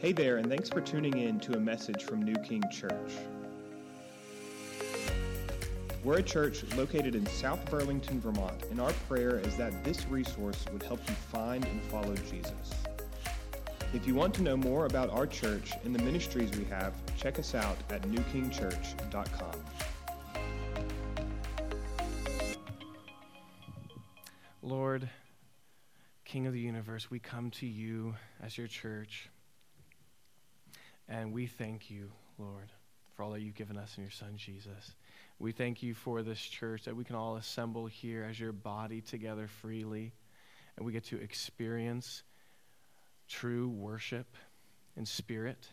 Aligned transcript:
Hey 0.00 0.12
there, 0.12 0.36
and 0.36 0.48
thanks 0.48 0.68
for 0.68 0.80
tuning 0.80 1.18
in 1.18 1.40
to 1.40 1.56
a 1.56 1.58
message 1.58 2.04
from 2.04 2.22
New 2.22 2.36
King 2.36 2.62
Church. 2.70 3.14
We're 6.04 6.18
a 6.18 6.22
church 6.22 6.62
located 6.76 7.16
in 7.16 7.26
South 7.26 7.68
Burlington, 7.68 8.20
Vermont, 8.20 8.62
and 8.70 8.80
our 8.80 8.92
prayer 9.08 9.40
is 9.40 9.56
that 9.56 9.82
this 9.82 10.06
resource 10.06 10.64
would 10.72 10.84
help 10.84 11.00
you 11.08 11.14
find 11.16 11.64
and 11.64 11.82
follow 11.86 12.14
Jesus. 12.14 12.72
If 13.92 14.06
you 14.06 14.14
want 14.14 14.34
to 14.34 14.42
know 14.42 14.56
more 14.56 14.86
about 14.86 15.10
our 15.10 15.26
church 15.26 15.72
and 15.82 15.92
the 15.92 16.02
ministries 16.04 16.56
we 16.56 16.64
have, 16.66 16.94
check 17.16 17.40
us 17.40 17.56
out 17.56 17.78
at 17.90 18.02
newkingchurch.com. 18.02 19.64
Lord, 24.62 25.10
King 26.24 26.46
of 26.46 26.52
the 26.52 26.60
universe, 26.60 27.10
we 27.10 27.18
come 27.18 27.50
to 27.50 27.66
you 27.66 28.14
as 28.40 28.56
your 28.56 28.68
church. 28.68 29.28
And 31.08 31.32
we 31.32 31.46
thank 31.46 31.90
you, 31.90 32.10
Lord, 32.38 32.70
for 33.16 33.22
all 33.22 33.30
that 33.30 33.40
you've 33.40 33.54
given 33.54 33.76
us 33.76 33.96
in 33.96 34.02
your 34.02 34.10
Son, 34.10 34.36
Jesus. 34.36 34.92
We 35.38 35.52
thank 35.52 35.82
you 35.82 35.94
for 35.94 36.22
this 36.22 36.40
church 36.40 36.84
that 36.84 36.96
we 36.96 37.04
can 37.04 37.16
all 37.16 37.36
assemble 37.36 37.86
here 37.86 38.26
as 38.28 38.38
your 38.38 38.52
body 38.52 39.00
together 39.00 39.48
freely. 39.48 40.12
And 40.76 40.84
we 40.84 40.92
get 40.92 41.04
to 41.06 41.20
experience 41.20 42.22
true 43.28 43.68
worship 43.68 44.26
in 44.96 45.06
spirit 45.06 45.68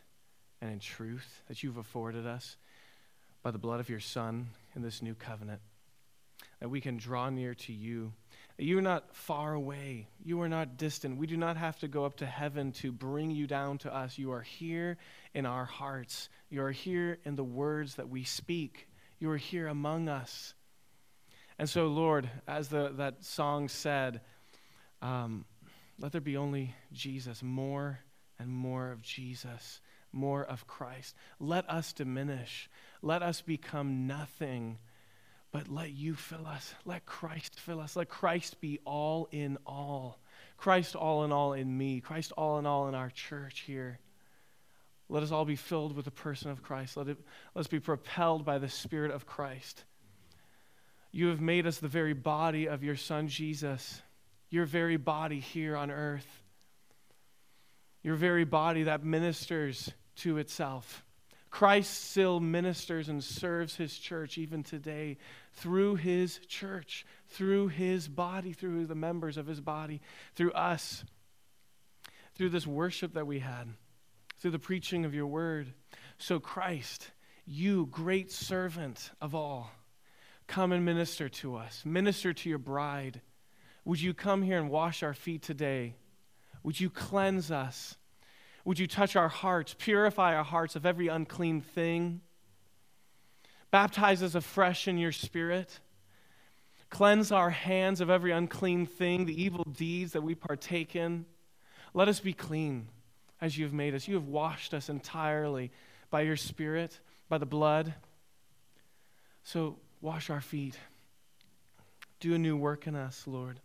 and 0.61 0.71
in 0.71 0.79
truth 0.79 1.41
that 1.47 1.63
you've 1.63 1.77
afforded 1.77 2.25
us 2.25 2.57
by 3.43 3.51
the 3.51 3.57
blood 3.57 3.79
of 3.79 3.89
your 3.89 3.99
Son 3.99 4.47
in 4.75 4.81
this 4.81 5.01
new 5.01 5.15
covenant. 5.15 5.61
That 6.59 6.69
we 6.69 6.81
can 6.81 6.97
draw 6.97 7.29
near 7.29 7.53
to 7.55 7.73
you 7.73 8.13
you 8.57 8.77
are 8.77 8.81
not 8.81 9.13
far 9.13 9.53
away. 9.53 10.07
You 10.23 10.41
are 10.41 10.49
not 10.49 10.77
distant. 10.77 11.17
We 11.17 11.27
do 11.27 11.35
not 11.35 11.57
have 11.57 11.77
to 11.79 11.89
go 11.89 12.05
up 12.05 12.17
to 12.17 12.25
heaven 12.25 12.71
to 12.73 12.91
bring 12.91 13.31
you 13.31 13.47
down 13.47 13.79
to 13.79 13.93
us. 13.93 14.17
You 14.17 14.31
are 14.31 14.41
here 14.41 14.97
in 15.33 15.45
our 15.45 15.65
hearts. 15.65 16.29
You 16.49 16.63
are 16.63 16.71
here 16.71 17.19
in 17.25 17.35
the 17.35 17.43
words 17.43 17.95
that 17.95 18.07
we 18.07 18.23
speak. 18.23 18.87
You 19.19 19.29
are 19.31 19.37
here 19.37 19.67
among 19.67 20.07
us. 20.07 20.53
And 21.59 21.69
so, 21.69 21.87
Lord, 21.87 22.29
as 22.47 22.69
the, 22.69 22.93
that 22.97 23.25
song 23.25 23.67
said, 23.67 24.21
um, 25.01 25.45
let 25.99 26.13
there 26.13 26.21
be 26.21 26.37
only 26.37 26.75
Jesus, 26.93 27.43
more 27.43 27.99
and 28.39 28.49
more 28.49 28.91
of 28.91 29.01
Jesus, 29.01 29.81
more 30.13 30.43
of 30.43 30.65
Christ. 30.65 31.15
Let 31.39 31.69
us 31.69 31.91
diminish. 31.91 32.69
Let 33.01 33.21
us 33.21 33.41
become 33.41 34.07
nothing 34.07 34.77
but 35.55 35.71
let 35.71 35.91
you 35.91 36.15
fill 36.15 36.45
us. 36.45 36.75
Let 36.83 37.05
Christ 37.05 37.57
fill 37.61 37.79
us. 37.79 37.95
Let 37.95 38.09
Christ 38.09 38.59
be 38.59 38.81
all 38.83 39.29
in 39.31 39.57
all. 39.65 40.19
Christ 40.57 40.97
all 40.97 41.23
in 41.23 41.31
all 41.31 41.53
in 41.53 41.77
me. 41.77 42.01
Christ 42.01 42.33
all 42.37 42.59
in 42.59 42.65
all 42.65 42.89
in 42.89 42.93
our 42.93 43.09
church 43.09 43.61
here. 43.61 43.97
Let 45.07 45.23
us 45.23 45.31
all 45.31 45.45
be 45.45 45.55
filled 45.55 45.95
with 45.95 46.03
the 46.03 46.11
person 46.11 46.51
of 46.51 46.61
Christ. 46.61 46.97
Let, 46.97 47.07
it, 47.07 47.17
let 47.53 47.61
us 47.61 47.67
be 47.67 47.79
propelled 47.79 48.43
by 48.43 48.57
the 48.57 48.67
Spirit 48.67 49.11
of 49.11 49.25
Christ. 49.25 49.85
You 51.13 51.27
have 51.27 51.39
made 51.39 51.65
us 51.65 51.77
the 51.77 51.87
very 51.87 52.11
body 52.11 52.67
of 52.67 52.83
your 52.83 52.97
Son, 52.97 53.29
Jesus, 53.29 54.01
your 54.49 54.65
very 54.65 54.97
body 54.97 55.39
here 55.39 55.77
on 55.77 55.89
earth, 55.89 56.27
your 58.03 58.15
very 58.15 58.43
body 58.43 58.83
that 58.83 59.05
ministers 59.05 59.89
to 60.17 60.37
itself. 60.37 61.05
Christ 61.49 62.09
still 62.09 62.41
ministers 62.41 63.07
and 63.07 63.23
serves 63.23 63.77
his 63.77 63.97
church 63.97 64.37
even 64.37 64.61
today 64.61 65.17
through 65.55 65.95
his 65.95 66.39
church, 66.47 67.05
through 67.29 67.69
his 67.69 68.07
body, 68.07 68.53
through 68.53 68.85
the 68.85 68.95
members 68.95 69.37
of 69.37 69.47
his 69.47 69.61
body, 69.61 70.01
through 70.35 70.51
us, 70.51 71.03
through 72.35 72.49
this 72.49 72.67
worship 72.67 73.13
that 73.13 73.27
we 73.27 73.39
had, 73.39 73.67
through 74.39 74.51
the 74.51 74.59
preaching 74.59 75.05
of 75.05 75.13
your 75.13 75.27
word. 75.27 75.73
So, 76.17 76.39
Christ, 76.39 77.09
you, 77.45 77.87
great 77.89 78.31
servant 78.31 79.11
of 79.21 79.33
all, 79.33 79.71
come 80.47 80.71
and 80.71 80.83
minister 80.83 81.29
to 81.29 81.55
us, 81.55 81.83
minister 81.85 82.33
to 82.33 82.49
your 82.49 82.57
bride. 82.57 83.21
Would 83.85 84.01
you 84.01 84.13
come 84.13 84.41
here 84.41 84.59
and 84.59 84.69
wash 84.69 85.03
our 85.03 85.13
feet 85.13 85.41
today? 85.41 85.95
Would 86.63 86.79
you 86.79 86.89
cleanse 86.89 87.51
us? 87.51 87.95
Would 88.65 88.79
you 88.79 88.87
touch 88.87 89.15
our 89.15 89.29
hearts, 89.29 89.75
purify 89.77 90.35
our 90.35 90.43
hearts 90.43 90.75
of 90.75 90.85
every 90.85 91.07
unclean 91.07 91.61
thing? 91.61 92.21
Baptize 93.75 94.23
us 94.23 94.35
afresh 94.35 94.87
in 94.87 94.97
your 94.97 95.11
spirit. 95.11 95.81
Cleanse 96.89 97.33
our 97.33 97.49
hands 97.49 97.99
of 97.99 98.09
every 98.09 98.31
unclean 98.31 98.85
thing, 98.85 99.25
the 99.25 99.43
evil 99.43 99.65
deeds 99.65 100.13
that 100.13 100.21
we 100.21 100.33
partake 100.33 100.95
in. 100.95 101.25
Let 101.93 102.07
us 102.07 102.21
be 102.21 102.31
clean 102.31 102.87
as 103.41 103.57
you 103.57 103.65
have 103.65 103.73
made 103.73 103.93
us. 103.93 104.07
You 104.07 104.15
have 104.15 104.29
washed 104.29 104.73
us 104.73 104.87
entirely 104.87 105.71
by 106.09 106.21
your 106.21 106.37
spirit, 106.37 107.01
by 107.27 107.37
the 107.37 107.45
blood. 107.45 107.93
So 109.43 109.77
wash 109.99 110.29
our 110.29 110.39
feet. 110.39 110.79
Do 112.21 112.33
a 112.33 112.39
new 112.39 112.55
work 112.55 112.87
in 112.87 112.95
us, 112.95 113.25
Lord. 113.27 113.59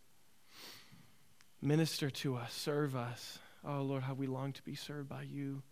Minister 1.62 2.10
to 2.10 2.34
us, 2.34 2.52
serve 2.52 2.96
us. 2.96 3.38
Oh, 3.64 3.82
Lord, 3.82 4.02
how 4.02 4.14
we 4.14 4.26
long 4.26 4.54
to 4.54 4.62
be 4.64 4.74
served 4.74 5.08
by 5.08 5.22
you. 5.22 5.62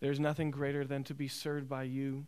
There's 0.00 0.18
nothing 0.18 0.50
greater 0.50 0.86
than 0.86 1.04
to 1.04 1.12
be 1.12 1.28
served 1.28 1.68
by 1.68 1.82
you. 1.82 2.24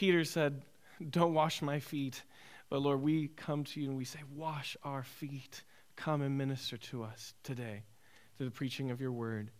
Peter 0.00 0.24
said, 0.24 0.62
Don't 1.10 1.34
wash 1.34 1.60
my 1.60 1.78
feet. 1.78 2.22
But 2.70 2.80
Lord, 2.80 3.02
we 3.02 3.28
come 3.28 3.64
to 3.64 3.80
you 3.82 3.88
and 3.88 3.98
we 3.98 4.06
say, 4.06 4.20
Wash 4.34 4.74
our 4.82 5.02
feet. 5.02 5.62
Come 5.94 6.22
and 6.22 6.38
minister 6.38 6.78
to 6.78 7.02
us 7.02 7.34
today 7.42 7.82
through 8.38 8.46
the 8.46 8.52
preaching 8.52 8.90
of 8.90 9.02
your 9.02 9.12
word, 9.12 9.50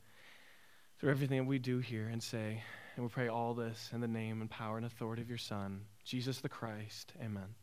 through 0.98 1.10
everything 1.10 1.36
that 1.36 1.44
we 1.44 1.58
do 1.58 1.80
here 1.80 2.08
and 2.08 2.22
say. 2.22 2.62
And 2.96 3.04
we 3.04 3.10
pray 3.10 3.28
all 3.28 3.52
this 3.52 3.90
in 3.92 4.00
the 4.00 4.08
name 4.08 4.40
and 4.40 4.48
power 4.48 4.78
and 4.78 4.86
authority 4.86 5.20
of 5.20 5.28
your 5.28 5.36
Son, 5.36 5.82
Jesus 6.04 6.40
the 6.40 6.48
Christ. 6.48 7.12
Amen. 7.22 7.54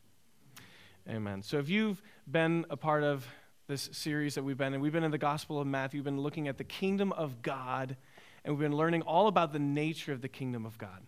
Amen. 1.09 1.41
So 1.41 1.57
if 1.57 1.69
you've 1.69 1.99
been 2.29 2.63
a 2.69 2.77
part 2.77 3.01
of 3.01 3.27
this 3.67 3.89
series 3.91 4.35
that 4.35 4.43
we've 4.43 4.55
been 4.55 4.75
in. 4.75 4.81
We've 4.81 4.93
been 4.93 5.03
in 5.03 5.09
the 5.09 5.17
Gospel 5.17 5.59
of 5.59 5.65
Matthew, 5.65 5.97
we've 5.97 6.05
been 6.05 6.21
looking 6.21 6.47
at 6.47 6.59
the 6.59 6.63
kingdom 6.63 7.11
of 7.11 7.41
God, 7.41 7.97
and 8.45 8.55
we've 8.55 8.69
been 8.69 8.77
learning 8.77 9.01
all 9.01 9.27
about 9.27 9.51
the 9.51 9.59
nature 9.59 10.13
of 10.13 10.21
the 10.21 10.29
kingdom 10.29 10.63
of 10.65 10.77
God, 10.77 11.01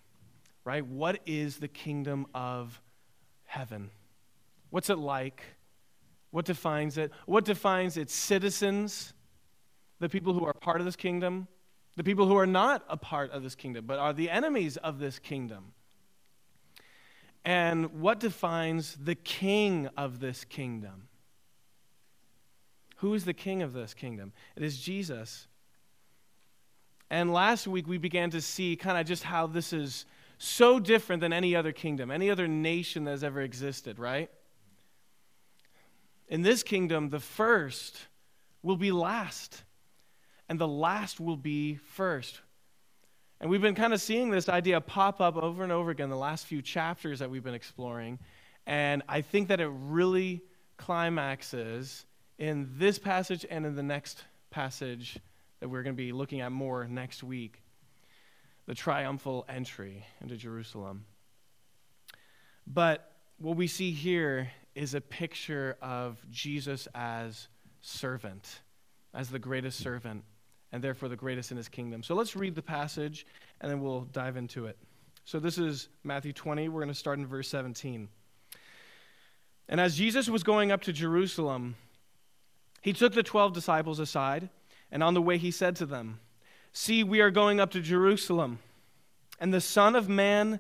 right? 0.70 0.86
What 0.86 1.20
is 1.26 1.58
the 1.58 1.68
kingdom 1.68 2.28
of 2.36 2.80
heaven? 3.46 3.90
What's 4.70 4.92
it 4.92 5.00
like? 5.00 5.42
What 6.30 6.46
defines 6.46 7.00
it? 7.00 7.12
What 7.26 7.44
defines 7.44 7.98
its 7.98 8.14
citizens, 8.14 9.14
the 10.00 10.08
people 10.08 10.32
who 10.32 10.46
are 10.46 10.54
part 10.54 10.80
of 10.80 10.86
this 10.86 10.96
kingdom, 10.96 11.48
the 11.96 12.04
people 12.04 12.28
who 12.28 12.38
are 12.38 12.46
not 12.46 12.86
a 12.88 12.98
part 12.98 13.32
of 13.32 13.42
this 13.42 13.56
kingdom, 13.56 13.86
but 13.88 13.98
are 13.98 14.14
the 14.14 14.30
enemies 14.30 14.78
of 14.78 15.00
this 15.00 15.18
kingdom? 15.18 15.74
And 17.44 18.00
what 18.00 18.20
defines 18.20 18.96
the 19.04 19.16
king 19.16 19.90
of 19.98 20.20
this 20.20 20.46
kingdom? 20.46 21.08
Who 22.98 23.16
is 23.16 23.26
the 23.26 23.34
king 23.34 23.64
of 23.64 23.74
this 23.74 23.96
kingdom? 23.96 24.34
It 24.56 24.62
is 24.62 24.80
Jesus. 24.80 25.48
And 27.10 27.34
last 27.34 27.66
week 27.66 27.88
we 27.88 27.98
began 27.98 28.30
to 28.30 28.40
see 28.40 28.76
kind 28.76 29.00
of 29.00 29.08
just 29.08 29.24
how 29.24 29.48
this 29.48 29.74
is 29.74 30.06
so 30.40 30.80
different 30.80 31.20
than 31.20 31.34
any 31.34 31.56
other 31.56 31.74
kingdom, 31.74 32.10
any 32.10 32.32
other 32.32 32.48
nation 32.48 33.04
that 33.04 33.12
has 33.12 33.24
ever 33.24 33.42
existed, 33.42 34.00
right? 34.00 34.32
In 36.30 36.42
this 36.42 36.64
kingdom, 36.64 37.10
the 37.10 37.20
first 37.20 38.08
will 38.64 38.78
be 38.78 38.92
last, 38.92 39.64
and 40.48 40.58
the 40.58 40.68
last 40.68 41.20
will 41.20 41.38
be 41.38 41.76
first. 41.76 42.40
And 43.42 43.50
we've 43.50 43.62
been 43.62 43.76
kind 43.76 43.94
of 43.94 44.02
seeing 44.02 44.30
this 44.30 44.48
idea 44.48 44.80
pop 44.80 45.20
up 45.20 45.36
over 45.36 45.62
and 45.62 45.74
over 45.74 45.92
again 45.92 46.10
the 46.10 46.16
last 46.16 46.46
few 46.46 46.62
chapters 46.62 47.20
that 47.20 47.30
we've 47.30 47.44
been 47.44 47.54
exploring. 47.54 48.18
And 48.66 49.04
I 49.10 49.22
think 49.22 49.50
that 49.50 49.60
it 49.60 49.70
really 49.70 50.42
climaxes 50.78 52.06
in 52.38 52.70
this 52.78 52.98
passage 52.98 53.46
and 53.50 53.66
in 53.66 53.76
the 53.76 53.84
next 53.84 54.24
passage 54.52 55.20
that 55.60 55.68
we're 55.68 55.84
going 55.84 55.96
to 55.96 56.02
be 56.02 56.14
looking 56.14 56.40
at 56.40 56.54
more 56.54 56.88
next 56.88 57.24
week 57.24 57.62
the 58.70 58.76
triumphal 58.76 59.48
entry 59.50 60.06
into 60.22 60.38
Jerusalem. 60.38 61.04
But 62.68 63.14
what 63.40 63.58
we 63.58 63.66
see 63.66 63.90
here 63.90 64.52
is 64.76 64.94
a 64.94 65.02
picture 65.02 65.76
of 65.82 66.22
Jesus 66.30 66.88
as 66.94 67.48
servant, 67.82 68.62
as 69.12 69.28
the 69.28 69.40
greatest 69.40 69.80
servant, 69.80 70.24
and 70.72 70.84
therefore 70.84 71.10
the 71.10 71.16
greatest 71.16 71.50
in 71.50 71.58
his 71.58 71.68
kingdom. 71.68 72.04
So 72.04 72.14
let's 72.14 72.36
read 72.36 72.54
the 72.54 72.62
passage 72.62 73.26
and 73.60 73.72
then 73.72 73.82
we'll 73.82 74.02
dive 74.02 74.38
into 74.38 74.68
it. 74.68 74.78
So 75.26 75.40
this 75.40 75.58
is 75.58 75.90
Matthew 76.04 76.32
20. 76.32 76.70
We're 76.70 76.82
going 76.82 76.90
to 76.90 76.94
start 76.94 77.18
in 77.18 77.26
verse 77.26 77.48
17. 77.48 78.08
And 79.68 79.82
as 79.82 79.98
Jesus 79.98 80.30
was 80.30 80.44
going 80.44 80.72
up 80.72 80.84
to 80.84 80.94
Jerusalem, 80.94 81.74
he 82.84 82.94
took 82.94 83.14
the 83.14 83.24
twelve 83.24 83.54
disciples 83.54 83.98
aside, 83.98 84.48
and 84.92 85.02
on 85.02 85.16
the 85.16 85.24
way 85.24 85.40
he 85.40 85.50
said 85.50 85.76
to 85.78 85.88
them, 85.88 86.20
See, 86.72 87.04
we 87.04 87.20
are 87.22 87.32
going 87.32 87.60
up 87.60 87.72
to 87.72 87.82
Jerusalem, 87.82 88.60
and 89.40 89.54
the 89.54 89.62
Son 89.62 89.96
of 89.96 90.08
Man 90.08 90.60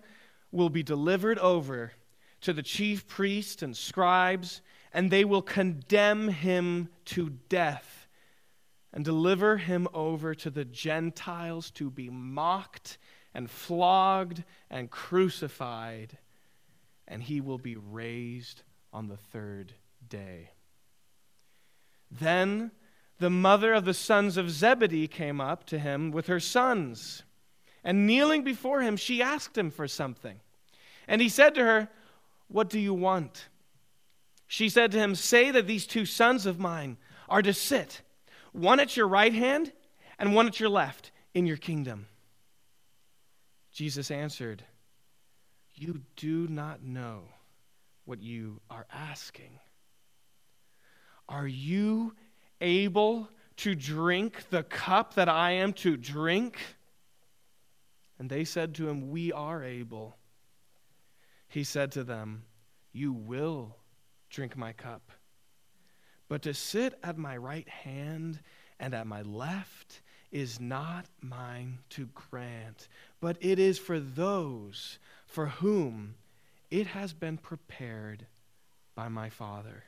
will 0.52 0.70
be 0.70 0.84
delivered 0.84 1.38
over 1.40 1.94
to 2.42 2.54
the 2.54 2.64
chief 2.64 3.08
priests 3.08 3.62
and 3.62 3.76
scribes, 3.76 4.62
and 4.94 5.12
they 5.12 5.24
will 5.24 5.42
condemn 5.42 6.30
him 6.30 6.90
to 7.06 7.30
death 7.50 8.08
and 8.92 9.06
deliver 9.06 9.58
him 9.58 9.88
over 9.94 10.34
to 10.34 10.50
the 10.50 10.66
Gentiles 10.66 11.70
to 11.72 11.92
be 11.92 12.10
mocked 12.10 12.98
and 13.34 13.50
flogged 13.50 14.44
and 14.70 14.90
crucified, 14.90 16.18
and 17.08 17.22
he 17.22 17.40
will 17.40 17.60
be 17.60 17.76
raised 17.76 18.64
on 18.92 19.08
the 19.08 19.18
third 19.18 19.74
day. 20.08 20.50
Then 22.10 22.72
the 23.20 23.30
mother 23.30 23.74
of 23.74 23.86
the 23.86 23.94
sons 23.94 24.38
of 24.38 24.50
Zebedee 24.50 25.08
came 25.08 25.42
up 25.42 25.66
to 25.66 25.78
him 25.78 26.12
with 26.12 26.28
her 26.28 26.40
sons, 26.40 27.24
and 27.84 28.08
kneeling 28.08 28.44
before 28.44 28.82
him, 28.82 28.98
she 28.98 29.22
asked 29.22 29.58
him 29.58 29.70
for 29.70 29.88
something. 29.88 30.40
And 31.08 31.22
he 31.22 31.30
said 31.30 31.56
to 31.56 31.64
her, 31.64 31.90
What 32.48 32.70
do 32.70 32.80
you 32.80 32.94
want? 32.94 33.48
She 34.48 34.70
said 34.70 34.92
to 34.94 34.98
him, 34.98 35.16
Say 35.16 35.52
that 35.52 35.68
these 35.68 35.86
two 35.86 36.06
sons 36.06 36.46
of 36.46 36.60
mine 36.60 36.98
are 37.28 37.42
to 37.42 37.54
sit 37.54 38.02
one 38.52 38.80
at 38.80 38.98
your 38.98 39.08
right 39.08 39.34
hand 39.34 39.72
and 40.18 40.34
one 40.34 40.48
at 40.48 40.60
your 40.60 40.70
left 40.70 41.12
in 41.34 41.46
your 41.46 41.58
kingdom. 41.58 42.08
Jesus 43.72 44.12
answered, 44.12 44.64
You 45.76 46.02
do 46.16 46.48
not 46.48 46.84
know 46.84 47.24
what 48.06 48.22
you 48.22 48.60
are 48.70 48.88
asking. 48.92 49.60
Are 51.28 51.48
you 51.48 52.16
able 52.62 53.30
to 53.58 53.76
drink 53.76 54.50
the 54.50 54.64
cup 54.64 55.16
that 55.16 55.30
I 55.30 55.52
am 55.52 55.74
to 55.74 55.98
drink? 55.98 56.58
And 58.18 58.30
they 58.30 58.44
said 58.44 58.76
to 58.76 58.90
him, 58.90 59.10
We 59.10 59.32
are 59.32 59.64
able. 59.64 60.18
He 61.48 61.64
said 61.64 61.92
to 61.94 62.04
them, 62.04 62.44
You 62.92 63.14
will 63.14 63.76
drink 64.30 64.56
my 64.56 64.74
cup 64.74 65.12
but 66.30 66.44
to 66.44 66.54
sit 66.54 66.98
at 67.04 67.18
my 67.18 67.36
right 67.36 67.68
hand 67.68 68.40
and 68.80 68.94
at 68.94 69.08
my 69.08 69.24
left 69.24 70.02
is 70.32 70.60
not 70.60 71.08
mine 71.22 71.80
to 71.90 72.08
grant, 72.14 72.88
but 73.20 73.36
it 73.42 73.58
is 73.58 73.80
for 73.80 74.00
those 74.00 75.00
for 75.26 75.48
whom 75.48 76.14
it 76.70 76.86
has 76.86 77.14
been 77.14 77.36
prepared 77.36 78.28
by 78.94 79.10
my 79.10 79.28
Father. 79.28 79.84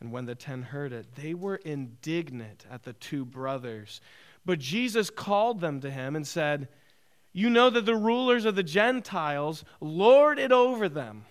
And 0.00 0.12
when 0.12 0.26
the 0.26 0.34
ten 0.34 0.62
heard 0.62 0.92
it, 0.92 1.14
they 1.14 1.34
were 1.34 1.56
indignant 1.56 2.64
at 2.70 2.84
the 2.84 2.94
two 2.94 3.24
brothers. 3.24 4.00
But 4.44 4.58
Jesus 4.58 5.10
called 5.10 5.60
them 5.60 5.80
to 5.80 5.90
him 5.90 6.16
and 6.16 6.26
said, 6.26 6.68
You 7.32 7.50
know 7.50 7.68
that 7.70 7.84
the 7.84 7.94
rulers 7.96 8.44
of 8.46 8.56
the 8.56 8.62
Gentiles 8.62 9.64
lord 9.80 10.38
it 10.38 10.52
over 10.52 10.88
them 10.88 11.26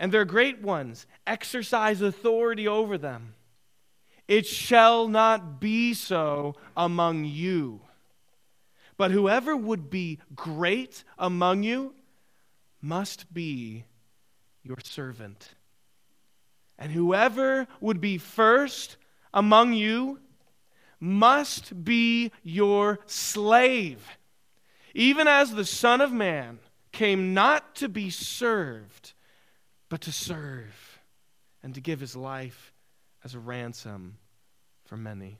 and 0.00 0.10
their 0.10 0.24
great 0.24 0.62
ones 0.62 1.06
exercise 1.26 2.00
authority 2.00 2.66
over 2.66 2.96
them. 2.96 3.34
It 4.26 4.46
shall 4.46 5.06
not 5.06 5.60
be 5.60 5.92
so 5.92 6.54
among 6.74 7.26
you. 7.26 7.82
But 8.96 9.10
whoever 9.10 9.54
would 9.54 9.90
be 9.90 10.18
great 10.34 11.04
among 11.18 11.64
you 11.64 11.94
must 12.80 13.32
be 13.34 13.84
your 14.62 14.78
servant. 14.82 15.50
And 16.80 16.90
whoever 16.90 17.68
would 17.80 18.00
be 18.00 18.18
first 18.18 18.96
among 19.32 19.74
you 19.74 20.18
must 20.98 21.84
be 21.84 22.32
your 22.42 22.98
slave. 23.06 24.04
Even 24.94 25.28
as 25.28 25.52
the 25.52 25.64
Son 25.64 26.00
of 26.00 26.10
Man 26.10 26.58
came 26.90 27.32
not 27.32 27.76
to 27.76 27.88
be 27.88 28.10
served 28.10 29.12
but 29.90 30.00
to 30.02 30.12
serve 30.12 31.00
and 31.62 31.74
to 31.74 31.80
give 31.82 32.00
his 32.00 32.16
life 32.16 32.72
as 33.22 33.34
a 33.34 33.38
ransom 33.38 34.16
for 34.84 34.96
many. 34.96 35.38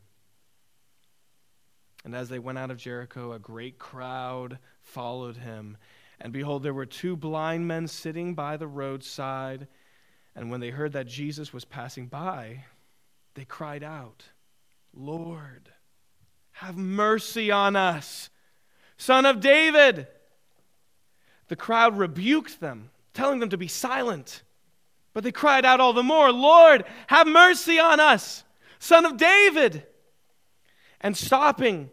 And 2.05 2.15
as 2.15 2.29
they 2.29 2.39
went 2.39 2.59
out 2.59 2.71
of 2.71 2.77
Jericho, 2.77 3.33
a 3.33 3.39
great 3.39 3.79
crowd 3.79 4.59
followed 4.83 5.37
him. 5.39 5.79
And 6.21 6.33
behold, 6.33 6.63
there 6.63 6.75
were 6.75 6.87
two 6.87 7.17
blind 7.17 7.67
men 7.69 7.87
sitting 7.87 8.35
by 8.35 8.57
the 8.57 8.67
roadside. 8.67 9.69
And 10.35 10.51
when 10.51 10.61
they 10.61 10.71
heard 10.71 10.93
that 10.93 11.07
Jesus 11.07 11.53
was 11.53 11.65
passing 11.65 12.07
by, 12.07 12.65
they 13.35 13.45
cried 13.45 13.83
out, 13.83 14.25
Lord, 14.95 15.69
have 16.53 16.77
mercy 16.77 17.51
on 17.51 17.77
us, 17.77 18.31
Son 18.97 19.27
of 19.27 19.41
David. 19.41 20.07
The 21.49 21.57
crowd 21.57 21.99
rebuked 21.99 22.61
them 22.61 22.91
telling 23.15 23.41
them 23.41 23.51
to 23.51 23.57
be 23.57 23.69
silent. 23.69 24.43
But 25.13 25.25
they 25.25 25.33
cried 25.33 25.65
out 25.65 25.81
all 25.81 25.93
the 25.93 26.03
more, 26.03 26.31
Lord, 26.33 26.85
have 27.09 27.27
mercy 27.27 27.79
on 27.79 27.99
us, 27.99 28.45
son 28.79 29.05
of 29.05 29.17
David. 29.17 29.87
And 31.01 31.17
stopping, 31.17 31.91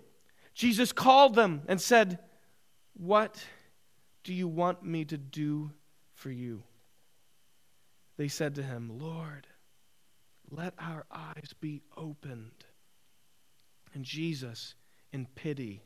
Jesus 0.54 0.92
called 0.92 1.36
them 1.36 1.64
and 1.68 1.82
said, 1.82 2.20
What 2.94 3.44
do 4.24 4.34
you 4.34 4.48
want 4.48 4.84
me 4.84 5.06
to 5.06 5.18
do 5.18 5.72
for 6.14 6.30
you? 6.30 6.64
They 8.18 8.28
said 8.28 8.56
to 8.56 8.64
him, 8.64 9.00
Lord, 9.00 9.48
let 10.50 10.74
our 10.80 11.06
eyes 11.12 11.54
be 11.60 11.82
opened. 11.96 12.66
And 13.94 14.04
Jesus, 14.04 14.76
in 15.14 15.28
pity, 15.36 15.84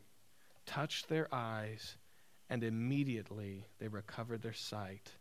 touched 0.66 1.08
their 1.08 1.32
eyes, 1.32 1.96
and 2.48 2.64
immediately 2.64 3.66
they 3.78 3.88
recovered 3.88 4.42
their 4.42 4.52
sight 4.52 5.12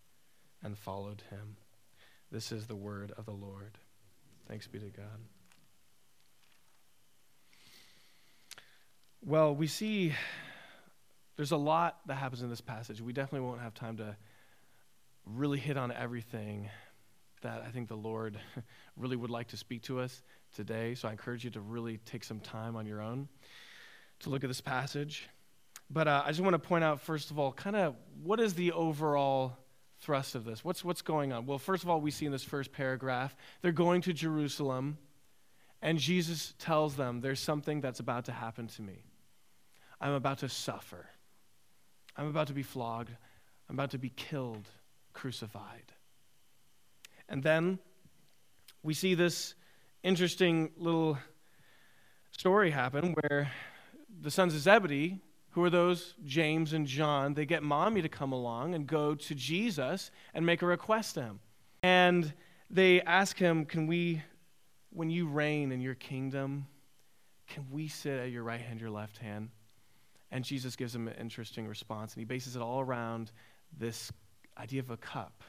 and 0.64 0.78
followed 0.78 1.24
him. 1.30 1.58
This 2.32 2.52
is 2.52 2.68
the 2.68 2.76
word 2.76 3.12
of 3.18 3.26
the 3.26 3.32
Lord. 3.32 3.78
Thanks 4.48 4.68
be 4.68 4.80
to 4.80 4.90
God. 4.90 5.20
Well, 9.24 9.54
we 9.54 9.68
see 9.68 10.14
there's 11.36 11.52
a 11.52 11.58
lot 11.58 12.00
that 12.08 12.16
happens 12.16 12.42
in 12.42 12.50
this 12.50 12.62
passage. 12.62 13.02
We 13.02 13.14
definitely 13.14 13.48
won't 13.48 13.62
have 13.62 13.74
time 13.74 13.98
to 13.98 14.16
really 15.26 15.60
hit 15.60 15.78
on 15.78 15.92
everything 15.92 16.70
that 17.42 17.64
I 17.68 17.72
think 17.72 17.88
the 17.88 17.96
Lord 17.96 18.40
really 18.98 19.16
would 19.16 19.30
like 19.30 19.50
to 19.50 19.58
speak 19.58 19.84
to 19.84 20.00
us 20.00 20.22
today. 20.56 20.96
So 20.96 21.08
I 21.08 21.12
encourage 21.12 21.44
you 21.44 21.52
to 21.52 21.62
really 21.62 21.98
take 22.06 22.24
some 22.24 22.40
time 22.40 22.76
on 22.76 22.86
your 22.86 23.02
own 23.02 23.28
to 24.20 24.30
look 24.30 24.44
at 24.44 24.48
this 24.48 24.62
passage. 24.62 25.28
But 25.90 26.08
uh, 26.08 26.24
I 26.26 26.30
just 26.30 26.42
want 26.42 26.54
to 26.54 26.60
point 26.60 26.84
out, 26.84 27.02
first 27.02 27.32
of 27.32 27.40
all, 27.40 27.52
kind 27.52 27.76
of 27.76 27.96
what 28.24 28.40
is 28.40 28.54
the 28.54 28.72
overall 28.72 29.58
thrust 30.00 30.36
of 30.36 30.46
this. 30.46 30.64
What's, 30.64 30.84
what's 30.84 31.02
going 31.02 31.32
on? 31.34 31.46
Well, 31.46 31.58
first 31.58 31.84
of 31.84 31.90
all, 31.90 32.02
we 32.02 32.12
see 32.12 32.26
in 32.26 32.32
this 32.32 32.44
first 32.44 32.72
paragraph, 32.72 33.36
they're 33.62 33.72
going 33.72 34.02
to 34.04 34.14
Jerusalem, 34.14 34.98
and 35.82 35.98
Jesus 35.98 36.54
tells 36.60 36.96
them, 36.96 37.22
There's 37.22 37.40
something 37.40 37.82
that's 37.82 38.00
about 38.00 38.26
to 38.26 38.32
happen 38.32 38.68
to 38.68 38.82
me. 38.82 39.06
I'm 40.00 40.14
about 40.14 40.40
to 40.40 40.50
suffer. 40.50 41.08
I'm 42.16 42.28
about 42.28 42.48
to 42.48 42.54
be 42.54 42.64
flogged. 42.64 43.12
I'm 43.70 43.76
about 43.76 43.92
to 43.92 43.98
be 43.98 44.10
killed, 44.10 44.68
crucified. 45.14 45.94
And 47.32 47.42
then 47.42 47.80
we 48.84 48.94
see 48.94 49.16
this 49.16 49.56
interesting 50.04 50.70
little 50.78 51.18
story 52.30 52.70
happen 52.70 53.16
where 53.16 53.52
the 54.22 54.30
sons 54.30 54.54
of 54.54 54.62
Zebedee 54.62 55.20
who 55.52 55.64
are 55.64 55.70
those? 55.70 56.16
James 56.26 56.74
and 56.74 56.88
John. 56.88 57.34
They 57.34 57.46
get 57.46 57.62
mommy 57.62 58.02
to 58.02 58.10
come 58.10 58.32
along 58.32 58.74
and 58.74 58.88
go 58.88 59.16
to 59.16 59.36
Jesus 59.36 60.10
and 60.34 60.46
make 60.46 60.62
a 60.62 60.66
request 60.66 61.16
to 61.16 61.24
him. 61.24 61.40
And 61.84 62.34
they 62.70 63.02
ask 63.02 63.38
him, 63.38 63.66
Can 63.66 63.86
we, 63.86 64.22
when 64.92 65.10
you 65.10 65.28
reign 65.28 65.72
in 65.72 65.82
your 65.82 65.96
kingdom, 65.96 66.68
can 67.48 67.66
we 67.70 67.90
sit 67.90 68.18
at 68.18 68.32
your 68.32 68.44
right 68.44 68.62
hand, 68.62 68.80
your 68.80 68.92
left 68.92 69.18
hand? 69.18 69.50
And 70.32 70.46
Jesus 70.46 70.78
gives 70.78 70.94
them 70.94 71.10
an 71.10 71.16
interesting 71.20 71.68
response, 71.68 72.14
and 72.14 72.22
he 72.22 72.26
bases 72.26 72.56
it 72.56 72.62
all 72.62 72.80
around 72.80 73.32
this 73.78 74.10
idea 74.58 74.80
of 74.80 74.90
a 74.90 74.96
cup, 74.96 75.44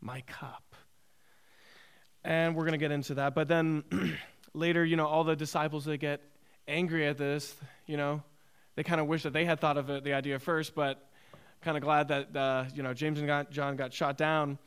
my 0.00 0.22
cup. 0.22 0.74
And 2.24 2.54
we're 2.54 2.64
going 2.64 2.72
to 2.72 2.78
get 2.78 2.92
into 2.92 3.14
that. 3.14 3.34
But 3.34 3.48
then 3.48 3.84
later, 4.54 4.84
you 4.84 4.96
know, 4.96 5.06
all 5.06 5.24
the 5.24 5.36
disciples, 5.36 5.84
they 5.84 5.96
get 5.98 6.20
angry 6.68 7.06
at 7.06 7.18
this, 7.18 7.54
you 7.86 7.96
know, 7.96 8.22
they 8.76 8.82
kind 8.82 9.00
of 9.00 9.06
wish 9.06 9.24
that 9.24 9.32
they 9.32 9.44
had 9.44 9.60
thought 9.60 9.76
of 9.76 9.90
it, 9.90 10.04
the 10.04 10.12
idea 10.12 10.38
first, 10.38 10.74
but 10.74 11.10
kind 11.60 11.76
of 11.76 11.82
glad 11.82 12.08
that 12.08 12.34
uh, 12.36 12.64
you 12.74 12.82
know 12.82 12.94
James 12.94 13.20
and 13.20 13.46
John 13.50 13.76
got 13.76 13.92
shot 13.92 14.16
down. 14.16 14.58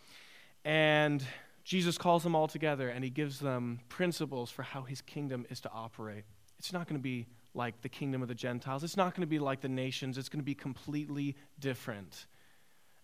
And 0.66 1.24
Jesus 1.64 1.98
calls 1.98 2.24
them 2.24 2.36
all 2.36 2.48
together 2.48 2.90
and 2.90 3.04
he 3.04 3.10
gives 3.10 3.40
them 3.40 3.80
principles 3.90 4.52
for 4.52 4.64
how 4.64 4.84
his 4.84 5.02
kingdom 5.02 5.46
is 5.50 5.62
to 5.62 5.72
operate. 5.72 6.24
It's 6.60 6.72
not 6.72 6.88
going 6.88 7.00
to 7.00 7.04
be 7.04 7.28
like 7.54 7.82
the 7.82 7.90
kingdom 7.90 8.22
of 8.22 8.28
the 8.28 8.36
Gentiles. 8.36 8.84
It's 8.84 8.98
not 8.98 9.14
going 9.14 9.22
to 9.22 9.28
be 9.28 9.40
like 9.40 9.62
the 9.62 9.70
nations. 9.70 10.18
It's 10.18 10.30
going 10.30 10.40
to 10.40 10.46
be 10.46 10.56
completely 10.56 11.36
different. 11.60 12.26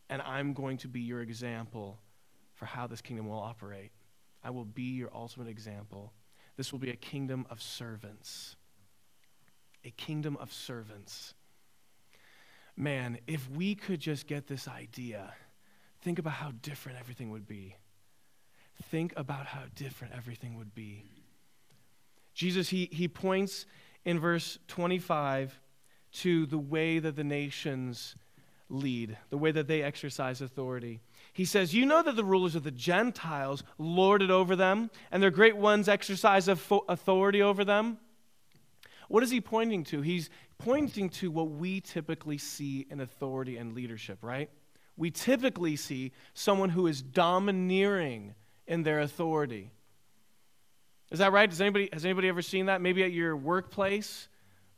And 0.09 0.21
I'm 0.21 0.53
going 0.53 0.77
to 0.77 0.87
be 0.87 1.01
your 1.01 1.21
example 1.21 1.99
for 2.55 2.65
how 2.65 2.87
this 2.87 3.01
kingdom 3.01 3.27
will 3.27 3.39
operate. 3.39 3.91
I 4.43 4.49
will 4.49 4.65
be 4.65 4.95
your 4.95 5.09
ultimate 5.13 5.47
example. 5.47 6.13
This 6.57 6.71
will 6.71 6.79
be 6.79 6.89
a 6.89 6.95
kingdom 6.95 7.45
of 7.49 7.61
servants 7.61 8.55
a 9.85 9.91
kingdom 9.91 10.37
of 10.39 10.51
servants. 10.53 11.33
Man, 12.75 13.19
if 13.27 13.49
we 13.49 13.75
could 13.75 13.99
just 13.99 14.27
get 14.27 14.47
this 14.47 14.67
idea, 14.67 15.33
think 16.01 16.19
about 16.19 16.33
how 16.33 16.51
different 16.61 16.99
everything 16.99 17.29
would 17.31 17.47
be. 17.47 17.75
Think 18.83 19.13
about 19.17 19.45
how 19.45 19.63
different 19.75 20.13
everything 20.15 20.55
would 20.55 20.73
be. 20.73 21.03
Jesus, 22.33 22.69
he, 22.69 22.89
he 22.91 23.07
points 23.07 23.65
in 24.05 24.19
verse 24.19 24.57
25 24.67 25.59
to 26.11 26.45
the 26.45 26.57
way 26.57 26.99
that 26.99 27.15
the 27.15 27.23
nations 27.23 28.15
lead, 28.69 29.17
the 29.29 29.37
way 29.37 29.51
that 29.51 29.67
they 29.67 29.83
exercise 29.83 30.41
authority. 30.41 31.01
He 31.33 31.45
says, 31.45 31.73
You 31.73 31.85
know 31.85 32.01
that 32.01 32.15
the 32.15 32.23
rulers 32.23 32.55
of 32.55 32.63
the 32.63 32.71
Gentiles 32.71 33.63
lord 33.77 34.21
it 34.21 34.31
over 34.31 34.55
them, 34.55 34.89
and 35.11 35.21
their 35.21 35.31
great 35.31 35.57
ones 35.57 35.87
exercise 35.87 36.47
authority 36.47 37.41
over 37.41 37.63
them. 37.63 37.97
What 39.07 39.23
is 39.23 39.31
he 39.31 39.41
pointing 39.41 39.83
to? 39.85 40.01
He's 40.01 40.29
pointing 40.59 41.09
to 41.09 41.31
what 41.31 41.49
we 41.49 41.81
typically 41.81 42.37
see 42.37 42.85
in 42.89 42.99
authority 42.99 43.57
and 43.57 43.73
leadership, 43.73 44.19
right? 44.21 44.49
We 44.97 45.11
typically 45.11 45.75
see 45.77 46.11
someone 46.33 46.69
who 46.69 46.85
is 46.85 47.01
domineering 47.01 48.35
in 48.67 48.83
their 48.83 48.99
authority. 48.99 49.71
Is 51.09 51.19
that 51.19 51.31
right? 51.31 51.49
Does 51.49 51.61
anybody, 51.61 51.89
has 51.91 52.05
anybody 52.05 52.27
ever 52.27 52.41
seen 52.41 52.67
that? 52.67 52.81
Maybe 52.81 53.03
at 53.03 53.11
your 53.11 53.35
workplace, 53.35 54.27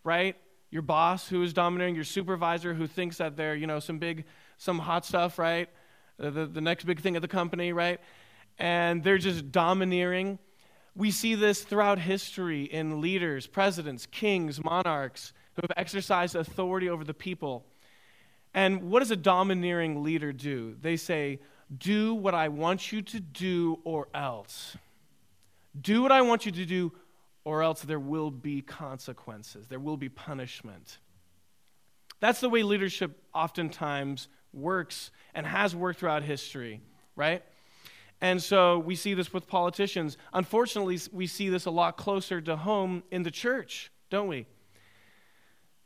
right? 0.04 0.38
Your 0.70 0.82
boss 0.82 1.28
who 1.28 1.44
is 1.44 1.52
domineering, 1.52 1.96
your 1.96 2.06
supervisor 2.06 2.74
who 2.74 2.88
thinks 2.88 3.18
that 3.18 3.36
they're, 3.36 3.56
you 3.56 3.68
know, 3.68 3.80
some 3.80 4.00
big, 4.00 4.24
some 4.58 4.80
hot 4.80 5.06
stuff, 5.06 5.38
right? 5.38 5.68
The, 6.22 6.30
the, 6.30 6.46
the 6.46 6.62
next 6.62 6.84
big 6.84 7.02
thing 7.02 7.16
at 7.16 7.24
the 7.24 7.28
company, 7.28 7.74
right? 7.74 8.00
And 8.60 9.04
they're 9.04 9.18
just 9.18 9.52
domineering. 9.52 10.38
We 10.96 11.10
see 11.10 11.34
this 11.34 11.64
throughout 11.64 11.98
history 11.98 12.66
in 12.66 13.02
leaders, 13.02 13.48
presidents, 13.48 14.06
kings, 14.06 14.64
monarchs 14.64 15.34
who 15.56 15.64
have 15.64 15.72
exercised 15.78 16.36
authority 16.36 16.90
over 16.90 17.04
the 17.04 17.16
people. 17.16 17.66
And 18.54 18.84
what 18.84 19.00
does 19.00 19.10
a 19.10 19.16
domineering 19.16 20.04
leader 20.04 20.32
do? 20.32 20.76
They 20.80 20.96
say, 20.96 21.40
Do 21.76 22.14
what 22.14 22.36
I 22.36 22.50
want 22.50 22.92
you 22.92 23.02
to 23.02 23.20
do, 23.20 23.80
or 23.84 24.08
else. 24.14 24.78
Do 25.80 26.04
what 26.04 26.12
I 26.12 26.22
want 26.22 26.46
you 26.46 26.52
to 26.52 26.66
do, 26.66 26.92
or 27.46 27.64
else 27.64 27.82
there 27.82 28.00
will 28.00 28.30
be 28.30 28.62
consequences. 28.62 29.68
There 29.70 29.80
will 29.80 29.98
be 29.98 30.10
punishment. 30.10 31.00
That's 32.20 32.42
the 32.42 32.50
way 32.50 32.62
leadership 32.62 33.20
oftentimes 33.34 34.28
works 34.54 35.12
and 35.34 35.46
has 35.46 35.76
worked 35.76 36.00
throughout 36.00 36.24
history, 36.24 36.82
right? 37.16 37.44
And 38.22 38.42
so 38.42 38.78
we 38.78 38.96
see 38.96 39.14
this 39.14 39.34
with 39.34 39.48
politicians. 39.48 40.18
Unfortunately, 40.34 41.00
we 41.12 41.26
see 41.28 41.50
this 41.50 41.66
a 41.66 41.72
lot 41.72 41.98
closer 41.98 42.40
to 42.42 42.56
home 42.56 43.04
in 43.12 43.24
the 43.24 43.32
church, 43.32 43.92
don't 44.10 44.28
we? 44.28 44.46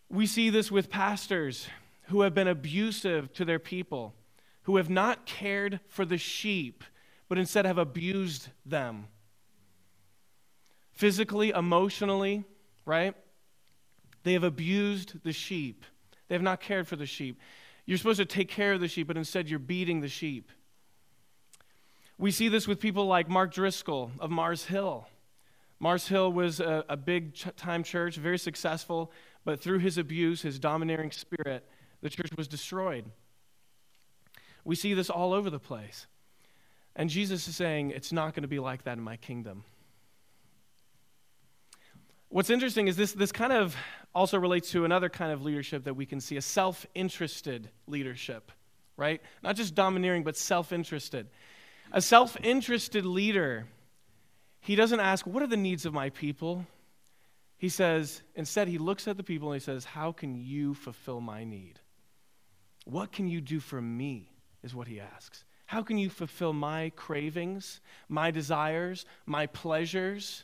We 0.10 0.28
see 0.28 0.50
this 0.50 0.70
with 0.70 0.90
pastors 0.90 1.68
who 2.08 2.22
have 2.22 2.34
been 2.34 2.48
abusive 2.48 3.34
to 3.34 3.46
their 3.46 3.60
people, 3.60 4.14
who 4.64 4.76
have 4.78 4.90
not 4.90 5.26
cared 5.26 5.80
for 5.88 6.06
the 6.06 6.18
sheep, 6.18 6.84
but 7.30 7.38
instead 7.38 7.66
have 7.66 7.78
abused 7.78 8.50
them 8.66 9.08
physically, 10.92 11.50
emotionally, 11.50 12.44
right? 12.86 13.16
They 14.24 14.34
have 14.34 14.44
abused 14.44 15.24
the 15.24 15.34
sheep. 15.34 15.86
They 16.28 16.36
have 16.36 16.42
not 16.42 16.60
cared 16.60 16.88
for 16.88 16.96
the 16.96 17.06
sheep. 17.06 17.40
You're 17.86 17.98
supposed 17.98 18.20
to 18.20 18.26
take 18.26 18.50
care 18.50 18.74
of 18.74 18.82
the 18.82 18.88
sheep, 18.88 19.08
but 19.08 19.18
instead 19.18 19.50
you're 19.50 19.60
beating 19.60 20.02
the 20.02 20.08
sheep. 20.08 20.50
We 22.18 22.32
see 22.32 22.48
this 22.50 22.68
with 22.68 22.80
people 22.80 23.06
like 23.08 23.30
Mark 23.30 23.54
Driscoll 23.54 24.12
of 24.20 24.32
Mars 24.32 24.66
Hill. 24.66 25.08
Mars 25.80 26.08
Hill 26.08 26.32
was 26.32 26.60
a, 26.60 26.86
a 26.88 26.98
big 26.98 27.36
time 27.58 27.84
church, 27.84 28.16
very 28.16 28.38
successful, 28.38 29.12
but 29.44 29.60
through 29.60 29.80
his 29.80 29.98
abuse, 29.98 30.42
his 30.42 30.58
domineering 30.58 31.12
spirit, 31.12 31.68
the 32.02 32.10
church 32.10 32.32
was 32.38 32.48
destroyed. 32.48 33.06
We 34.64 34.76
see 34.76 34.94
this 34.94 35.10
all 35.10 35.34
over 35.34 35.50
the 35.50 35.60
place. 35.60 36.08
And 36.96 37.10
Jesus 37.10 37.48
is 37.48 37.56
saying, 37.56 37.92
It's 37.92 38.12
not 38.12 38.34
going 38.34 38.44
to 38.44 38.48
be 38.48 38.60
like 38.60 38.84
that 38.84 38.98
in 38.98 39.04
my 39.04 39.18
kingdom. 39.18 39.64
What's 42.36 42.50
interesting 42.50 42.90
is 42.90 42.98
this, 42.98 43.14
this 43.14 43.32
kind 43.32 43.54
of 43.54 43.78
also 44.14 44.38
relates 44.38 44.72
to 44.72 44.84
another 44.84 45.08
kind 45.08 45.32
of 45.32 45.46
leadership 45.46 45.86
that 45.86 45.94
we 45.94 46.06
can 46.06 46.20
see 46.20 46.36
a 46.36 46.42
self 46.42 46.86
interested 46.94 47.70
leadership, 47.88 48.52
right? 48.98 49.22
Not 49.42 49.56
just 49.56 49.74
domineering, 49.74 50.26
but 50.26 50.36
self 50.36 50.74
interested. 50.74 51.28
A 51.94 52.02
self 52.02 52.36
interested 52.44 53.06
leader, 53.06 53.68
he 54.60 54.76
doesn't 54.76 55.00
ask, 55.00 55.26
What 55.26 55.44
are 55.44 55.48
the 55.48 55.56
needs 55.56 55.86
of 55.86 55.94
my 55.94 56.10
people? 56.10 56.68
He 57.58 57.70
says, 57.70 58.22
instead, 58.36 58.68
he 58.68 58.80
looks 58.80 59.08
at 59.08 59.16
the 59.16 59.24
people 59.24 59.54
and 59.54 59.62
he 59.62 59.64
says, 59.64 59.86
How 59.86 60.12
can 60.12 60.36
you 60.36 60.74
fulfill 60.74 61.22
my 61.22 61.46
need? 61.46 61.80
What 62.84 63.14
can 63.14 63.30
you 63.30 63.40
do 63.40 63.62
for 63.62 63.82
me? 63.82 64.30
Is 64.62 64.76
what 64.76 64.90
he 64.90 65.00
asks. 65.00 65.46
How 65.68 65.84
can 65.84 65.98
you 65.98 66.10
fulfill 66.10 66.52
my 66.52 66.92
cravings, 66.98 67.80
my 68.10 68.30
desires, 68.30 69.06
my 69.26 69.48
pleasures? 69.48 70.44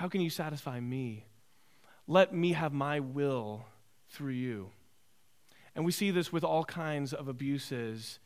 How 0.00 0.08
can 0.08 0.22
you 0.22 0.30
satisfy 0.30 0.80
me? 0.80 1.26
Let 2.06 2.32
me 2.32 2.52
have 2.52 2.72
my 2.72 3.00
will 3.00 3.66
through 4.08 4.32
you. 4.32 4.70
And 5.76 5.84
we 5.84 5.92
see 5.92 6.10
this 6.10 6.32
with 6.32 6.42
all 6.42 6.64
kinds 6.64 7.12
of 7.12 7.28
abuses. 7.28 8.18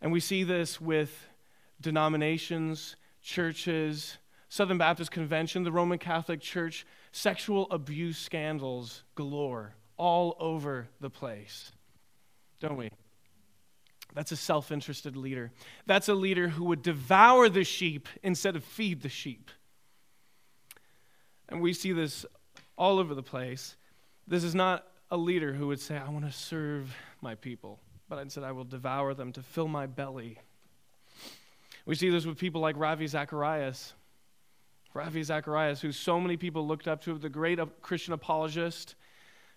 And 0.00 0.10
we 0.10 0.20
see 0.20 0.42
this 0.42 0.80
with 0.80 1.28
denominations, 1.82 2.96
churches, 3.20 4.16
Southern 4.48 4.78
Baptist 4.78 5.10
Convention, 5.10 5.64
the 5.64 5.70
Roman 5.70 5.98
Catholic 5.98 6.40
Church, 6.40 6.86
sexual 7.12 7.70
abuse 7.70 8.16
scandals 8.16 9.02
galore 9.14 9.74
all 9.98 10.34
over 10.40 10.88
the 11.02 11.10
place. 11.10 11.72
Don't 12.58 12.78
we? 12.78 12.88
That's 14.14 14.32
a 14.32 14.36
self 14.36 14.72
interested 14.72 15.14
leader. 15.18 15.52
That's 15.84 16.08
a 16.08 16.14
leader 16.14 16.48
who 16.48 16.64
would 16.64 16.80
devour 16.80 17.50
the 17.50 17.64
sheep 17.64 18.08
instead 18.22 18.56
of 18.56 18.64
feed 18.64 19.02
the 19.02 19.10
sheep. 19.10 19.50
And 21.52 21.60
we 21.60 21.74
see 21.74 21.92
this 21.92 22.24
all 22.78 22.98
over 22.98 23.14
the 23.14 23.22
place. 23.22 23.76
This 24.26 24.42
is 24.42 24.54
not 24.54 24.86
a 25.10 25.18
leader 25.18 25.52
who 25.52 25.66
would 25.66 25.80
say, 25.80 25.98
I 25.98 26.08
want 26.08 26.24
to 26.24 26.32
serve 26.32 26.96
my 27.20 27.34
people, 27.34 27.78
but 28.08 28.18
instead 28.20 28.42
I 28.42 28.52
will 28.52 28.64
devour 28.64 29.12
them 29.12 29.32
to 29.32 29.42
fill 29.42 29.68
my 29.68 29.84
belly. 29.86 30.38
We 31.84 31.94
see 31.94 32.08
this 32.08 32.24
with 32.24 32.38
people 32.38 32.62
like 32.62 32.78
Ravi 32.78 33.06
Zacharias. 33.06 33.92
Ravi 34.94 35.22
Zacharias, 35.22 35.82
who 35.82 35.92
so 35.92 36.18
many 36.18 36.38
people 36.38 36.66
looked 36.66 36.88
up 36.88 37.02
to, 37.02 37.18
the 37.18 37.28
great 37.28 37.60
Christian 37.82 38.14
apologist, 38.14 38.94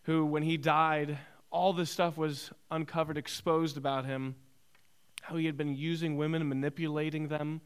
who, 0.04 0.26
when 0.26 0.44
he 0.44 0.58
died, 0.58 1.18
all 1.50 1.72
this 1.72 1.90
stuff 1.90 2.18
was 2.18 2.52
uncovered, 2.72 3.18
exposed 3.18 3.78
about 3.78 4.04
him, 4.04 4.36
how 5.22 5.38
he 5.38 5.46
had 5.46 5.56
been 5.56 5.78
using 5.78 6.18
women 6.18 6.50
manipulating 6.50 7.30
them. 7.30 7.62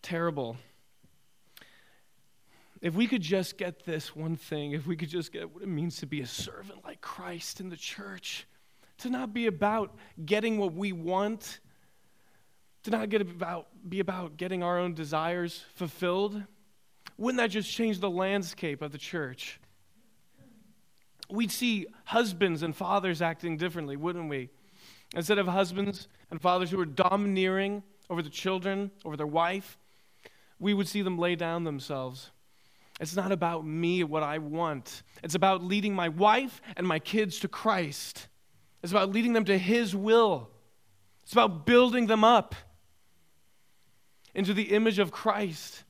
Terrible. 0.00 0.56
If 2.80 2.94
we 2.94 3.06
could 3.06 3.20
just 3.20 3.58
get 3.58 3.84
this 3.84 4.16
one 4.16 4.36
thing, 4.36 4.72
if 4.72 4.86
we 4.86 4.96
could 4.96 5.10
just 5.10 5.32
get 5.32 5.52
what 5.52 5.62
it 5.62 5.68
means 5.68 5.98
to 5.98 6.06
be 6.06 6.22
a 6.22 6.26
servant 6.26 6.82
like 6.84 7.02
Christ 7.02 7.60
in 7.60 7.68
the 7.68 7.76
church, 7.76 8.46
to 8.98 9.10
not 9.10 9.34
be 9.34 9.46
about 9.46 9.96
getting 10.24 10.56
what 10.56 10.72
we 10.72 10.92
want, 10.92 11.60
to 12.84 12.90
not 12.90 13.10
get 13.10 13.20
about, 13.20 13.68
be 13.86 14.00
about 14.00 14.38
getting 14.38 14.62
our 14.62 14.78
own 14.78 14.94
desires 14.94 15.64
fulfilled, 15.74 16.42
wouldn't 17.18 17.36
that 17.36 17.50
just 17.50 17.70
change 17.70 18.00
the 18.00 18.08
landscape 18.08 18.80
of 18.80 18.92
the 18.92 18.98
church? 18.98 19.60
We'd 21.28 21.52
see 21.52 21.86
husbands 22.04 22.62
and 22.62 22.74
fathers 22.74 23.20
acting 23.20 23.58
differently, 23.58 23.96
wouldn't 23.96 24.30
we? 24.30 24.48
Instead 25.14 25.38
of 25.38 25.46
husbands 25.46 26.08
and 26.30 26.40
fathers 26.40 26.70
who 26.70 26.80
are 26.80 26.86
domineering 26.86 27.82
over 28.08 28.22
the 28.22 28.30
children, 28.30 28.90
over 29.04 29.18
their 29.18 29.26
wife, 29.26 29.76
we 30.58 30.72
would 30.72 30.88
see 30.88 31.02
them 31.02 31.18
lay 31.18 31.36
down 31.36 31.64
themselves 31.64 32.30
it's 33.00 33.16
not 33.16 33.32
about 33.32 33.66
me, 33.66 34.04
what 34.04 34.22
I 34.22 34.38
want. 34.38 35.02
It's 35.24 35.34
about 35.34 35.64
leading 35.64 35.94
my 35.94 36.10
wife 36.10 36.60
and 36.76 36.86
my 36.86 36.98
kids 36.98 37.40
to 37.40 37.48
Christ. 37.48 38.28
It's 38.82 38.92
about 38.92 39.10
leading 39.10 39.32
them 39.32 39.46
to 39.46 39.56
His 39.56 39.96
will. 39.96 40.50
It's 41.22 41.32
about 41.32 41.64
building 41.64 42.06
them 42.06 42.24
up 42.24 42.54
into 44.34 44.52
the 44.52 44.64
image 44.64 44.98
of 44.98 45.10
Christ. 45.10 45.84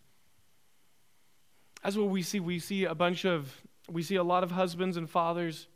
That's 1.82 1.96
what 1.96 2.08
we 2.08 2.22
see. 2.22 2.38
We 2.38 2.58
see 2.58 2.84
a 2.84 2.94
bunch 2.94 3.24
of, 3.24 3.60
we 3.88 4.02
see 4.02 4.16
a 4.16 4.22
lot 4.22 4.44
of 4.44 4.52
husbands 4.52 4.96
and 4.96 5.08
fathers 5.10 5.66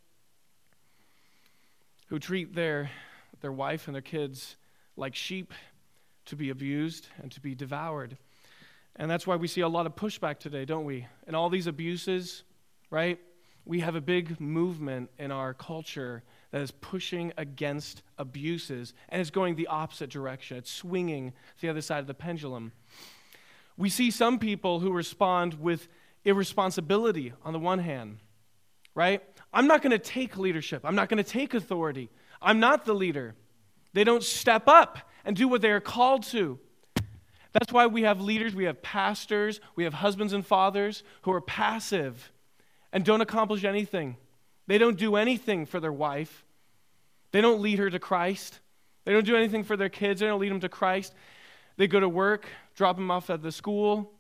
who 2.09 2.19
treat 2.19 2.55
their, 2.55 2.91
their 3.41 3.53
wife 3.53 3.89
and 3.89 3.95
their 3.95 4.03
kids 4.03 4.57
like 4.97 5.15
sheep 5.15 5.53
to 6.27 6.37
be 6.37 6.51
abused 6.51 7.09
and 7.21 7.33
to 7.33 7.41
be 7.41 7.55
devoured. 7.55 8.17
And 8.97 9.11
that's 9.11 9.27
why 9.27 9.37
we 9.37 9.49
see 9.49 9.61
a 9.61 9.69
lot 9.69 9.87
of 9.87 9.97
pushback 9.97 10.39
today, 10.39 10.65
don't 10.65 10.85
we? 10.85 11.07
And 11.27 11.35
all 11.35 11.51
these 11.51 11.67
abuses, 11.67 12.45
right? 12.91 13.19
We 13.65 13.81
have 13.81 13.97
a 13.97 14.01
big 14.01 14.41
movement 14.41 15.11
in 15.19 15.33
our 15.33 15.55
culture 15.55 16.23
that 16.53 16.61
is 16.61 16.71
pushing 16.71 17.33
against 17.37 18.03
abuses 18.19 18.95
and 19.09 19.21
is 19.21 19.31
going 19.31 19.57
the 19.57 19.67
opposite 19.67 20.11
direction. 20.11 20.57
It's 20.57 20.71
swinging 20.71 21.31
to 21.31 21.63
the 21.63 21.69
other 21.69 21.81
side 21.81 21.99
of 21.99 22.07
the 22.07 22.15
pendulum. 22.15 22.73
We 23.77 23.91
see 23.91 24.13
some 24.13 24.39
people 24.39 24.79
who 24.79 24.93
respond 24.93 25.55
with 25.55 25.89
irresponsibility 26.25 27.33
on 27.45 27.53
the 27.53 27.59
one 27.59 27.81
hand, 27.81 28.19
right? 28.95 29.23
I'm 29.53 29.67
not 29.67 29.83
going 29.83 29.91
to 29.91 29.99
take 29.99 30.37
leadership. 30.37 30.83
I'm 30.85 30.95
not 30.95 31.09
going 31.09 31.23
to 31.23 31.29
take 31.29 31.55
authority. 31.55 32.11
I'm 32.41 32.61
not 32.61 32.85
the 32.85 32.95
leader. 32.95 33.35
They 33.93 34.05
don't 34.05 34.23
step 34.23 34.69
up 34.69 34.99
and 35.25 35.35
do 35.35 35.49
what 35.49 35.61
they 35.61 35.71
are 35.71 35.81
called 35.81 36.23
to. 36.25 36.59
That's 37.55 37.73
why 37.73 37.87
we 37.87 38.03
have 38.03 38.21
leaders, 38.21 38.55
we 38.55 38.65
have 38.65 38.83
pastors, 38.83 39.61
we 39.77 39.85
have 39.85 39.95
husbands 39.95 40.33
and 40.33 40.45
fathers 40.45 41.05
who 41.23 41.33
are 41.33 41.41
passive 41.41 42.33
and 42.93 43.05
don't 43.05 43.21
accomplish 43.21 43.65
anything. 43.65 44.17
They 44.67 44.77
don't 44.77 44.99
do 44.99 45.15
anything 45.15 45.65
for 45.65 45.79
their 45.79 45.93
wife. 45.93 46.45
They 47.31 47.41
don't 47.41 47.63
lead 47.63 47.79
her 47.79 47.89
to 47.91 47.99
Christ. 48.01 48.59
They 49.05 49.13
don't 49.13 49.25
do 49.25 49.37
anything 49.37 49.63
for 49.63 49.77
their 49.77 49.89
kids. 49.89 50.21
They 50.21 50.27
don't 50.27 50.41
lead 50.41 50.51
them 50.51 50.61
to 50.61 50.69
Christ. 50.69 51.15
They 51.77 51.87
go 51.87 52.01
to 52.01 52.09
work, 52.09 52.47
drop 52.75 52.97
them 52.97 53.11
off 53.11 53.31
at 53.31 53.43
the 53.43 53.53
school, 53.53 54.13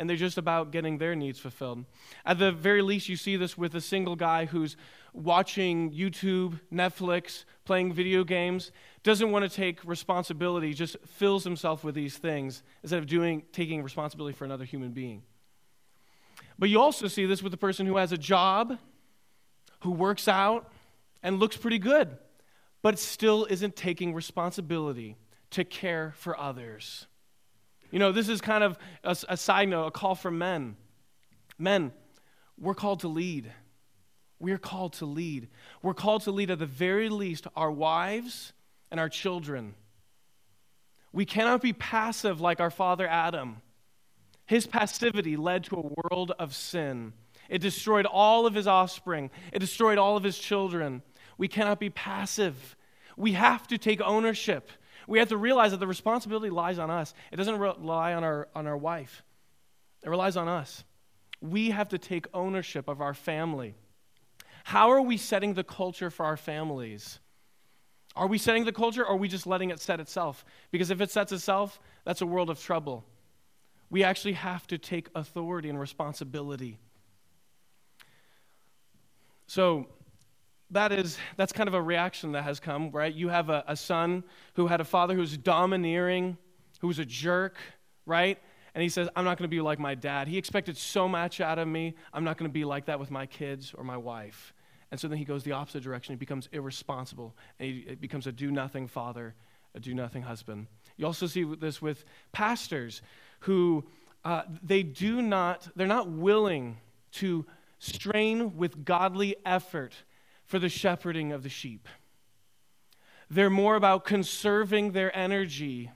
and 0.00 0.08
they're 0.08 0.16
just 0.16 0.38
about 0.38 0.72
getting 0.72 0.96
their 0.96 1.14
needs 1.14 1.38
fulfilled. 1.38 1.84
At 2.24 2.38
the 2.38 2.50
very 2.50 2.80
least, 2.80 3.10
you 3.10 3.16
see 3.16 3.36
this 3.36 3.58
with 3.58 3.74
a 3.74 3.82
single 3.82 4.16
guy 4.16 4.46
who's 4.46 4.74
watching 5.12 5.92
YouTube, 5.92 6.58
Netflix, 6.72 7.44
playing 7.66 7.92
video 7.92 8.24
games, 8.24 8.72
doesn't 9.02 9.30
want 9.30 9.48
to 9.48 9.54
take 9.54 9.84
responsibility, 9.84 10.72
just 10.72 10.96
fills 11.06 11.44
himself 11.44 11.84
with 11.84 11.94
these 11.94 12.16
things 12.16 12.62
instead 12.82 12.98
of 12.98 13.06
doing, 13.06 13.42
taking 13.52 13.82
responsibility 13.82 14.34
for 14.34 14.46
another 14.46 14.64
human 14.64 14.92
being. 14.92 15.22
But 16.58 16.70
you 16.70 16.80
also 16.80 17.06
see 17.06 17.26
this 17.26 17.42
with 17.42 17.52
the 17.52 17.58
person 17.58 17.84
who 17.84 17.98
has 17.98 18.10
a 18.10 18.18
job, 18.18 18.78
who 19.80 19.90
works 19.90 20.28
out, 20.28 20.72
and 21.22 21.38
looks 21.38 21.58
pretty 21.58 21.78
good, 21.78 22.16
but 22.80 22.98
still 22.98 23.46
isn't 23.50 23.76
taking 23.76 24.14
responsibility 24.14 25.18
to 25.50 25.62
care 25.62 26.14
for 26.16 26.40
others. 26.40 27.06
You 27.90 27.98
know, 27.98 28.12
this 28.12 28.28
is 28.28 28.40
kind 28.40 28.62
of 28.62 28.78
a, 29.04 29.16
a 29.28 29.36
side 29.36 29.68
note, 29.68 29.86
a 29.86 29.90
call 29.90 30.14
for 30.14 30.30
men. 30.30 30.76
Men, 31.58 31.92
we're 32.58 32.74
called 32.74 33.00
to 33.00 33.08
lead. 33.08 33.50
We 34.38 34.52
are 34.52 34.58
called 34.58 34.94
to 34.94 35.06
lead. 35.06 35.48
We're 35.82 35.94
called 35.94 36.22
to 36.22 36.30
lead 36.30 36.50
at 36.50 36.58
the 36.58 36.66
very 36.66 37.08
least 37.08 37.46
our 37.56 37.70
wives 37.70 38.52
and 38.90 38.98
our 38.98 39.08
children. 39.08 39.74
We 41.12 41.24
cannot 41.24 41.60
be 41.60 41.72
passive 41.72 42.40
like 42.40 42.60
our 42.60 42.70
father 42.70 43.06
Adam. 43.06 43.60
His 44.46 44.66
passivity 44.66 45.36
led 45.36 45.64
to 45.64 45.76
a 45.76 46.08
world 46.08 46.32
of 46.38 46.54
sin. 46.54 47.12
It 47.48 47.58
destroyed 47.58 48.06
all 48.06 48.46
of 48.46 48.54
his 48.54 48.66
offspring, 48.66 49.30
it 49.52 49.58
destroyed 49.58 49.98
all 49.98 50.16
of 50.16 50.22
his 50.22 50.38
children. 50.38 51.02
We 51.36 51.48
cannot 51.48 51.80
be 51.80 51.90
passive. 51.90 52.76
We 53.16 53.32
have 53.32 53.66
to 53.68 53.78
take 53.78 54.00
ownership. 54.00 54.70
We 55.10 55.18
have 55.18 55.30
to 55.30 55.36
realize 55.36 55.72
that 55.72 55.80
the 55.80 55.88
responsibility 55.88 56.50
lies 56.50 56.78
on 56.78 56.88
us. 56.88 57.14
It 57.32 57.36
doesn't 57.36 57.58
rely 57.58 58.14
on 58.14 58.22
our, 58.22 58.46
on 58.54 58.68
our 58.68 58.76
wife, 58.76 59.24
it 60.04 60.08
relies 60.08 60.36
on 60.36 60.46
us. 60.46 60.84
We 61.40 61.70
have 61.70 61.88
to 61.88 61.98
take 61.98 62.26
ownership 62.32 62.86
of 62.86 63.00
our 63.00 63.12
family. 63.12 63.74
How 64.62 64.90
are 64.90 65.02
we 65.02 65.16
setting 65.16 65.54
the 65.54 65.64
culture 65.64 66.10
for 66.10 66.24
our 66.26 66.36
families? 66.36 67.18
Are 68.14 68.28
we 68.28 68.38
setting 68.38 68.64
the 68.64 68.72
culture 68.72 69.02
or 69.02 69.14
are 69.14 69.16
we 69.16 69.26
just 69.26 69.48
letting 69.48 69.70
it 69.70 69.80
set 69.80 69.98
itself? 69.98 70.44
Because 70.70 70.90
if 70.90 71.00
it 71.00 71.10
sets 71.10 71.32
itself, 71.32 71.80
that's 72.04 72.20
a 72.20 72.26
world 72.26 72.48
of 72.48 72.60
trouble. 72.60 73.04
We 73.88 74.04
actually 74.04 74.34
have 74.34 74.64
to 74.68 74.78
take 74.78 75.08
authority 75.16 75.70
and 75.70 75.80
responsibility. 75.80 76.78
So, 79.48 79.88
that 80.70 80.92
is 80.92 81.18
that's 81.36 81.52
kind 81.52 81.68
of 81.68 81.74
a 81.74 81.82
reaction 81.82 82.32
that 82.32 82.42
has 82.42 82.60
come 82.60 82.90
right 82.90 83.14
you 83.14 83.28
have 83.28 83.50
a, 83.50 83.64
a 83.66 83.76
son 83.76 84.24
who 84.54 84.66
had 84.66 84.80
a 84.80 84.84
father 84.84 85.14
who's 85.14 85.36
domineering 85.36 86.36
who's 86.80 86.98
a 86.98 87.04
jerk 87.04 87.56
right 88.06 88.38
and 88.74 88.82
he 88.82 88.88
says 88.88 89.08
i'm 89.16 89.24
not 89.24 89.38
going 89.38 89.48
to 89.48 89.54
be 89.54 89.60
like 89.60 89.78
my 89.78 89.94
dad 89.94 90.28
he 90.28 90.38
expected 90.38 90.76
so 90.76 91.08
much 91.08 91.40
out 91.40 91.58
of 91.58 91.66
me 91.68 91.94
i'm 92.12 92.24
not 92.24 92.36
going 92.38 92.48
to 92.48 92.52
be 92.52 92.64
like 92.64 92.86
that 92.86 92.98
with 92.98 93.10
my 93.10 93.26
kids 93.26 93.74
or 93.76 93.84
my 93.84 93.96
wife 93.96 94.52
and 94.90 94.98
so 94.98 95.08
then 95.08 95.18
he 95.18 95.24
goes 95.24 95.44
the 95.44 95.52
opposite 95.52 95.82
direction. 95.82 96.14
He 96.14 96.18
becomes 96.18 96.48
irresponsible, 96.52 97.36
and 97.58 97.68
he 97.68 97.94
becomes 97.94 98.26
a 98.26 98.32
do 98.32 98.50
nothing 98.50 98.88
father, 98.88 99.34
a 99.74 99.80
do 99.80 99.94
nothing 99.94 100.22
husband. 100.22 100.66
You 100.96 101.06
also 101.06 101.26
see 101.26 101.44
this 101.44 101.80
with 101.80 102.04
pastors 102.32 103.02
who 103.40 103.84
uh, 104.24 104.42
they 104.62 104.82
do 104.82 105.22
not, 105.22 105.68
they're 105.76 105.86
not 105.86 106.10
willing 106.10 106.76
to 107.12 107.46
strain 107.78 108.56
with 108.56 108.84
godly 108.84 109.36
effort 109.46 109.94
for 110.50 110.58
the 110.58 110.68
shepherding 110.68 111.30
of 111.30 111.44
the 111.44 111.48
sheep. 111.48 111.86
They're 113.30 113.48
more 113.48 113.76
about 113.76 114.04
conserving 114.04 114.90
their 114.90 115.16
energy 115.16 115.92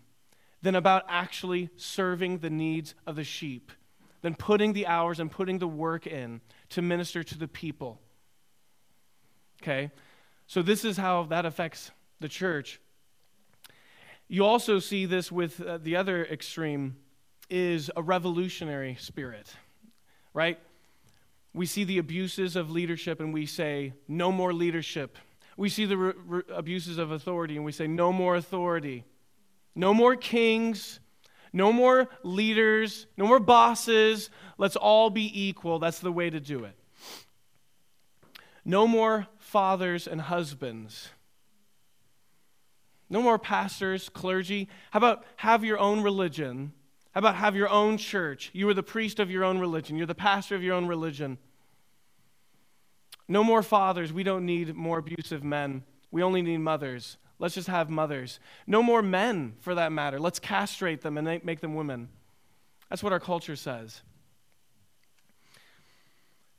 than 0.62 0.76
about 0.76 1.02
actually 1.08 1.70
serving 1.76 2.38
the 2.38 2.50
needs 2.50 2.94
of 3.04 3.16
the 3.16 3.24
sheep, 3.24 3.72
than 4.22 4.36
putting 4.36 4.72
the 4.72 4.86
hours 4.86 5.18
and 5.18 5.28
putting 5.28 5.58
the 5.58 5.66
work 5.66 6.06
in 6.06 6.40
to 6.68 6.82
minister 6.82 7.24
to 7.24 7.36
the 7.36 7.48
people. 7.48 8.00
Okay? 9.60 9.90
So, 10.46 10.62
this 10.62 10.84
is 10.84 10.98
how 10.98 11.24
that 11.24 11.44
affects 11.44 11.90
the 12.20 12.28
church. 12.28 12.80
You 14.28 14.44
also 14.44 14.78
see 14.78 15.04
this 15.04 15.32
with 15.32 15.60
uh, 15.60 15.78
the 15.78 15.96
other 15.96 16.24
extreme 16.24 16.94
is 17.50 17.90
a 17.96 18.02
revolutionary 18.02 18.96
spirit, 19.00 19.52
right? 20.32 20.60
We 21.54 21.66
see 21.66 21.84
the 21.84 21.98
abuses 21.98 22.56
of 22.56 22.70
leadership 22.70 23.20
and 23.20 23.32
we 23.32 23.46
say, 23.46 23.94
no 24.08 24.32
more 24.32 24.52
leadership. 24.52 25.16
We 25.56 25.68
see 25.68 25.84
the 25.84 25.96
re- 25.96 26.12
re- 26.26 26.42
abuses 26.52 26.98
of 26.98 27.12
authority 27.12 27.56
and 27.56 27.64
we 27.64 27.72
say, 27.72 27.86
no 27.86 28.12
more 28.12 28.34
authority. 28.34 29.04
No 29.76 29.94
more 29.94 30.16
kings, 30.16 31.00
no 31.52 31.72
more 31.72 32.08
leaders, 32.24 33.06
no 33.16 33.26
more 33.26 33.40
bosses. 33.40 34.30
Let's 34.58 34.76
all 34.76 35.10
be 35.10 35.30
equal. 35.46 35.78
That's 35.78 36.00
the 36.00 36.12
way 36.12 36.28
to 36.28 36.40
do 36.40 36.64
it. 36.64 36.76
No 38.64 38.86
more 38.86 39.28
fathers 39.38 40.06
and 40.08 40.20
husbands. 40.20 41.10
No 43.08 43.22
more 43.22 43.38
pastors, 43.38 44.08
clergy. 44.08 44.68
How 44.90 44.98
about 44.98 45.24
have 45.36 45.62
your 45.62 45.78
own 45.78 46.02
religion? 46.02 46.72
How 47.14 47.20
about 47.20 47.36
have 47.36 47.54
your 47.54 47.68
own 47.68 47.96
church? 47.96 48.50
You 48.52 48.68
are 48.68 48.74
the 48.74 48.82
priest 48.82 49.20
of 49.20 49.30
your 49.30 49.44
own 49.44 49.58
religion. 49.58 49.96
You're 49.96 50.06
the 50.06 50.16
pastor 50.16 50.56
of 50.56 50.64
your 50.64 50.74
own 50.74 50.86
religion. 50.86 51.38
No 53.28 53.44
more 53.44 53.62
fathers. 53.62 54.12
We 54.12 54.24
don't 54.24 54.44
need 54.44 54.74
more 54.74 54.98
abusive 54.98 55.44
men. 55.44 55.84
We 56.10 56.24
only 56.24 56.42
need 56.42 56.58
mothers. 56.58 57.16
Let's 57.38 57.54
just 57.54 57.68
have 57.68 57.88
mothers. 57.88 58.40
No 58.66 58.82
more 58.82 59.00
men, 59.00 59.54
for 59.60 59.76
that 59.76 59.92
matter. 59.92 60.18
Let's 60.18 60.40
castrate 60.40 61.02
them 61.02 61.16
and 61.16 61.44
make 61.44 61.60
them 61.60 61.76
women. 61.76 62.08
That's 62.90 63.02
what 63.02 63.12
our 63.12 63.20
culture 63.20 63.56
says. 63.56 64.02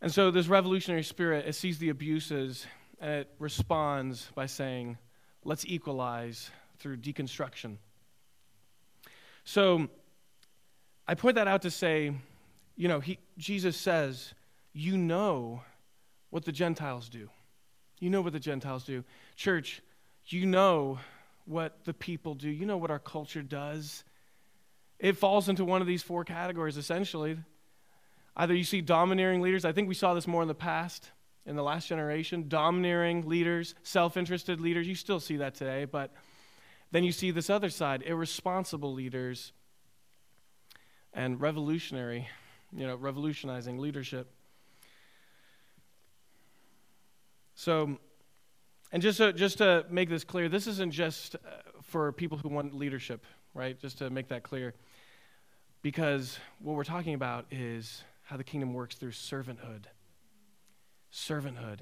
And 0.01 0.13
so, 0.13 0.31
this 0.31 0.47
revolutionary 0.47 1.03
spirit, 1.03 1.45
it 1.47 1.53
sees 1.53 1.79
the 1.79 1.89
abuses 1.89 2.65
and 2.99 3.11
it 3.11 3.29
responds 3.39 4.29
by 4.35 4.45
saying, 4.45 4.97
let's 5.43 5.65
equalize 5.65 6.49
through 6.79 6.97
deconstruction. 6.97 7.77
So, 9.43 9.89
I 11.07 11.15
point 11.15 11.35
that 11.35 11.47
out 11.47 11.61
to 11.63 11.71
say, 11.71 12.13
you 12.75 12.87
know, 12.87 12.99
he, 12.99 13.19
Jesus 13.37 13.77
says, 13.77 14.33
you 14.73 14.97
know 14.97 15.61
what 16.29 16.45
the 16.45 16.51
Gentiles 16.51 17.09
do. 17.09 17.29
You 17.99 18.09
know 18.09 18.21
what 18.21 18.33
the 18.33 18.39
Gentiles 18.39 18.83
do. 18.83 19.03
Church, 19.35 19.81
you 20.27 20.45
know 20.45 20.99
what 21.45 21.85
the 21.85 21.93
people 21.93 22.33
do. 22.33 22.49
You 22.49 22.65
know 22.65 22.77
what 22.77 22.91
our 22.91 22.99
culture 22.99 23.43
does. 23.43 24.03
It 24.99 25.17
falls 25.17 25.47
into 25.47 25.63
one 25.63 25.81
of 25.81 25.87
these 25.87 26.01
four 26.01 26.23
categories, 26.23 26.77
essentially. 26.77 27.37
Either 28.35 28.53
you 28.53 28.63
see 28.63 28.81
domineering 28.81 29.41
leaders, 29.41 29.63
I 29.63 29.71
think 29.71 29.87
we 29.87 29.93
saw 29.93 30.13
this 30.13 30.27
more 30.27 30.41
in 30.41 30.47
the 30.47 30.55
past, 30.55 31.11
in 31.45 31.55
the 31.55 31.63
last 31.63 31.87
generation, 31.87 32.49
domineering 32.49 33.27
leaders, 33.27 33.75
self 33.83 34.17
interested 34.17 34.59
leaders. 34.59 34.87
You 34.87 34.95
still 34.95 35.19
see 35.19 35.37
that 35.37 35.55
today, 35.55 35.85
but 35.85 36.11
then 36.91 37.03
you 37.03 37.11
see 37.11 37.31
this 37.31 37.49
other 37.49 37.69
side, 37.69 38.03
irresponsible 38.05 38.93
leaders 38.93 39.53
and 41.15 41.39
revolutionary, 41.39 42.27
you 42.75 42.85
know, 42.85 42.95
revolutionizing 42.95 43.79
leadership. 43.79 44.29
So, 47.55 47.97
and 48.91 49.01
just 49.01 49.17
to, 49.17 49.31
just 49.31 49.59
to 49.59 49.85
make 49.89 50.09
this 50.09 50.25
clear, 50.25 50.49
this 50.49 50.67
isn't 50.67 50.91
just 50.91 51.35
uh, 51.35 51.39
for 51.81 52.11
people 52.11 52.37
who 52.37 52.49
want 52.49 52.75
leadership, 52.75 53.25
right? 53.53 53.79
Just 53.79 53.97
to 53.99 54.09
make 54.09 54.27
that 54.27 54.43
clear. 54.43 54.73
Because 55.81 56.37
what 56.59 56.75
we're 56.75 56.83
talking 56.83 57.13
about 57.13 57.45
is 57.49 58.03
how 58.23 58.35
the 58.35 58.43
kingdom 58.43 58.73
works 58.73 58.95
through 58.95 59.11
servanthood. 59.11 59.85
Servanthood. 61.13 61.79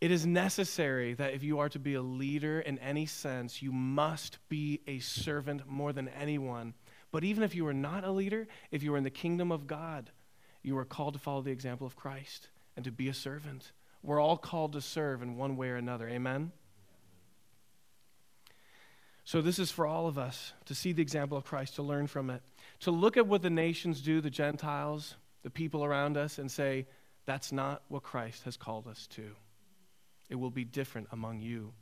It 0.00 0.10
is 0.10 0.26
necessary 0.26 1.14
that 1.14 1.32
if 1.32 1.42
you 1.42 1.60
are 1.60 1.68
to 1.70 1.78
be 1.78 1.94
a 1.94 2.02
leader 2.02 2.60
in 2.60 2.78
any 2.78 3.06
sense, 3.06 3.62
you 3.62 3.72
must 3.72 4.38
be 4.48 4.80
a 4.86 4.98
servant 4.98 5.66
more 5.66 5.92
than 5.92 6.08
anyone. 6.08 6.74
But 7.10 7.24
even 7.24 7.42
if 7.42 7.54
you 7.54 7.66
are 7.66 7.74
not 7.74 8.04
a 8.04 8.10
leader, 8.10 8.46
if 8.70 8.82
you 8.82 8.94
are 8.94 8.98
in 8.98 9.04
the 9.04 9.10
kingdom 9.10 9.50
of 9.50 9.66
God, 9.66 10.10
you 10.62 10.76
are 10.76 10.84
called 10.84 11.14
to 11.14 11.20
follow 11.20 11.42
the 11.42 11.50
example 11.50 11.86
of 11.86 11.96
Christ 11.96 12.48
and 12.76 12.84
to 12.84 12.92
be 12.92 13.08
a 13.08 13.14
servant. 13.14 13.72
We're 14.02 14.20
all 14.20 14.36
called 14.36 14.74
to 14.74 14.80
serve 14.80 15.22
in 15.22 15.36
one 15.36 15.56
way 15.56 15.68
or 15.68 15.76
another. 15.76 16.08
Amen? 16.08 16.52
So, 19.24 19.42
this 19.42 19.58
is 19.58 19.70
for 19.70 19.86
all 19.86 20.06
of 20.06 20.16
us 20.16 20.54
to 20.66 20.74
see 20.74 20.92
the 20.92 21.02
example 21.02 21.36
of 21.36 21.44
Christ, 21.44 21.74
to 21.76 21.82
learn 21.82 22.06
from 22.06 22.30
it, 22.30 22.42
to 22.80 22.90
look 22.90 23.16
at 23.18 23.26
what 23.26 23.42
the 23.42 23.50
nations 23.50 24.00
do, 24.00 24.20
the 24.20 24.30
Gentiles, 24.30 25.16
the 25.42 25.50
people 25.50 25.84
around 25.84 26.16
us 26.16 26.38
and 26.38 26.50
say, 26.50 26.86
that's 27.28 27.52
not 27.52 27.82
what 27.88 28.02
Christ 28.02 28.44
has 28.44 28.56
called 28.56 28.86
us 28.86 29.06
to. 29.08 29.22
It 30.30 30.36
will 30.36 30.50
be 30.50 30.64
different 30.64 31.08
among 31.12 31.40
you. 31.40 31.74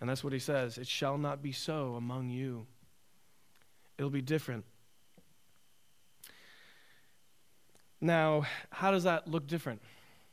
And 0.00 0.08
that's 0.08 0.22
what 0.22 0.34
he 0.34 0.38
says 0.38 0.76
it 0.76 0.86
shall 0.86 1.16
not 1.16 1.42
be 1.42 1.52
so 1.52 1.94
among 1.94 2.28
you. 2.28 2.66
It'll 3.98 4.10
be 4.10 4.22
different. 4.22 4.64
Now, 8.00 8.44
how 8.70 8.92
does 8.92 9.04
that 9.04 9.28
look 9.28 9.46
different? 9.48 9.82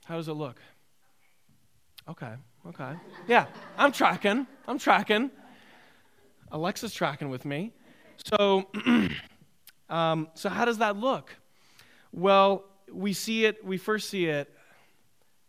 How 0.05 0.17
does 0.17 0.27
it 0.27 0.33
look? 0.33 0.61
Okay, 2.07 2.33
okay. 2.67 2.93
Yeah, 3.27 3.47
I'm 3.75 3.91
tracking. 3.91 4.45
I'm 4.67 4.77
tracking. 4.77 5.31
Alexa's 6.51 6.93
tracking 6.93 7.29
with 7.29 7.43
me. 7.43 7.73
So, 8.23 8.69
um, 9.89 10.29
so 10.35 10.49
how 10.49 10.65
does 10.65 10.77
that 10.77 10.95
look? 10.95 11.35
Well, 12.11 12.65
we 12.91 13.13
see 13.13 13.45
it, 13.45 13.65
we 13.65 13.77
first 13.77 14.09
see 14.09 14.27
it 14.27 14.53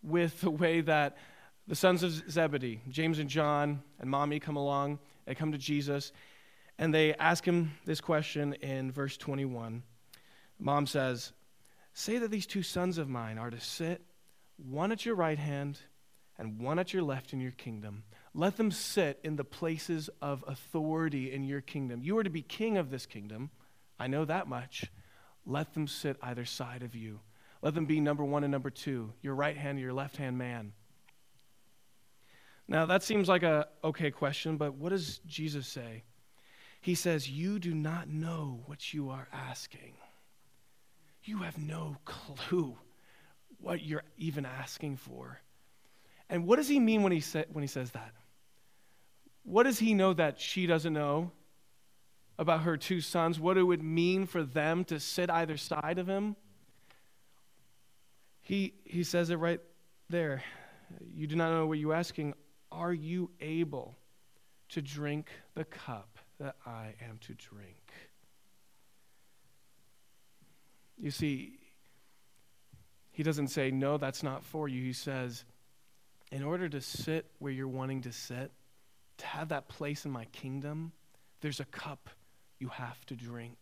with 0.03 0.41
the 0.41 0.51
way 0.51 0.81
that 0.81 1.19
the 1.69 1.75
sons 1.75 2.03
of 2.03 2.13
Zebedee, 2.31 2.81
James 2.89 3.19
and 3.19 3.29
John, 3.29 3.83
and 4.01 4.09
mommy 4.09 4.41
come 4.41 4.57
along. 4.57 4.99
They 5.27 5.35
come 5.35 5.53
to 5.53 5.59
Jesus, 5.59 6.13
and 6.79 6.95
they 6.95 7.15
ask 7.15 7.45
him 7.45 7.73
this 7.85 8.01
question 8.01 8.55
in 8.55 8.93
verse 8.93 9.17
21. 9.17 9.83
Mom 10.59 10.87
says, 10.87 11.33
Say 11.95 12.19
that 12.19 12.31
these 12.31 12.47
two 12.47 12.63
sons 12.63 12.99
of 12.99 13.09
mine 13.09 13.39
are 13.39 13.51
to 13.51 13.61
sit, 13.61 14.03
one 14.57 14.93
at 14.93 15.07
your 15.07 15.15
right 15.15 15.39
hand 15.39 15.81
and 16.39 16.61
one 16.61 16.79
at 16.79 16.93
your 16.93 17.03
left 17.03 17.33
in 17.33 17.41
your 17.41 17.53
kingdom. 17.53 18.05
Let 18.35 18.59
them 18.59 18.71
sit 18.71 19.19
in 19.25 19.37
the 19.37 19.45
places 19.45 20.11
of 20.21 20.45
authority 20.47 21.33
in 21.33 21.45
your 21.45 21.63
kingdom. 21.63 22.03
You 22.03 22.19
are 22.19 22.25
to 22.25 22.31
be 22.31 22.43
king 22.43 22.77
of 22.77 22.91
this 22.91 23.07
kingdom. 23.07 23.51
I 23.99 24.07
know 24.09 24.27
that 24.27 24.47
much. 24.47 24.91
Let 25.47 25.73
them 25.73 25.87
sit 25.87 26.19
either 26.23 26.45
side 26.45 26.83
of 26.83 26.95
you. 26.95 27.21
Let 27.63 27.75
them 27.75 27.87
be 27.87 28.01
number 28.01 28.25
one 28.25 28.45
and 28.45 28.53
number 28.53 28.71
two, 28.71 29.13
your 29.23 29.35
right 29.35 29.57
hand 29.57 29.71
and 29.71 29.81
your 29.81 29.95
left 29.95 30.19
hand 30.19 30.37
man. 30.37 30.73
Now, 32.69 32.85
that 32.87 33.03
seems 33.03 33.29
like 33.29 33.43
a 33.43 33.69
okay 33.83 34.11
question, 34.11 34.57
but 34.57 34.75
what 34.75 34.91
does 34.91 35.19
Jesus 35.27 35.67
say? 35.67 36.03
He 36.81 36.95
says, 36.95 37.29
You 37.29 37.59
do 37.59 37.75
not 37.75 38.09
know 38.09 38.61
what 38.67 38.95
you 38.95 39.11
are 39.11 39.29
asking. 39.33 39.95
You 41.25 41.39
have 41.39 41.59
no 41.59 41.97
clue 42.05 42.77
what 43.61 43.83
you're 43.83 44.05
even 44.17 44.47
asking 44.47 44.97
for. 44.97 45.41
And 46.29 46.47
what 46.47 46.57
does 46.57 46.69
he 46.69 46.79
mean 46.79 47.03
when 47.03 47.13
he, 47.13 47.21
sa- 47.21 47.45
when 47.53 47.63
he 47.63 47.69
says 47.69 47.91
that? 47.93 48.13
What 49.45 49.65
does 49.65 49.79
he 49.79 49.95
know 49.95 50.13
that 50.13 50.41
she 50.41 50.67
doesn't 50.67 50.93
know 50.93 51.31
about 52.39 52.63
her 52.63 52.77
two 52.77 53.01
sons? 53.01 53.39
What 53.39 53.57
it 53.57 53.63
would 53.63 53.83
mean 53.83 54.27
for 54.27 54.43
them 54.43 54.85
to 54.85 54.99
sit 55.01 55.31
either 55.31 55.57
side 55.57 55.99
of 55.99 56.07
him? 56.07 56.37
He, 58.43 58.75
he 58.85 59.03
says 59.03 59.31
it 59.31 59.37
right 59.37 59.61
there. 60.09 60.43
You 61.15 61.27
do 61.27 61.37
not 61.37 61.51
know 61.51 61.67
what 61.67 61.79
you're 61.79 61.95
asking. 61.95 62.35
Are 62.71 62.93
you 62.93 63.31
able 63.41 63.97
to 64.71 64.83
drink 64.83 65.31
the 65.55 65.65
cup 65.65 66.16
that 66.39 66.57
I 66.67 66.95
am 67.09 67.19
to 67.27 67.35
drink? 67.35 67.93
You 70.99 71.11
see, 71.11 71.59
he 73.13 73.23
doesn't 73.23 73.49
say, 73.49 73.71
No, 73.71 73.99
that's 73.99 74.23
not 74.23 74.45
for 74.45 74.69
you. 74.69 74.83
He 74.83 74.93
says, 74.93 75.45
In 76.31 76.43
order 76.43 76.69
to 76.69 76.81
sit 76.81 77.27
where 77.39 77.53
you're 77.53 77.69
wanting 77.69 78.03
to 78.03 78.13
sit, 78.13 78.51
to 79.19 79.27
have 79.27 79.49
that 79.49 79.69
place 79.69 80.05
in 80.05 80.11
my 80.11 80.27
kingdom, 80.27 80.93
there's 81.41 81.61
a 81.61 81.65
cup 81.65 82.11
you 82.59 82.69
have 82.69 83.05
to 83.07 83.15
drink. 83.15 83.59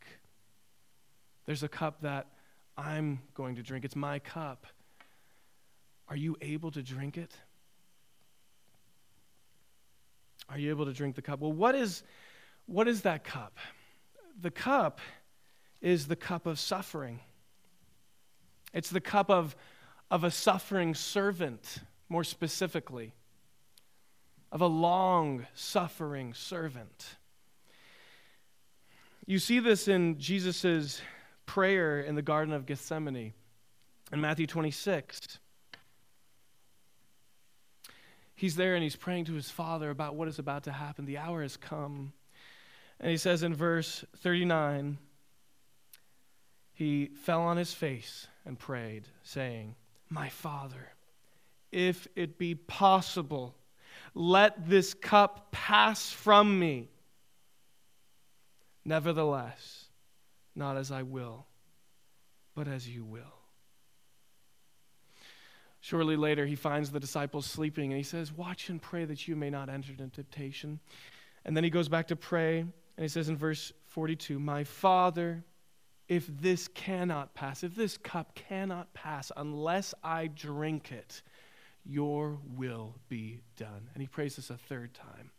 There's 1.46 1.62
a 1.62 1.68
cup 1.68 2.00
that 2.02 2.26
I'm 2.76 3.20
going 3.34 3.56
to 3.56 3.62
drink. 3.62 3.84
It's 3.84 3.96
my 3.96 4.18
cup. 4.18 4.66
Are 6.08 6.16
you 6.16 6.36
able 6.40 6.70
to 6.72 6.82
drink 6.82 7.16
it? 7.16 7.32
Are 10.48 10.58
you 10.58 10.70
able 10.70 10.84
to 10.86 10.92
drink 10.92 11.14
the 11.16 11.22
cup? 11.22 11.40
Well, 11.40 11.52
what 11.52 11.74
is, 11.74 12.02
what 12.66 12.88
is 12.88 13.02
that 13.02 13.24
cup? 13.24 13.58
The 14.40 14.50
cup 14.50 15.00
is 15.80 16.06
the 16.06 16.16
cup 16.16 16.46
of 16.46 16.58
suffering. 16.58 17.20
It's 18.72 18.90
the 18.90 19.00
cup 19.00 19.30
of, 19.30 19.54
of 20.10 20.24
a 20.24 20.30
suffering 20.30 20.94
servant, 20.94 21.78
more 22.08 22.24
specifically, 22.24 23.12
of 24.50 24.60
a 24.60 24.66
long 24.66 25.46
suffering 25.54 26.34
servant. 26.34 27.16
You 29.26 29.38
see 29.38 29.58
this 29.58 29.88
in 29.88 30.18
Jesus' 30.18 31.00
prayer 31.46 32.00
in 32.00 32.14
the 32.14 32.22
Garden 32.22 32.52
of 32.54 32.66
Gethsemane 32.66 33.32
in 34.12 34.20
Matthew 34.20 34.46
26 34.46 35.38
he's 38.34 38.56
there 38.56 38.74
and 38.74 38.82
he's 38.82 38.96
praying 38.96 39.26
to 39.26 39.32
his 39.32 39.50
father 39.50 39.90
about 39.90 40.14
what 40.14 40.28
is 40.28 40.38
about 40.38 40.64
to 40.64 40.72
happen. 40.72 41.04
The 41.06 41.18
hour 41.18 41.42
has 41.42 41.56
come. 41.56 42.12
And 43.00 43.10
he 43.10 43.16
says 43.16 43.42
in 43.42 43.54
verse 43.54 44.04
39 44.18 44.98
he 46.72 47.06
fell 47.14 47.42
on 47.42 47.56
his 47.56 47.72
face 47.72 48.26
and 48.44 48.58
prayed, 48.58 49.04
saying, 49.22 49.76
My 50.10 50.28
father, 50.28 50.92
if 51.70 52.08
it 52.16 52.36
be 52.36 52.54
possible, 52.54 53.54
let 54.14 54.68
this 54.68 54.92
cup 54.92 55.52
pass 55.52 56.10
from 56.10 56.58
me. 56.58 56.88
Nevertheless, 58.84 59.86
not 60.54 60.76
as 60.76 60.90
I 60.90 61.02
will, 61.02 61.46
but 62.54 62.68
as 62.68 62.88
you 62.88 63.04
will. 63.04 63.22
Shortly 65.80 66.16
later, 66.16 66.46
he 66.46 66.54
finds 66.54 66.90
the 66.90 67.00
disciples 67.00 67.46
sleeping 67.46 67.92
and 67.92 67.96
he 67.96 68.02
says, 68.02 68.32
Watch 68.32 68.68
and 68.68 68.80
pray 68.80 69.04
that 69.04 69.28
you 69.28 69.36
may 69.36 69.50
not 69.50 69.68
enter 69.68 69.92
into 69.92 70.08
temptation. 70.08 70.80
And 71.44 71.56
then 71.56 71.62
he 71.62 71.70
goes 71.70 71.88
back 71.88 72.08
to 72.08 72.16
pray 72.16 72.64
and 72.96 73.04
he 73.04 73.08
says 73.08 73.28
in 73.28 73.36
verse 73.36 73.72
42, 73.86 74.38
My 74.38 74.64
Father, 74.64 75.44
if 76.08 76.26
this 76.26 76.68
cannot 76.68 77.34
pass, 77.34 77.64
if 77.64 77.74
this 77.74 77.96
cup 77.96 78.34
cannot 78.34 78.92
pass 78.94 79.32
unless 79.36 79.94
I 80.02 80.28
drink 80.28 80.92
it, 80.92 81.22
your 81.84 82.38
will 82.56 82.94
be 83.08 83.40
done. 83.56 83.90
And 83.94 84.02
he 84.02 84.06
prays 84.06 84.36
this 84.36 84.50
a 84.50 84.56
third 84.56 84.94
time. 84.94 85.30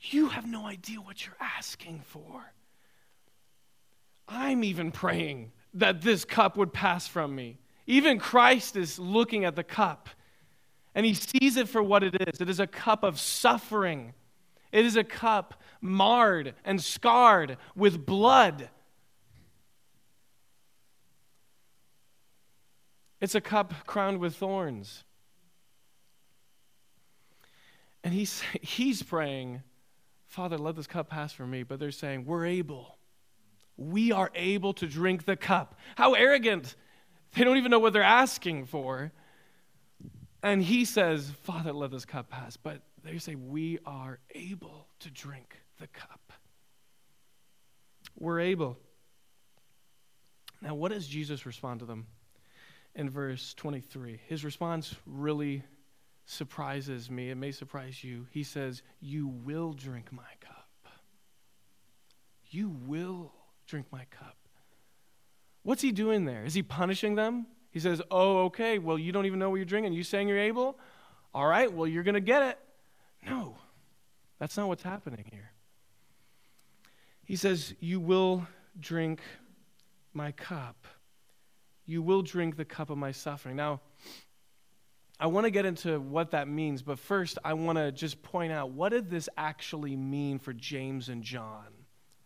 You 0.00 0.28
have 0.28 0.46
no 0.46 0.66
idea 0.66 1.00
what 1.00 1.24
you're 1.26 1.36
asking 1.38 2.02
for. 2.06 2.52
I'm 4.26 4.64
even 4.64 4.92
praying 4.92 5.52
that 5.74 6.00
this 6.00 6.24
cup 6.24 6.56
would 6.56 6.72
pass 6.72 7.06
from 7.06 7.34
me. 7.34 7.58
Even 7.86 8.18
Christ 8.18 8.76
is 8.76 8.98
looking 8.98 9.44
at 9.44 9.56
the 9.56 9.64
cup 9.64 10.08
and 10.94 11.04
he 11.04 11.14
sees 11.14 11.56
it 11.56 11.68
for 11.68 11.82
what 11.82 12.02
it 12.02 12.16
is. 12.28 12.40
It 12.40 12.48
is 12.48 12.60
a 12.60 12.66
cup 12.66 13.02
of 13.04 13.20
suffering, 13.20 14.14
it 14.72 14.84
is 14.84 14.96
a 14.96 15.04
cup 15.04 15.62
marred 15.80 16.54
and 16.64 16.82
scarred 16.82 17.56
with 17.74 18.04
blood. 18.04 18.68
It's 23.20 23.34
a 23.34 23.40
cup 23.40 23.74
crowned 23.86 24.18
with 24.18 24.34
thorns. 24.36 25.04
And 28.02 28.14
he's, 28.14 28.42
he's 28.60 29.02
praying, 29.02 29.62
Father, 30.26 30.56
let 30.56 30.76
this 30.76 30.86
cup 30.86 31.08
pass 31.08 31.32
from 31.32 31.50
me. 31.50 31.62
But 31.62 31.80
they're 31.80 31.90
saying, 31.90 32.24
We're 32.24 32.46
able. 32.46 32.96
We 33.76 34.12
are 34.12 34.30
able 34.34 34.74
to 34.74 34.86
drink 34.86 35.24
the 35.24 35.36
cup. 35.36 35.78
How 35.96 36.12
arrogant 36.12 36.76
they 37.34 37.44
don't 37.44 37.56
even 37.56 37.70
know 37.70 37.78
what 37.78 37.92
they're 37.92 38.02
asking 38.02 38.66
for. 38.66 39.12
And 40.42 40.62
he 40.62 40.84
says, 40.84 41.32
Father, 41.42 41.72
let 41.72 41.90
this 41.90 42.04
cup 42.04 42.28
pass. 42.28 42.56
But 42.56 42.82
they 43.04 43.18
say, 43.18 43.34
We 43.34 43.78
are 43.84 44.18
able 44.34 44.86
to 45.00 45.10
drink 45.10 45.56
the 45.78 45.86
cup. 45.88 46.32
We're 48.18 48.40
able. 48.40 48.78
Now, 50.62 50.74
what 50.74 50.92
does 50.92 51.06
Jesus 51.06 51.46
respond 51.46 51.80
to 51.80 51.86
them 51.86 52.06
in 52.94 53.08
verse 53.08 53.54
23? 53.54 54.20
His 54.26 54.44
response 54.44 54.94
really 55.06 55.62
surprises 56.26 57.10
me. 57.10 57.30
It 57.30 57.36
may 57.36 57.50
surprise 57.50 58.04
you. 58.04 58.26
He 58.30 58.42
says, 58.42 58.82
You 59.00 59.26
will 59.28 59.72
drink 59.72 60.12
my 60.12 60.22
cup. 60.40 60.68
You 62.50 62.68
will 62.86 63.32
drink 63.66 63.86
my 63.90 64.04
cup. 64.10 64.36
What's 65.62 65.82
he 65.82 65.92
doing 65.92 66.24
there? 66.24 66.44
Is 66.44 66.54
he 66.54 66.62
punishing 66.62 67.14
them? 67.14 67.46
He 67.70 67.80
says, 67.80 68.02
Oh, 68.10 68.44
okay, 68.44 68.78
well, 68.78 68.98
you 68.98 69.12
don't 69.12 69.26
even 69.26 69.38
know 69.38 69.50
what 69.50 69.56
you're 69.56 69.64
drinking. 69.64 69.92
You 69.92 70.02
saying 70.02 70.28
you're 70.28 70.38
able? 70.38 70.78
All 71.32 71.46
right, 71.46 71.72
well, 71.72 71.86
you're 71.86 72.02
going 72.02 72.14
to 72.14 72.20
get 72.20 72.42
it. 72.42 72.58
No, 73.24 73.56
that's 74.38 74.56
not 74.56 74.68
what's 74.68 74.82
happening 74.82 75.24
here. 75.30 75.52
He 77.24 77.36
says, 77.36 77.74
You 77.80 78.00
will 78.00 78.46
drink 78.78 79.20
my 80.12 80.32
cup. 80.32 80.84
You 81.86 82.02
will 82.02 82.22
drink 82.22 82.56
the 82.56 82.64
cup 82.64 82.90
of 82.90 82.98
my 82.98 83.12
suffering. 83.12 83.56
Now, 83.56 83.80
I 85.18 85.26
want 85.26 85.44
to 85.44 85.50
get 85.50 85.66
into 85.66 86.00
what 86.00 86.30
that 86.30 86.48
means, 86.48 86.82
but 86.82 86.98
first, 86.98 87.38
I 87.44 87.52
want 87.52 87.76
to 87.76 87.92
just 87.92 88.22
point 88.22 88.52
out 88.52 88.70
what 88.70 88.88
did 88.88 89.10
this 89.10 89.28
actually 89.36 89.94
mean 89.94 90.38
for 90.38 90.52
James 90.54 91.10
and 91.10 91.22
John, 91.22 91.66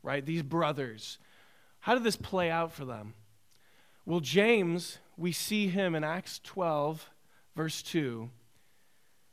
right? 0.03 0.25
These 0.25 0.43
brothers. 0.43 1.19
How 1.81 1.95
did 1.95 2.05
this 2.05 2.17
play 2.17 2.51
out 2.51 2.73
for 2.73 2.85
them? 2.85 3.15
Well, 4.07 4.21
James, 4.21 4.99
we 5.17 5.33
see 5.33 5.67
him 5.67 5.95
in 5.95 6.05
Acts 6.05 6.41
12, 6.45 7.11
verse 7.57 7.83
2, 7.83 8.31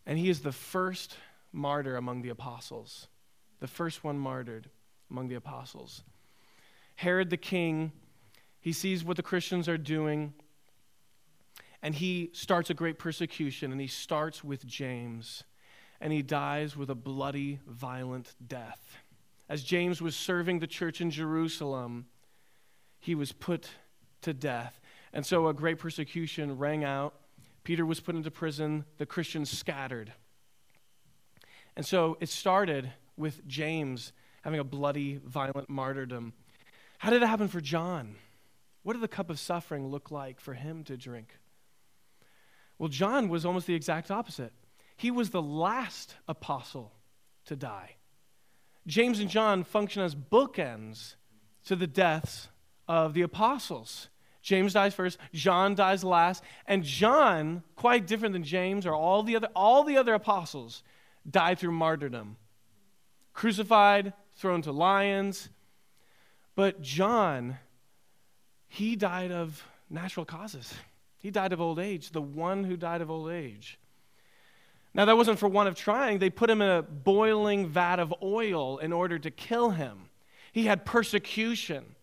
and 0.05 0.17
he 0.17 0.29
is 0.29 0.41
the 0.41 0.51
first 0.51 1.15
martyr 1.51 1.95
among 1.95 2.21
the 2.21 2.29
apostles, 2.29 3.07
the 3.59 3.67
first 3.67 4.03
one 4.03 4.17
martyred. 4.17 4.69
among 5.11 5.27
the 5.27 5.35
apostles. 5.35 6.03
Herod 6.95 7.29
the 7.29 7.37
king, 7.37 7.91
he 8.59 8.71
sees 8.71 9.03
what 9.03 9.17
the 9.17 9.23
Christians 9.23 9.67
are 9.67 9.77
doing, 9.77 10.33
and 11.83 11.93
he 11.93 12.29
starts 12.33 12.69
a 12.69 12.73
great 12.73 12.97
persecution, 12.97 13.71
and 13.71 13.81
he 13.81 13.87
starts 13.87 14.43
with 14.43 14.65
James, 14.65 15.43
and 15.99 16.13
he 16.13 16.21
dies 16.21 16.77
with 16.77 16.89
a 16.89 16.95
bloody, 16.95 17.59
violent 17.67 18.33
death. 18.47 18.97
As 19.49 19.63
James 19.63 20.01
was 20.01 20.15
serving 20.15 20.59
the 20.59 20.67
church 20.67 21.01
in 21.01 21.11
Jerusalem, 21.11 22.05
he 22.99 23.13
was 23.15 23.31
put 23.33 23.69
to 24.21 24.33
death. 24.33 24.79
And 25.11 25.25
so 25.25 25.47
a 25.47 25.53
great 25.53 25.77
persecution 25.77 26.57
rang 26.57 26.85
out. 26.85 27.15
Peter 27.63 27.85
was 27.85 27.99
put 27.99 28.15
into 28.15 28.31
prison, 28.31 28.85
the 28.97 29.05
Christians 29.05 29.49
scattered. 29.49 30.13
And 31.75 31.85
so 31.85 32.17
it 32.19 32.29
started 32.29 32.91
with 33.17 33.45
James 33.47 34.13
having 34.41 34.59
a 34.59 34.63
bloody, 34.63 35.19
violent 35.23 35.69
martyrdom. 35.69 36.33
How 36.97 37.09
did 37.09 37.23
it 37.23 37.27
happen 37.27 37.47
for 37.47 37.61
John? 37.61 38.15
What 38.83 38.93
did 38.93 39.01
the 39.01 39.07
cup 39.07 39.29
of 39.29 39.39
suffering 39.39 39.87
look 39.87 40.11
like 40.11 40.39
for 40.39 40.53
him 40.53 40.83
to 40.85 40.97
drink? 40.97 41.37
Well, 42.77 42.89
John 42.89 43.29
was 43.29 43.45
almost 43.45 43.67
the 43.67 43.75
exact 43.75 44.09
opposite. 44.09 44.53
He 44.97 45.11
was 45.11 45.29
the 45.29 45.41
last 45.41 46.15
apostle 46.27 46.91
to 47.45 47.55
die. 47.55 47.95
James 48.87 49.19
and 49.19 49.29
John 49.29 49.63
function 49.63 50.01
as 50.01 50.15
bookends 50.15 51.15
to 51.65 51.75
the 51.75 51.87
deaths 51.87 52.47
of 52.87 53.13
the 53.13 53.21
apostles. 53.21 54.09
James 54.41 54.73
dies 54.73 54.95
first, 54.95 55.19
John 55.33 55.75
dies 55.75 56.03
last, 56.03 56.43
and 56.65 56.83
John, 56.83 57.61
quite 57.75 58.07
different 58.07 58.33
than 58.33 58.43
James 58.43 58.87
or 58.87 58.95
all 58.95 59.21
the 59.21 59.35
other 59.35 59.49
all 59.55 59.83
the 59.83 59.97
other 59.97 60.15
apostles, 60.15 60.81
died 61.29 61.59
through 61.59 61.71
martyrdom. 61.71 62.37
Crucified, 63.33 64.13
thrown 64.35 64.61
to 64.63 64.71
lions. 64.71 65.49
But 66.55 66.81
John, 66.81 67.57
he 68.67 68.95
died 68.95 69.31
of 69.31 69.63
natural 69.89 70.25
causes. 70.25 70.73
He 71.17 71.31
died 71.31 71.53
of 71.53 71.61
old 71.61 71.79
age, 71.79 72.11
the 72.11 72.21
one 72.21 72.63
who 72.63 72.75
died 72.75 73.01
of 73.01 73.11
old 73.11 73.31
age. 73.31 73.77
Now, 74.93 75.05
that 75.05 75.15
wasn't 75.15 75.39
for 75.39 75.47
want 75.47 75.69
of 75.69 75.75
trying. 75.75 76.19
They 76.19 76.29
put 76.29 76.49
him 76.49 76.61
in 76.61 76.69
a 76.69 76.81
boiling 76.81 77.67
vat 77.67 77.99
of 77.99 78.13
oil 78.21 78.77
in 78.79 78.91
order 78.91 79.17
to 79.19 79.31
kill 79.31 79.69
him. 79.71 80.09
He 80.51 80.65
had 80.65 80.85
persecution. 80.85 81.95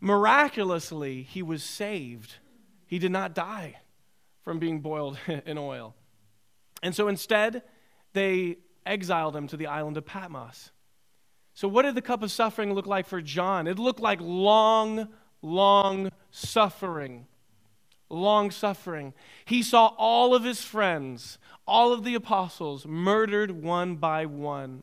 Miraculously, 0.00 1.22
he 1.22 1.42
was 1.42 1.62
saved. 1.62 2.34
He 2.86 2.98
did 2.98 3.12
not 3.12 3.34
die 3.34 3.76
from 4.42 4.58
being 4.58 4.80
boiled 4.80 5.18
in 5.46 5.58
oil. 5.58 5.94
And 6.82 6.94
so 6.94 7.06
instead, 7.08 7.62
they 8.14 8.56
exiled 8.86 9.36
him 9.36 9.46
to 9.48 9.56
the 9.56 9.66
island 9.66 9.96
of 9.96 10.06
Patmos. 10.06 10.70
So, 11.52 11.68
what 11.68 11.82
did 11.82 11.94
the 11.94 12.02
cup 12.02 12.22
of 12.22 12.32
suffering 12.32 12.72
look 12.72 12.86
like 12.86 13.06
for 13.06 13.20
John? 13.20 13.66
It 13.66 13.78
looked 13.78 14.00
like 14.00 14.18
long, 14.20 15.08
long 15.42 16.10
suffering. 16.30 17.26
Long 18.10 18.50
suffering. 18.50 19.14
He 19.44 19.62
saw 19.62 19.86
all 19.98 20.34
of 20.34 20.44
his 20.44 20.62
friends, 20.62 21.38
all 21.66 21.92
of 21.92 22.04
the 22.04 22.14
apostles, 22.14 22.86
murdered 22.86 23.50
one 23.50 23.96
by 23.96 24.26
one. 24.26 24.82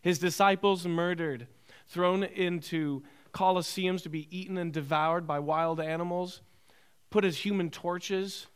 His 0.00 0.18
disciples 0.18 0.86
murdered, 0.86 1.46
thrown 1.86 2.24
into 2.24 3.02
colosseums 3.32 4.02
to 4.02 4.08
be 4.08 4.28
eaten 4.36 4.58
and 4.58 4.72
devoured 4.72 5.26
by 5.26 5.38
wild 5.38 5.80
animals, 5.80 6.40
put 7.10 7.24
as 7.24 7.38
human 7.38 7.70
torches. 7.70 8.46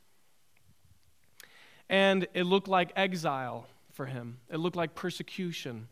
And 1.88 2.26
it 2.34 2.44
looked 2.44 2.68
like 2.68 2.92
exile 2.96 3.66
for 3.96 4.06
him, 4.06 4.38
it 4.48 4.58
looked 4.58 4.76
like 4.76 4.94
persecution. 4.94 5.88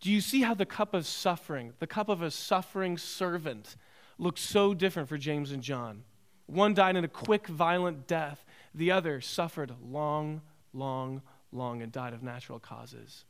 Do 0.00 0.10
you 0.10 0.20
see 0.20 0.42
how 0.42 0.54
the 0.54 0.66
cup 0.66 0.92
of 0.92 1.06
suffering, 1.06 1.72
the 1.78 1.86
cup 1.86 2.08
of 2.08 2.20
a 2.20 2.30
suffering 2.30 2.98
servant, 2.98 3.76
looks 4.18 4.40
so 4.40 4.74
different 4.74 5.08
for 5.08 5.16
James 5.16 5.52
and 5.52 5.62
John? 5.62 6.02
One 6.46 6.74
died 6.74 6.96
in 6.96 7.04
a 7.04 7.08
quick, 7.08 7.46
violent 7.46 8.06
death, 8.06 8.44
the 8.74 8.90
other 8.90 9.20
suffered 9.20 9.72
long, 9.82 10.42
long, 10.72 11.22
long 11.52 11.82
and 11.82 11.92
died 11.92 12.12
of 12.12 12.22
natural 12.22 12.58
causes. 12.58 13.24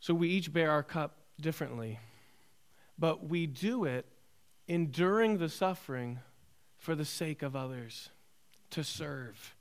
So 0.00 0.14
we 0.14 0.28
each 0.28 0.52
bear 0.52 0.70
our 0.70 0.82
cup 0.82 1.16
differently, 1.40 1.98
but 2.98 3.26
we 3.26 3.46
do 3.46 3.84
it 3.84 4.06
enduring 4.68 5.38
the 5.38 5.48
suffering 5.48 6.20
for 6.78 6.94
the 6.94 7.04
sake 7.04 7.42
of 7.42 7.56
others, 7.56 8.10
to 8.70 8.84
serve. 8.84 9.53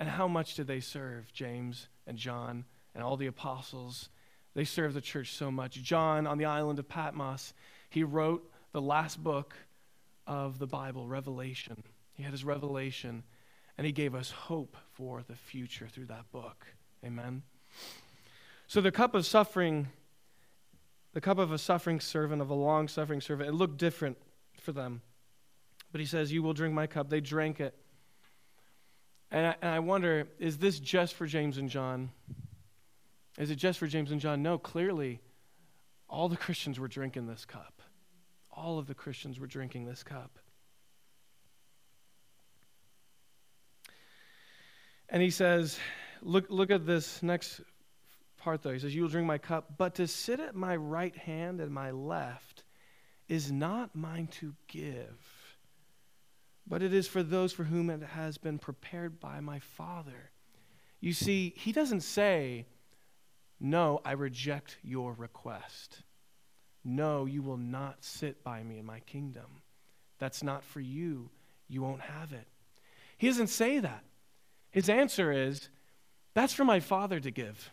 And 0.00 0.08
how 0.08 0.26
much 0.26 0.56
did 0.56 0.66
they 0.66 0.80
serve, 0.80 1.32
James 1.32 1.86
and 2.06 2.18
John 2.18 2.64
and 2.94 3.04
all 3.04 3.16
the 3.16 3.28
apostles? 3.28 4.08
They 4.54 4.64
served 4.64 4.96
the 4.96 5.00
church 5.00 5.34
so 5.34 5.50
much. 5.52 5.74
John, 5.74 6.26
on 6.26 6.38
the 6.38 6.46
island 6.46 6.80
of 6.80 6.88
Patmos, 6.88 7.54
he 7.88 8.02
wrote 8.02 8.50
the 8.72 8.80
last 8.80 9.22
book 9.22 9.54
of 10.26 10.58
the 10.58 10.66
Bible, 10.66 11.06
Revelation. 11.06 11.84
He 12.14 12.24
had 12.24 12.32
his 12.32 12.44
revelation, 12.44 13.22
and 13.78 13.86
he 13.86 13.92
gave 13.92 14.16
us 14.16 14.32
hope 14.32 14.76
for 14.94 15.22
the 15.22 15.36
future 15.36 15.86
through 15.86 16.06
that 16.06 16.32
book. 16.32 16.66
Amen. 17.04 17.42
So 18.66 18.80
the 18.80 18.90
cup 18.90 19.14
of 19.14 19.24
suffering 19.24 19.88
the 21.12 21.20
cup 21.20 21.38
of 21.38 21.50
a 21.50 21.58
suffering 21.58 22.00
servant, 22.00 22.40
of 22.40 22.50
a 22.50 22.54
long 22.54 22.88
suffering 22.88 23.20
servant. 23.20 23.48
It 23.48 23.52
looked 23.52 23.78
different 23.78 24.16
for 24.60 24.72
them. 24.72 25.02
But 25.90 26.00
he 26.00 26.06
says, 26.06 26.32
You 26.32 26.42
will 26.42 26.52
drink 26.52 26.74
my 26.74 26.86
cup. 26.86 27.10
They 27.10 27.20
drank 27.20 27.60
it. 27.60 27.74
And 29.30 29.46
I, 29.46 29.54
and 29.62 29.74
I 29.74 29.78
wonder, 29.78 30.28
is 30.38 30.58
this 30.58 30.78
just 30.78 31.14
for 31.14 31.26
James 31.26 31.58
and 31.58 31.68
John? 31.68 32.10
Is 33.38 33.50
it 33.50 33.56
just 33.56 33.78
for 33.78 33.86
James 33.86 34.10
and 34.10 34.20
John? 34.20 34.42
No, 34.42 34.58
clearly, 34.58 35.20
all 36.08 36.28
the 36.28 36.36
Christians 36.36 36.80
were 36.80 36.88
drinking 36.88 37.26
this 37.26 37.44
cup. 37.44 37.82
All 38.50 38.78
of 38.78 38.86
the 38.86 38.94
Christians 38.94 39.38
were 39.38 39.46
drinking 39.46 39.86
this 39.86 40.02
cup. 40.02 40.38
And 45.08 45.22
he 45.22 45.30
says, 45.30 45.78
look, 46.22 46.46
look 46.48 46.70
at 46.70 46.86
this 46.86 47.22
next 47.22 47.60
part, 48.38 48.62
though. 48.62 48.72
He 48.72 48.78
says, 48.78 48.94
You 48.94 49.02
will 49.02 49.08
drink 49.08 49.26
my 49.26 49.38
cup, 49.38 49.76
but 49.76 49.96
to 49.96 50.06
sit 50.06 50.40
at 50.40 50.54
my 50.54 50.76
right 50.76 51.16
hand 51.16 51.60
and 51.60 51.72
my 51.72 51.90
left 51.90 52.64
is 53.28 53.52
not 53.52 53.94
mine 53.94 54.28
to 54.40 54.54
give, 54.66 55.18
but 56.70 56.82
it 56.82 56.94
is 56.94 57.08
for 57.08 57.22
those 57.24 57.52
for 57.52 57.64
whom 57.64 57.90
it 57.90 58.00
has 58.00 58.38
been 58.38 58.58
prepared 58.58 59.18
by 59.18 59.40
my 59.40 59.58
Father. 59.58 60.30
You 61.00 61.12
see, 61.12 61.52
he 61.56 61.72
doesn't 61.72 62.02
say, 62.02 62.66
No, 63.58 64.00
I 64.04 64.12
reject 64.12 64.78
your 64.82 65.12
request. 65.12 66.04
No, 66.84 67.26
you 67.26 67.42
will 67.42 67.56
not 67.58 68.04
sit 68.04 68.42
by 68.44 68.62
me 68.62 68.78
in 68.78 68.86
my 68.86 69.00
kingdom. 69.00 69.62
That's 70.18 70.44
not 70.44 70.64
for 70.64 70.80
you. 70.80 71.30
You 71.68 71.82
won't 71.82 72.02
have 72.02 72.32
it. 72.32 72.46
He 73.18 73.26
doesn't 73.26 73.48
say 73.48 73.80
that. 73.80 74.04
His 74.70 74.88
answer 74.88 75.32
is, 75.32 75.68
That's 76.34 76.54
for 76.54 76.64
my 76.64 76.78
Father 76.78 77.18
to 77.18 77.32
give 77.32 77.70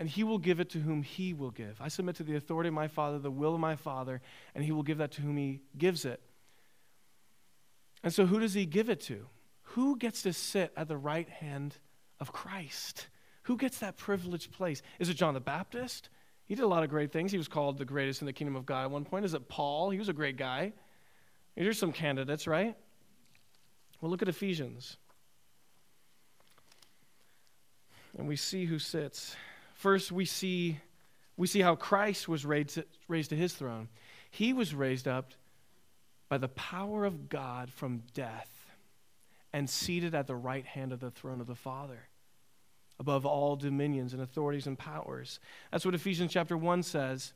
and 0.00 0.08
he 0.08 0.24
will 0.24 0.38
give 0.38 0.60
it 0.60 0.70
to 0.70 0.80
whom 0.80 1.02
he 1.02 1.32
will 1.32 1.50
give. 1.50 1.80
I 1.80 1.88
submit 1.88 2.16
to 2.16 2.24
the 2.24 2.36
authority 2.36 2.68
of 2.68 2.74
my 2.74 2.88
Father, 2.88 3.18
the 3.18 3.30
will 3.30 3.54
of 3.54 3.60
my 3.60 3.76
Father, 3.76 4.20
and 4.54 4.64
he 4.64 4.72
will 4.72 4.82
give 4.82 4.98
that 4.98 5.12
to 5.12 5.22
whom 5.22 5.36
he 5.36 5.60
gives 5.78 6.04
it. 6.04 6.20
And 8.04 8.12
so, 8.12 8.26
who 8.26 8.38
does 8.38 8.52
he 8.52 8.66
give 8.66 8.90
it 8.90 9.00
to? 9.02 9.26
Who 9.62 9.96
gets 9.96 10.22
to 10.22 10.32
sit 10.34 10.72
at 10.76 10.88
the 10.88 10.96
right 10.96 11.28
hand 11.28 11.78
of 12.20 12.32
Christ? 12.32 13.08
Who 13.44 13.56
gets 13.56 13.78
that 13.78 13.96
privileged 13.96 14.52
place? 14.52 14.82
Is 14.98 15.08
it 15.08 15.14
John 15.14 15.32
the 15.32 15.40
Baptist? 15.40 16.10
He 16.44 16.54
did 16.54 16.64
a 16.64 16.68
lot 16.68 16.84
of 16.84 16.90
great 16.90 17.12
things. 17.12 17.32
He 17.32 17.38
was 17.38 17.48
called 17.48 17.78
the 17.78 17.86
greatest 17.86 18.20
in 18.20 18.26
the 18.26 18.32
kingdom 18.34 18.56
of 18.56 18.66
God 18.66 18.84
at 18.84 18.90
one 18.90 19.06
point. 19.06 19.24
Is 19.24 19.32
it 19.32 19.48
Paul? 19.48 19.88
He 19.88 19.98
was 19.98 20.10
a 20.10 20.12
great 20.12 20.36
guy. 20.36 20.74
Here's 21.56 21.78
some 21.78 21.92
candidates, 21.92 22.46
right? 22.46 22.76
Well, 24.00 24.10
look 24.10 24.20
at 24.20 24.28
Ephesians. 24.28 24.98
And 28.18 28.28
we 28.28 28.36
see 28.36 28.66
who 28.66 28.78
sits. 28.78 29.34
First, 29.72 30.12
we 30.12 30.26
see, 30.26 30.78
we 31.38 31.46
see 31.46 31.60
how 31.60 31.74
Christ 31.74 32.28
was 32.28 32.44
raised, 32.44 32.82
raised 33.08 33.30
to 33.30 33.36
his 33.36 33.54
throne. 33.54 33.88
He 34.30 34.52
was 34.52 34.74
raised 34.74 35.08
up 35.08 35.32
by 36.28 36.38
the 36.38 36.48
power 36.48 37.04
of 37.04 37.28
God 37.28 37.70
from 37.70 38.02
death 38.14 38.50
and 39.52 39.68
seated 39.70 40.14
at 40.14 40.26
the 40.26 40.34
right 40.34 40.64
hand 40.64 40.92
of 40.92 41.00
the 41.00 41.10
throne 41.10 41.40
of 41.40 41.46
the 41.46 41.54
Father, 41.54 42.08
above 42.98 43.24
all 43.24 43.56
dominions 43.56 44.12
and 44.12 44.22
authorities 44.22 44.66
and 44.66 44.78
powers. 44.78 45.38
That's 45.70 45.84
what 45.84 45.94
Ephesians 45.94 46.32
chapter 46.32 46.56
1 46.56 46.82
says. 46.82 47.32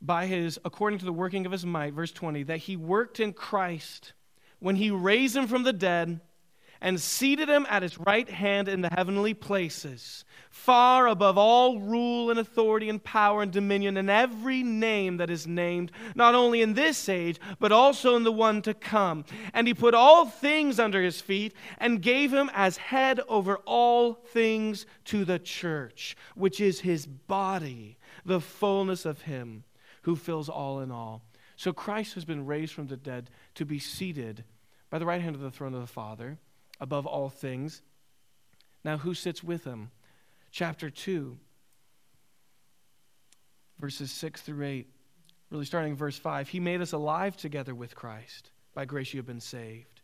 By 0.00 0.26
his, 0.26 0.58
according 0.64 0.98
to 1.00 1.04
the 1.04 1.12
working 1.12 1.46
of 1.46 1.52
his 1.52 1.66
might, 1.66 1.92
verse 1.92 2.10
20, 2.10 2.44
that 2.44 2.58
he 2.58 2.76
worked 2.76 3.20
in 3.20 3.32
Christ 3.32 4.14
when 4.58 4.76
he 4.76 4.90
raised 4.90 5.36
him 5.36 5.46
from 5.46 5.62
the 5.62 5.72
dead 5.72 6.20
and 6.82 7.00
seated 7.00 7.48
him 7.48 7.64
at 7.70 7.82
his 7.82 7.96
right 7.96 8.28
hand 8.28 8.68
in 8.68 8.80
the 8.80 8.90
heavenly 8.92 9.32
places, 9.32 10.24
far 10.50 11.06
above 11.06 11.38
all 11.38 11.78
rule 11.78 12.28
and 12.28 12.40
authority 12.40 12.88
and 12.88 13.02
power 13.02 13.40
and 13.40 13.52
dominion 13.52 13.96
and 13.96 14.10
every 14.10 14.64
name 14.64 15.16
that 15.16 15.30
is 15.30 15.46
named, 15.46 15.92
not 16.16 16.34
only 16.34 16.60
in 16.60 16.74
this 16.74 17.08
age, 17.08 17.40
but 17.60 17.70
also 17.70 18.16
in 18.16 18.24
the 18.24 18.32
one 18.32 18.60
to 18.60 18.74
come. 18.74 19.24
And 19.54 19.68
he 19.68 19.74
put 19.74 19.94
all 19.94 20.26
things 20.26 20.80
under 20.80 21.00
his 21.00 21.20
feet 21.20 21.54
and 21.78 22.02
gave 22.02 22.34
him 22.34 22.50
as 22.52 22.76
head 22.76 23.20
over 23.28 23.58
all 23.58 24.14
things 24.14 24.84
to 25.04 25.24
the 25.24 25.38
church, 25.38 26.16
which 26.34 26.60
is 26.60 26.80
his 26.80 27.06
body, 27.06 27.96
the 28.24 28.40
fullness 28.40 29.06
of 29.06 29.22
him 29.22 29.62
who 30.02 30.16
fills 30.16 30.48
all 30.48 30.80
in 30.80 30.90
all. 30.90 31.22
So 31.54 31.72
Christ 31.72 32.14
has 32.14 32.24
been 32.24 32.44
raised 32.44 32.74
from 32.74 32.88
the 32.88 32.96
dead 32.96 33.30
to 33.54 33.64
be 33.64 33.78
seated 33.78 34.42
by 34.90 34.98
the 34.98 35.06
right 35.06 35.22
hand 35.22 35.36
of 35.36 35.42
the 35.42 35.50
throne 35.52 35.74
of 35.74 35.80
the 35.80 35.86
Father 35.86 36.38
above 36.82 37.06
all 37.06 37.30
things. 37.30 37.80
Now, 38.84 38.98
who 38.98 39.14
sits 39.14 39.42
with 39.42 39.62
him? 39.62 39.92
Chapter 40.50 40.90
2, 40.90 41.38
verses 43.78 44.10
6 44.10 44.42
through 44.42 44.66
8, 44.66 44.88
really 45.50 45.64
starting 45.64 45.94
verse 45.94 46.18
5. 46.18 46.48
He 46.48 46.58
made 46.58 46.80
us 46.80 46.92
alive 46.92 47.36
together 47.36 47.74
with 47.74 47.94
Christ. 47.94 48.50
By 48.74 48.84
grace 48.84 49.14
you 49.14 49.18
have 49.18 49.26
been 49.26 49.40
saved, 49.40 50.02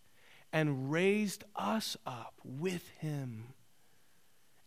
and 0.53 0.91
raised 0.91 1.43
us 1.57 1.97
up 2.07 2.35
with 2.45 2.89
him, 3.01 3.49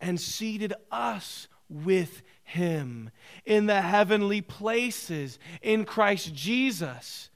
and 0.02 0.19
seated 0.19 0.74
us 0.91 1.47
with 1.69 2.24
him 2.43 3.10
in 3.45 3.67
the 3.67 3.82
heavenly 3.82 4.41
places 4.41 5.39
in 5.62 5.86
Christ 5.86 6.36
Jesus, 6.36 7.30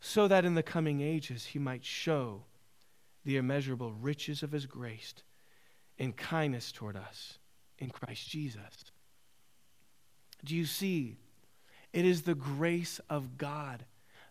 so 0.00 0.26
that 0.26 0.46
in 0.46 0.54
the 0.54 0.62
coming 0.62 1.02
ages 1.02 1.46
he 1.46 1.58
might 1.58 1.84
show 1.84 2.44
the 3.24 3.36
immeasurable 3.36 3.92
riches 3.92 4.42
of 4.42 4.52
his 4.52 4.66
grace 4.66 5.14
in 5.98 6.12
kindness 6.12 6.72
toward 6.72 6.96
us 6.96 7.38
in 7.78 7.90
Christ 7.90 8.28
Jesus. 8.28 8.84
Do 10.44 10.54
you 10.54 10.66
see? 10.66 11.16
It 11.92 12.04
is 12.04 12.22
the 12.22 12.34
grace 12.34 13.00
of 13.08 13.38
God 13.38 13.84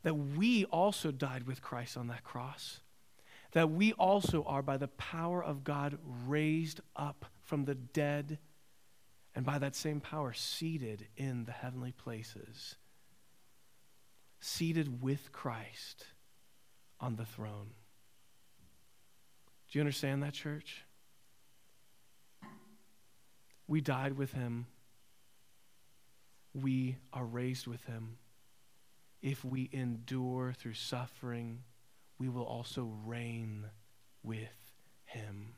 that 0.03 0.15
we 0.15 0.65
also 0.65 1.11
died 1.11 1.47
with 1.47 1.61
Christ 1.61 1.95
on 1.95 2.07
that 2.07 2.23
cross, 2.23 2.81
that 3.53 3.71
we 3.71 3.93
also 3.93 4.43
are, 4.43 4.61
by 4.61 4.77
the 4.77 4.89
power 4.89 5.43
of 5.43 5.63
God, 5.63 5.97
raised 6.27 6.81
up 6.95 7.25
from 7.41 7.65
the 7.65 7.75
dead 7.75 8.39
and 9.33 9.45
by 9.45 9.57
that 9.59 9.75
same 9.75 9.99
power, 9.99 10.33
seated 10.33 11.07
in 11.15 11.45
the 11.45 11.51
heavenly 11.51 11.93
places, 11.93 12.75
seated 14.39 15.01
with 15.01 15.31
Christ 15.31 16.05
on 16.99 17.15
the 17.15 17.25
throne. 17.25 17.71
Do 19.73 19.79
you 19.79 19.81
understand 19.81 20.21
that, 20.21 20.33
church? 20.33 20.85
We 23.67 23.81
died 23.81 24.15
with 24.15 24.31
him. 24.31 24.67
We 26.53 26.97
are 27.11 27.25
raised 27.25 27.65
with 27.65 27.83
him. 27.85 28.17
If 29.23 29.43
we 29.43 29.71
endure 29.73 30.53
through 30.53 30.75
suffering, 30.75 31.63
we 32.19 32.29
will 32.29 32.43
also 32.43 32.93
reign 33.03 33.65
with 34.21 34.71
him 35.05 35.55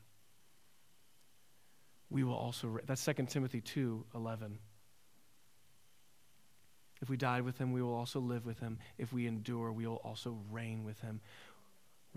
we 2.10 2.24
will 2.24 2.34
also 2.34 2.78
that's 2.86 3.04
2 3.04 3.12
timothy 3.26 3.60
2 3.60 4.04
11 4.14 4.58
if 7.02 7.08
we 7.08 7.16
died 7.16 7.42
with 7.42 7.58
him 7.58 7.72
we 7.72 7.82
will 7.82 7.94
also 7.94 8.20
live 8.20 8.46
with 8.46 8.60
him 8.60 8.78
if 8.98 9.12
we 9.12 9.26
endure 9.26 9.72
we 9.72 9.86
will 9.86 10.00
also 10.04 10.38
reign 10.50 10.84
with 10.84 11.00
him 11.00 11.20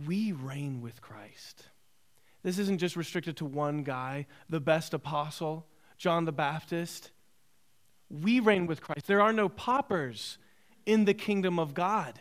we 0.07 0.31
reign 0.31 0.81
with 0.81 1.01
christ 1.01 1.67
this 2.43 2.59
isn't 2.59 2.79
just 2.79 2.95
restricted 2.95 3.37
to 3.37 3.45
one 3.45 3.83
guy 3.83 4.25
the 4.49 4.59
best 4.59 4.93
apostle 4.93 5.65
john 5.97 6.25
the 6.25 6.31
baptist 6.31 7.11
we 8.09 8.39
reign 8.39 8.65
with 8.65 8.81
christ 8.81 9.07
there 9.07 9.21
are 9.21 9.33
no 9.33 9.49
paupers 9.49 10.37
in 10.85 11.05
the 11.05 11.13
kingdom 11.13 11.59
of 11.59 11.73
god 11.73 12.19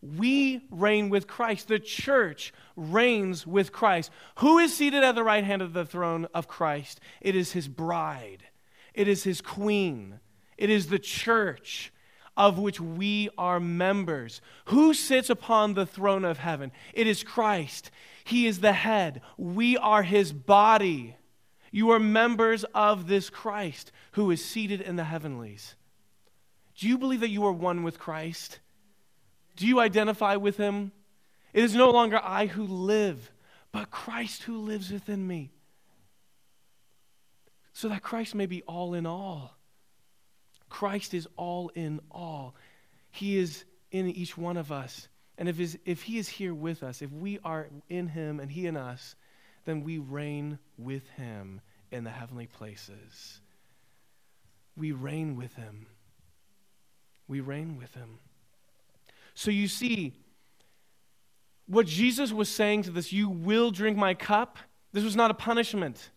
we 0.00 0.64
reign 0.70 1.08
with 1.08 1.26
Christ. 1.26 1.68
The 1.68 1.78
church 1.78 2.52
reigns 2.76 3.46
with 3.46 3.72
Christ. 3.72 4.10
Who 4.36 4.58
is 4.58 4.76
seated 4.76 5.02
at 5.02 5.14
the 5.14 5.24
right 5.24 5.44
hand 5.44 5.62
of 5.62 5.72
the 5.72 5.84
throne 5.84 6.28
of 6.34 6.46
Christ? 6.46 7.00
It 7.20 7.34
is 7.34 7.52
his 7.52 7.68
bride, 7.68 8.44
it 8.94 9.08
is 9.08 9.24
his 9.24 9.40
queen, 9.40 10.20
it 10.56 10.70
is 10.70 10.86
the 10.86 10.98
church 10.98 11.92
of 12.36 12.58
which 12.58 12.80
we 12.80 13.28
are 13.36 13.58
members. 13.58 14.40
Who 14.66 14.94
sits 14.94 15.28
upon 15.28 15.74
the 15.74 15.86
throne 15.86 16.24
of 16.24 16.38
heaven? 16.38 16.70
It 16.94 17.08
is 17.08 17.24
Christ. 17.24 17.90
He 18.28 18.46
is 18.46 18.60
the 18.60 18.74
head. 18.74 19.22
We 19.38 19.78
are 19.78 20.02
his 20.02 20.34
body. 20.34 21.16
You 21.72 21.92
are 21.92 21.98
members 21.98 22.62
of 22.74 23.08
this 23.08 23.30
Christ 23.30 23.90
who 24.12 24.30
is 24.30 24.44
seated 24.44 24.82
in 24.82 24.96
the 24.96 25.04
heavenlies. 25.04 25.76
Do 26.76 26.88
you 26.88 26.98
believe 26.98 27.20
that 27.20 27.30
you 27.30 27.46
are 27.46 27.52
one 27.52 27.84
with 27.84 27.98
Christ? 27.98 28.58
Do 29.56 29.66
you 29.66 29.80
identify 29.80 30.36
with 30.36 30.58
him? 30.58 30.92
It 31.54 31.64
is 31.64 31.74
no 31.74 31.88
longer 31.88 32.20
I 32.22 32.44
who 32.44 32.64
live, 32.64 33.30
but 33.72 33.90
Christ 33.90 34.42
who 34.42 34.58
lives 34.58 34.92
within 34.92 35.26
me. 35.26 35.50
So 37.72 37.88
that 37.88 38.02
Christ 38.02 38.34
may 38.34 38.44
be 38.44 38.60
all 38.64 38.92
in 38.92 39.06
all. 39.06 39.56
Christ 40.68 41.14
is 41.14 41.26
all 41.38 41.70
in 41.74 41.98
all. 42.10 42.54
He 43.10 43.38
is 43.38 43.64
in 43.90 44.06
each 44.06 44.36
one 44.36 44.58
of 44.58 44.70
us. 44.70 45.08
And 45.38 45.48
if, 45.48 45.56
his, 45.56 45.78
if 45.86 46.02
He 46.02 46.18
is 46.18 46.28
here 46.28 46.52
with 46.52 46.82
us, 46.82 47.00
if 47.00 47.10
we 47.12 47.38
are 47.44 47.68
in 47.88 48.08
Him 48.08 48.40
and 48.40 48.50
He 48.50 48.66
in 48.66 48.76
us, 48.76 49.14
then 49.64 49.84
we 49.84 49.98
reign 49.98 50.58
with 50.76 51.08
Him 51.10 51.60
in 51.90 52.04
the 52.04 52.10
heavenly 52.10 52.46
places. 52.46 53.40
We 54.76 54.92
reign 54.92 55.36
with 55.36 55.54
Him. 55.54 55.86
We 57.28 57.40
reign 57.40 57.78
with 57.78 57.94
Him. 57.94 58.18
So 59.34 59.50
you 59.50 59.68
see, 59.68 60.14
what 61.66 61.86
Jesus 61.86 62.32
was 62.32 62.48
saying 62.48 62.82
to 62.84 62.90
this, 62.90 63.12
you 63.12 63.28
will 63.28 63.70
drink 63.70 63.96
my 63.96 64.14
cup, 64.14 64.58
this 64.92 65.04
was 65.04 65.14
not 65.14 65.30
a 65.30 65.34
punishment. 65.34 66.10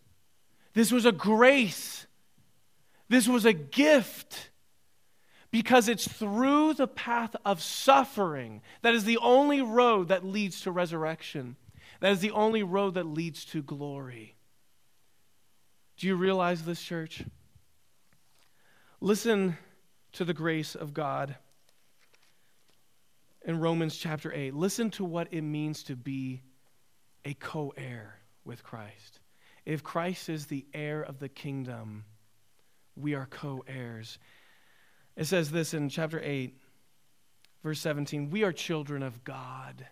This 0.73 0.91
was 0.91 1.05
a 1.05 1.12
grace. 1.12 2.07
This 3.10 3.27
was 3.27 3.45
a 3.45 3.53
gift. 3.53 4.50
Because 5.51 5.89
it's 5.89 6.07
through 6.07 6.75
the 6.75 6.87
path 6.87 7.35
of 7.45 7.61
suffering 7.61 8.61
that 8.81 8.93
is 8.93 9.03
the 9.03 9.17
only 9.17 9.61
road 9.61 10.07
that 10.07 10.25
leads 10.25 10.61
to 10.61 10.71
resurrection. 10.71 11.57
That 11.99 12.13
is 12.13 12.19
the 12.19 12.31
only 12.31 12.63
road 12.63 12.93
that 12.93 13.05
leads 13.05 13.45
to 13.45 13.61
glory. 13.61 14.35
Do 15.97 16.07
you 16.07 16.15
realize 16.15 16.63
this, 16.63 16.81
church? 16.81 17.23
Listen 19.01 19.57
to 20.13 20.25
the 20.25 20.33
grace 20.33 20.73
of 20.75 20.93
God 20.93 21.35
in 23.43 23.59
Romans 23.59 23.97
chapter 23.97 24.31
8. 24.33 24.53
Listen 24.53 24.89
to 24.91 25.03
what 25.03 25.27
it 25.31 25.41
means 25.41 25.83
to 25.83 25.95
be 25.95 26.41
a 27.25 27.33
co 27.33 27.73
heir 27.77 28.19
with 28.45 28.63
Christ. 28.63 29.19
If 29.65 29.83
Christ 29.83 30.29
is 30.29 30.47
the 30.47 30.65
heir 30.73 31.01
of 31.01 31.19
the 31.19 31.29
kingdom, 31.29 32.05
we 32.95 33.13
are 33.13 33.27
co 33.27 33.63
heirs. 33.67 34.17
It 35.15 35.26
says 35.26 35.52
this 35.52 35.74
in 35.74 35.89
chapter 35.89 36.21
8, 36.24 36.58
verse 37.63 37.80
17 37.80 38.30
We 38.30 38.43
are 38.43 38.52
children 38.52 39.04
of 39.04 39.24
God. 39.24 39.88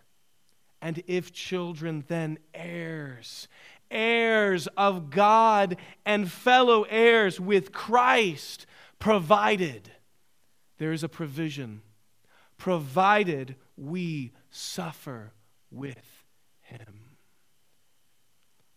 And 0.81 1.03
if 1.07 1.33
children, 1.33 2.05
then 2.07 2.39
heirs, 2.53 3.49
heirs 3.91 4.67
of 4.77 5.09
God 5.09 5.75
and 6.05 6.31
fellow 6.31 6.83
heirs 6.83 7.39
with 7.39 7.73
Christ, 7.73 8.65
provided 8.97 9.91
there 10.77 10.93
is 10.93 11.03
a 11.03 11.09
provision 11.09 11.81
provided 12.59 13.55
we 13.75 14.31
suffer 14.51 15.31
with 15.71 16.23
him. 16.61 17.15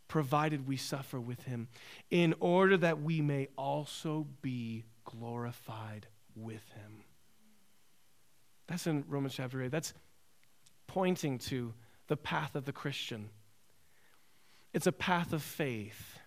Provided 0.09 0.66
we 0.66 0.76
suffer 0.76 1.20
with 1.20 1.42
him, 1.42 1.68
in 2.11 2.35
order 2.40 2.76
that 2.78 3.02
we 3.02 3.20
may 3.20 3.48
also 3.59 4.26
be 4.40 4.85
glorified 5.05 6.07
with 6.34 6.66
him. 6.74 7.04
That's 8.66 8.86
in 8.86 9.04
Romans 9.08 9.34
chapter 9.34 9.62
8. 9.62 9.70
That's 9.70 9.92
pointing 10.86 11.38
to 11.38 11.74
the 12.08 12.16
path 12.16 12.54
of 12.54 12.64
the 12.64 12.72
Christian. 12.72 13.30
It's 14.72 14.87
a 14.87 14.92
path 14.92 15.33
of 15.33 15.42
faith. 15.42 16.18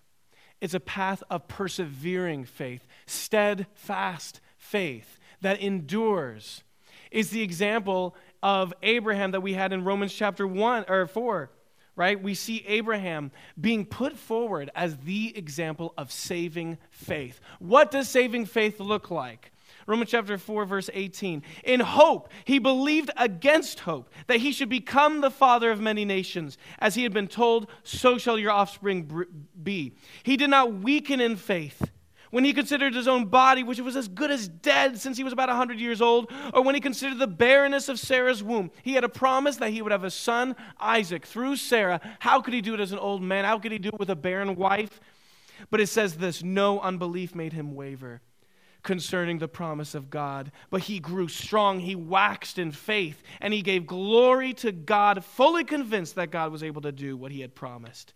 It's 0.62 0.74
a 0.74 0.80
path 0.80 1.24
of 1.30 1.48
persevering 1.48 2.46
faith, 2.46 2.88
steadfast 3.06 4.40
faith 4.58 5.20
that 5.42 5.60
endures 5.60 6.64
is 7.12 7.30
the 7.30 7.42
example 7.42 8.16
of 8.42 8.74
Abraham 8.84 9.32
that 9.32 9.42
we 9.42 9.54
had 9.54 9.74
in 9.74 9.84
Romans 9.84 10.14
chapter 10.14 10.46
1 10.48 10.86
or 10.88 11.08
4, 11.08 11.50
right? 11.96 12.22
We 12.22 12.34
see 12.34 12.64
Abraham 12.68 13.32
being 13.60 13.86
put 13.86 14.18
forward 14.18 14.70
as 14.76 14.98
the 14.98 15.36
example 15.38 15.94
of 15.98 16.12
saving 16.12 16.78
faith. 16.90 17.40
What 17.60 17.92
does 17.92 18.10
saving 18.10 18.48
faith 18.48 18.80
look 18.80 19.12
like? 19.12 19.52
Romans 19.88 20.10
chapter 20.10 20.38
4, 20.38 20.66
verse 20.66 20.90
18. 20.94 21.44
In 21.64 21.80
hope, 21.80 22.30
he 22.44 22.58
believed 22.58 23.12
against 23.18 23.82
hope 23.82 24.10
that 24.28 24.38
he 24.38 24.52
should 24.52 24.70
become 24.70 25.22
the 25.22 25.30
father 25.30 25.70
of 25.70 25.80
many 25.80 26.06
nations. 26.06 26.58
As 26.80 26.96
he 26.96 27.04
had 27.04 27.14
been 27.14 27.28
told, 27.28 27.70
so 27.84 28.18
shall 28.18 28.40
your 28.40 28.52
offspring 28.52 29.26
be. 29.62 29.94
He 30.24 30.38
did 30.38 30.50
not 30.50 30.74
weaken 30.74 31.22
in 31.22 31.36
faith 31.36 31.92
when 32.32 32.44
he 32.44 32.52
considered 32.52 32.96
his 32.96 33.08
own 33.08 33.26
body, 33.26 33.62
which 33.62 33.80
was 33.80 33.96
as 33.96 34.08
good 34.08 34.32
as 34.32 34.48
dead 34.48 35.00
since 35.00 35.18
he 35.18 35.24
was 35.24 35.32
about 35.32 35.50
100 35.50 35.80
years 35.80 36.02
old, 36.02 36.32
or 36.54 36.64
when 36.64 36.74
he 36.74 36.82
considered 36.82 37.20
the 37.20 37.28
barrenness 37.28 37.88
of 37.88 38.00
Sarah's 38.00 38.44
womb. 38.44 38.72
He 38.82 38.94
had 38.94 39.04
a 39.04 39.10
promise 39.10 39.58
that 39.58 39.70
he 39.70 39.84
would 39.84 39.92
have 39.92 40.04
a 40.04 40.12
son, 40.12 40.56
Isaac, 40.80 41.28
through 41.28 41.58
Sarah. 41.58 42.02
How 42.20 42.42
could 42.42 42.56
he 42.56 42.62
do 42.62 42.74
it 42.74 42.80
as 42.80 42.92
an 42.92 43.00
old 43.00 43.22
man? 43.22 43.46
How 43.46 43.60
could 43.60 43.72
he 43.72 43.78
do 43.78 43.90
it 43.90 44.00
with 44.00 44.10
a 44.10 44.16
barren 44.16 44.56
wife? 44.56 45.00
But 45.70 45.80
it 45.80 45.88
says 45.88 46.16
this 46.16 46.44
no 46.44 46.80
unbelief 46.82 47.36
made 47.36 47.54
him 47.54 47.76
waver 47.76 48.22
concerning 48.86 49.40
the 49.40 49.48
promise 49.50 49.96
of 49.96 50.10
God. 50.10 50.52
But 50.70 50.84
he 50.84 51.00
grew 51.00 51.28
strong, 51.28 51.82
he 51.82 51.96
waxed 51.96 52.58
in 52.58 52.72
faith, 52.72 53.22
and 53.42 53.54
he 53.54 53.62
gave 53.62 53.86
glory 53.86 54.54
to 54.54 54.72
God, 54.72 55.26
fully 55.26 55.66
convinced 55.66 56.16
that 56.16 56.32
God 56.32 56.54
was 56.54 56.64
able 56.64 56.82
to 56.84 56.94
do 56.94 57.18
what 57.18 57.34
he 57.34 57.42
had 57.42 57.54
promised. 57.54 58.14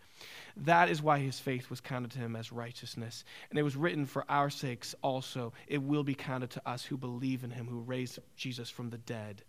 That 0.56 0.90
is 0.90 1.02
why 1.02 1.20
his 1.20 1.40
faith 1.40 1.70
was 1.70 1.82
counted 1.82 2.12
to 2.12 2.20
him 2.20 2.36
as 2.36 2.52
righteousness. 2.52 3.24
And 3.50 3.58
it 3.58 3.64
was 3.64 3.76
written 3.76 4.06
for 4.06 4.26
our 4.30 4.50
sakes 4.50 4.96
also. 5.02 5.54
It 5.68 5.82
will 5.82 6.04
be 6.04 6.16
counted 6.16 6.52
to 6.52 6.70
us 6.70 6.84
who 6.86 6.98
believe 6.98 7.44
in 7.44 7.52
him, 7.52 7.68
who 7.68 7.80
raised 7.80 8.20
Jesus 8.36 8.70
from 8.70 8.90
the 8.90 8.98
dead. 8.98 9.44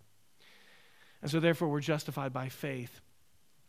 And 1.23 1.31
so, 1.31 1.41
therefore, 1.41 1.69
we're 1.69 1.81
justified 1.81 2.33
by 2.33 2.49
faith. 2.49 3.01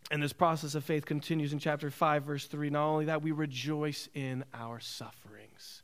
And 0.10 0.22
this 0.22 0.34
process 0.34 0.76
of 0.76 0.84
faith 0.84 1.06
continues 1.06 1.52
in 1.54 1.60
chapter 1.60 1.89
5, 1.89 2.24
verse 2.24 2.45
3. 2.45 2.70
Not 2.70 2.88
only 2.88 3.06
that, 3.06 3.22
we 3.22 3.32
rejoice 3.32 4.08
in 4.14 4.45
our 4.54 4.80
sufferings. 4.80 5.80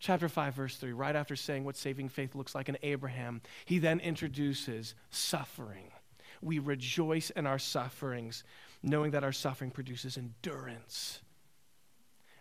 Chapter 0.00 0.30
5, 0.30 0.54
verse 0.54 0.76
3, 0.76 0.92
right 0.92 1.14
after 1.14 1.36
saying 1.36 1.64
what 1.64 1.76
saving 1.76 2.08
faith 2.08 2.34
looks 2.34 2.54
like 2.54 2.70
in 2.70 2.78
Abraham, 2.82 3.42
he 3.66 3.78
then 3.78 4.00
introduces 4.00 4.94
suffering. 5.10 5.92
We 6.40 6.58
rejoice 6.58 7.28
in 7.28 7.46
our 7.46 7.58
sufferings 7.58 8.42
knowing 8.82 9.10
that 9.10 9.24
our 9.24 9.32
suffering 9.32 9.70
produces 9.70 10.16
endurance. 10.16 11.20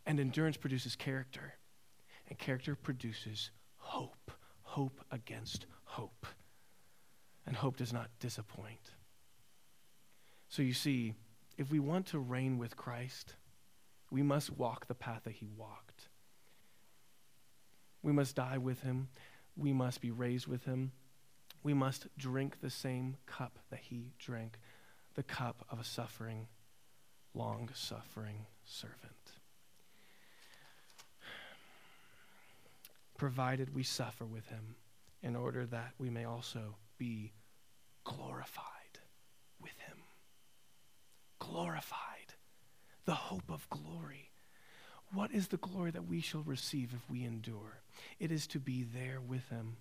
And 0.05 0.21
endurance 0.21 0.55
produces 0.55 0.95
character. 0.95 1.55
And 2.29 2.39
character 2.39 2.75
produces 2.75 3.51
hope. 3.75 4.31
Hope 4.61 5.01
against 5.11 5.65
hope. 5.83 6.25
And 7.45 7.57
hope 7.57 7.75
does 7.75 7.91
not 7.91 8.09
disappoint. 8.21 8.93
So 10.47 10.61
you 10.61 10.73
see, 10.73 11.13
if 11.57 11.71
we 11.71 11.79
want 11.79 12.05
to 12.07 12.19
reign 12.19 12.57
with 12.57 12.77
Christ, 12.77 13.35
we 14.09 14.23
must 14.23 14.57
walk 14.57 14.87
the 14.87 14.95
path 14.95 15.23
that 15.25 15.33
he 15.33 15.49
walked. 15.57 15.88
We 18.01 18.11
must 18.11 18.35
die 18.35 18.57
with 18.57 18.81
him. 18.81 19.09
We 19.57 19.73
must 19.73 20.01
be 20.01 20.11
raised 20.11 20.47
with 20.47 20.65
him. 20.65 20.91
We 21.63 21.73
must 21.73 22.07
drink 22.17 22.61
the 22.61 22.69
same 22.69 23.17
cup 23.25 23.59
that 23.69 23.81
he 23.81 24.13
drank 24.17 24.57
the 25.15 25.23
cup 25.23 25.65
of 25.69 25.79
a 25.79 25.83
suffering, 25.83 26.47
long 27.33 27.69
suffering 27.73 28.45
servant. 28.63 28.97
Provided 33.17 33.75
we 33.75 33.83
suffer 33.83 34.25
with 34.25 34.47
him 34.47 34.75
in 35.21 35.35
order 35.35 35.65
that 35.65 35.91
we 35.97 36.09
may 36.09 36.23
also 36.23 36.77
be 36.97 37.33
glorified 38.05 38.63
with 39.61 39.77
him. 39.79 39.97
Glorified. 41.39 42.35
The 43.03 43.15
hope 43.15 43.49
of 43.49 43.69
glory. 43.69 44.28
What 45.13 45.31
is 45.31 45.47
the 45.47 45.57
glory 45.57 45.91
that 45.91 46.07
we 46.07 46.21
shall 46.21 46.41
receive 46.41 46.93
if 46.93 47.09
we 47.09 47.23
endure? 47.23 47.81
It 48.19 48.31
is 48.31 48.45
to 48.47 48.59
be 48.59 48.83
there 48.83 49.19
with 49.19 49.47
him, 49.49 49.77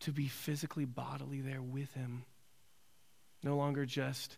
to 0.00 0.12
be 0.12 0.26
physically, 0.28 0.84
bodily 0.84 1.40
there 1.40 1.62
with 1.62 1.92
him 1.94 2.24
no 3.42 3.56
longer 3.56 3.86
just, 3.86 4.36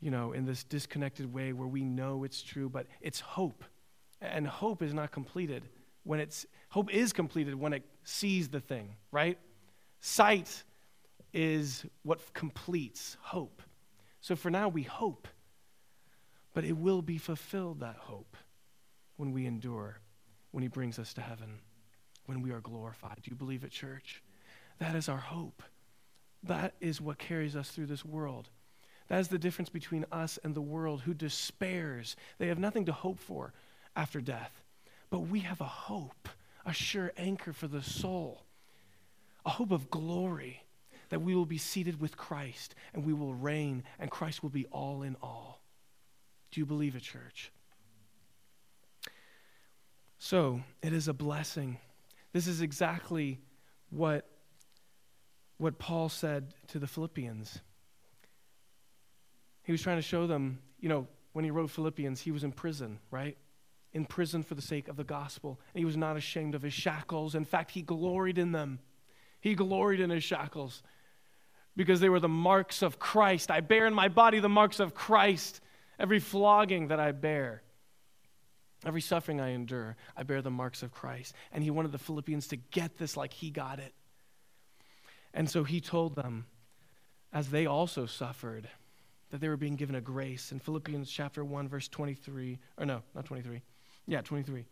you 0.00 0.10
know, 0.10 0.32
in 0.32 0.46
this 0.46 0.64
disconnected 0.64 1.32
way 1.32 1.52
where 1.52 1.68
we 1.68 1.84
know 1.84 2.24
it's 2.24 2.42
true, 2.42 2.68
but 2.68 2.86
it's 3.00 3.20
hope. 3.20 3.64
And 4.20 4.46
hope 4.46 4.82
is 4.82 4.94
not 4.94 5.10
completed 5.10 5.64
when 6.04 6.20
it's, 6.20 6.46
hope 6.68 6.92
is 6.92 7.12
completed 7.12 7.54
when 7.54 7.72
it 7.72 7.84
sees 8.04 8.48
the 8.48 8.60
thing, 8.60 8.96
right? 9.12 9.38
Sight 10.00 10.62
is 11.32 11.84
what 12.02 12.32
completes 12.32 13.16
hope. 13.20 13.62
So 14.20 14.36
for 14.36 14.50
now, 14.50 14.68
we 14.68 14.82
hope, 14.82 15.28
but 16.54 16.64
it 16.64 16.76
will 16.76 17.02
be 17.02 17.18
fulfilled, 17.18 17.80
that 17.80 17.96
hope, 17.96 18.36
when 19.20 19.32
we 19.32 19.46
endure, 19.46 20.00
when 20.50 20.62
He 20.62 20.68
brings 20.68 20.98
us 20.98 21.12
to 21.12 21.20
heaven, 21.20 21.58
when 22.24 22.40
we 22.40 22.52
are 22.52 22.60
glorified. 22.60 23.18
Do 23.22 23.30
you 23.30 23.36
believe 23.36 23.64
it, 23.64 23.70
church? 23.70 24.22
That 24.78 24.96
is 24.96 25.10
our 25.10 25.18
hope. 25.18 25.62
That 26.42 26.72
is 26.80 27.02
what 27.02 27.18
carries 27.18 27.54
us 27.54 27.70
through 27.70 27.86
this 27.86 28.04
world. 28.04 28.48
That 29.08 29.20
is 29.20 29.28
the 29.28 29.38
difference 29.38 29.68
between 29.68 30.06
us 30.10 30.38
and 30.42 30.54
the 30.54 30.62
world 30.62 31.02
who 31.02 31.12
despairs. 31.12 32.16
They 32.38 32.46
have 32.46 32.58
nothing 32.58 32.86
to 32.86 32.92
hope 32.92 33.20
for 33.20 33.52
after 33.94 34.22
death. 34.22 34.62
But 35.10 35.20
we 35.20 35.40
have 35.40 35.60
a 35.60 35.64
hope, 35.64 36.28
a 36.64 36.72
sure 36.72 37.12
anchor 37.18 37.52
for 37.52 37.68
the 37.68 37.82
soul, 37.82 38.44
a 39.44 39.50
hope 39.50 39.70
of 39.70 39.90
glory 39.90 40.64
that 41.10 41.20
we 41.20 41.34
will 41.34 41.44
be 41.44 41.58
seated 41.58 42.00
with 42.00 42.16
Christ 42.16 42.74
and 42.94 43.04
we 43.04 43.12
will 43.12 43.34
reign 43.34 43.82
and 43.98 44.10
Christ 44.10 44.42
will 44.42 44.50
be 44.50 44.66
all 44.66 45.02
in 45.02 45.16
all. 45.20 45.60
Do 46.52 46.60
you 46.60 46.64
believe 46.64 46.96
it, 46.96 47.02
church? 47.02 47.52
So, 50.22 50.60
it 50.82 50.92
is 50.92 51.08
a 51.08 51.14
blessing. 51.14 51.78
This 52.34 52.46
is 52.46 52.60
exactly 52.60 53.40
what 53.88 54.28
what 55.56 55.78
Paul 55.78 56.10
said 56.10 56.52
to 56.68 56.78
the 56.78 56.86
Philippians. 56.86 57.58
He 59.62 59.72
was 59.72 59.80
trying 59.80 59.96
to 59.96 60.02
show 60.02 60.26
them, 60.26 60.58
you 60.78 60.90
know, 60.90 61.06
when 61.32 61.44
he 61.44 61.50
wrote 61.50 61.70
Philippians, 61.70 62.20
he 62.20 62.30
was 62.30 62.44
in 62.44 62.52
prison, 62.52 62.98
right? 63.10 63.36
In 63.94 64.04
prison 64.04 64.42
for 64.42 64.54
the 64.54 64.62
sake 64.62 64.88
of 64.88 64.96
the 64.96 65.04
gospel. 65.04 65.58
And 65.72 65.78
he 65.78 65.84
was 65.86 65.96
not 65.96 66.18
ashamed 66.18 66.54
of 66.54 66.62
his 66.62 66.74
shackles. 66.74 67.34
In 67.34 67.46
fact, 67.46 67.70
he 67.70 67.80
gloried 67.80 68.38
in 68.38 68.52
them. 68.52 68.78
He 69.40 69.54
gloried 69.54 70.00
in 70.00 70.10
his 70.10 70.24
shackles 70.24 70.82
because 71.76 72.00
they 72.00 72.10
were 72.10 72.20
the 72.20 72.28
marks 72.28 72.82
of 72.82 72.98
Christ. 72.98 73.50
I 73.50 73.60
bear 73.60 73.86
in 73.86 73.94
my 73.94 74.08
body 74.08 74.38
the 74.38 74.48
marks 74.50 74.80
of 74.80 74.94
Christ. 74.94 75.60
Every 75.98 76.20
flogging 76.20 76.88
that 76.88 77.00
I 77.00 77.12
bear, 77.12 77.62
every 78.84 79.00
suffering 79.00 79.40
I 79.40 79.50
endure, 79.50 79.96
I 80.16 80.22
bear 80.22 80.42
the 80.42 80.50
marks 80.50 80.82
of 80.82 80.92
Christ. 80.92 81.34
And 81.52 81.62
he 81.62 81.70
wanted 81.70 81.92
the 81.92 81.98
Philippians 81.98 82.48
to 82.48 82.56
get 82.56 82.98
this 82.98 83.16
like 83.16 83.32
he 83.32 83.50
got 83.50 83.78
it. 83.78 83.94
And 85.32 85.48
so 85.48 85.64
he 85.64 85.80
told 85.80 86.16
them, 86.16 86.46
as 87.32 87.50
they 87.50 87.66
also 87.66 88.06
suffered, 88.06 88.68
that 89.30 89.40
they 89.40 89.48
were 89.48 89.56
being 89.56 89.76
given 89.76 89.94
a 89.94 90.00
grace. 90.00 90.50
In 90.52 90.58
Philippians 90.58 91.10
chapter 91.10 91.44
1, 91.44 91.68
verse 91.68 91.88
23, 91.88 92.58
or 92.78 92.86
no, 92.86 93.02
not 93.14 93.26
23. 93.26 93.62
Yeah, 94.06 94.22
23. 94.22 94.64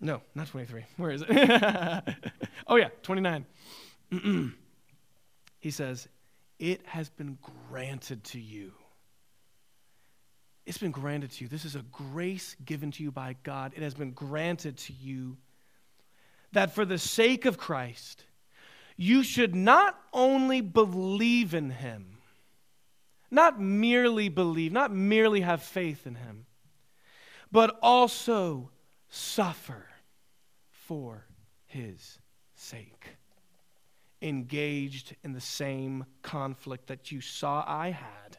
No, 0.00 0.22
not 0.34 0.46
23. 0.48 0.84
Where 0.96 1.10
is 1.10 1.22
it? 1.26 1.28
oh, 2.66 2.76
yeah, 2.76 2.88
29. 3.02 3.44
he 5.58 5.70
says, 5.70 6.08
It 6.58 6.86
has 6.86 7.10
been 7.10 7.38
granted 7.68 8.24
to 8.24 8.40
you. 8.40 8.72
It's 10.66 10.78
been 10.78 10.90
granted 10.90 11.32
to 11.32 11.44
you. 11.44 11.48
This 11.48 11.64
is 11.64 11.74
a 11.74 11.82
grace 11.90 12.54
given 12.64 12.90
to 12.92 13.02
you 13.02 13.10
by 13.10 13.36
God. 13.42 13.72
It 13.76 13.82
has 13.82 13.94
been 13.94 14.12
granted 14.12 14.76
to 14.78 14.92
you 14.92 15.36
that 16.52 16.74
for 16.74 16.84
the 16.84 16.98
sake 16.98 17.44
of 17.44 17.58
Christ, 17.58 18.24
you 18.96 19.22
should 19.22 19.54
not 19.54 19.98
only 20.12 20.60
believe 20.60 21.54
in 21.54 21.70
him, 21.70 22.18
not 23.30 23.60
merely 23.60 24.28
believe, 24.28 24.72
not 24.72 24.92
merely 24.92 25.40
have 25.40 25.62
faith 25.62 26.06
in 26.06 26.16
him, 26.16 26.46
but 27.50 27.78
also 27.82 28.70
suffer 29.08 29.86
for 30.70 31.26
his 31.66 32.18
sake. 32.54 33.16
Engaged 34.20 35.16
in 35.24 35.32
the 35.32 35.40
same 35.40 36.04
conflict 36.22 36.88
that 36.88 37.10
you 37.10 37.20
saw 37.20 37.64
I 37.66 37.90
had, 37.90 38.38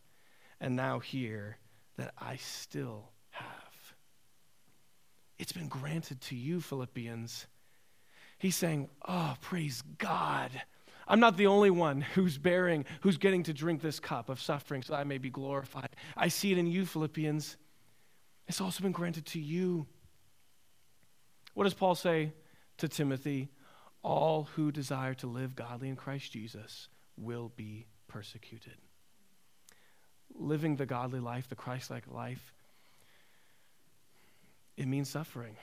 and 0.60 0.76
now 0.76 1.00
hear 1.00 1.58
that 2.02 2.14
I 2.18 2.36
still 2.36 3.12
have. 3.30 3.94
It's 5.40 5.54
been 5.54 5.68
granted 5.68 6.20
to 6.22 6.36
you, 6.36 6.60
Philippians 6.60 7.48
He's 8.42 8.56
saying, 8.56 8.90
Oh, 9.08 9.36
praise 9.40 9.84
God. 10.00 10.50
I'm 11.08 11.20
not 11.20 11.38
the 11.38 11.46
only 11.46 11.70
one 11.70 12.02
who's 12.02 12.40
bearing, 12.40 12.86
who's 13.02 13.18
getting 13.18 13.44
to 13.44 13.54
drink 13.54 13.84
this 13.84 14.00
cup 14.00 14.30
of 14.30 14.42
suffering 14.42 14.82
so 14.82 14.96
I 14.96 15.04
may 15.04 15.20
be 15.20 15.30
glorified. 15.30 15.90
I 16.18 16.30
see 16.30 16.52
it 16.52 16.58
in 16.58 16.66
you, 16.66 16.88
Philippians. 16.88 17.56
It's 18.48 18.60
also 18.60 18.82
been 18.82 18.94
granted 18.94 19.28
to 19.28 19.40
you. 19.40 19.86
What 21.54 21.66
does 21.66 21.76
Paul 21.76 21.94
say 21.94 22.34
to 22.78 22.88
Timothy? 22.88 23.50
All 24.02 24.50
who 24.56 24.72
desire 24.72 25.14
to 25.16 25.28
live 25.28 25.56
godly 25.56 25.90
in 25.90 25.96
Christ 25.96 26.32
Jesus 26.32 26.88
will 27.18 27.52
be 27.56 27.86
persecuted. 28.08 28.78
Living 30.44 30.76
the 30.76 30.88
godly 30.88 31.20
life, 31.20 31.48
the 31.48 31.56
Christ 31.56 31.92
like 31.92 32.04
life, 32.12 32.54
it 34.76 34.88
means 34.88 35.08
suffering. 35.08 35.56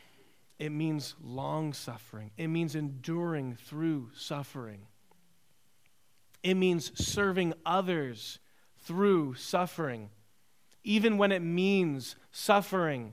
it 0.59 0.73
means 0.73 1.15
long 1.23 1.73
suffering, 1.73 2.31
it 2.37 2.49
means 2.49 2.75
enduring 2.75 3.57
through 3.65 4.11
suffering, 4.17 4.87
it 6.43 6.55
means 6.55 6.93
serving 7.03 7.53
others 7.65 8.39
through 8.81 9.35
suffering, 9.35 10.11
even 10.83 11.19
when 11.19 11.33
it 11.33 11.43
means 11.43 12.17
suffering. 12.31 13.13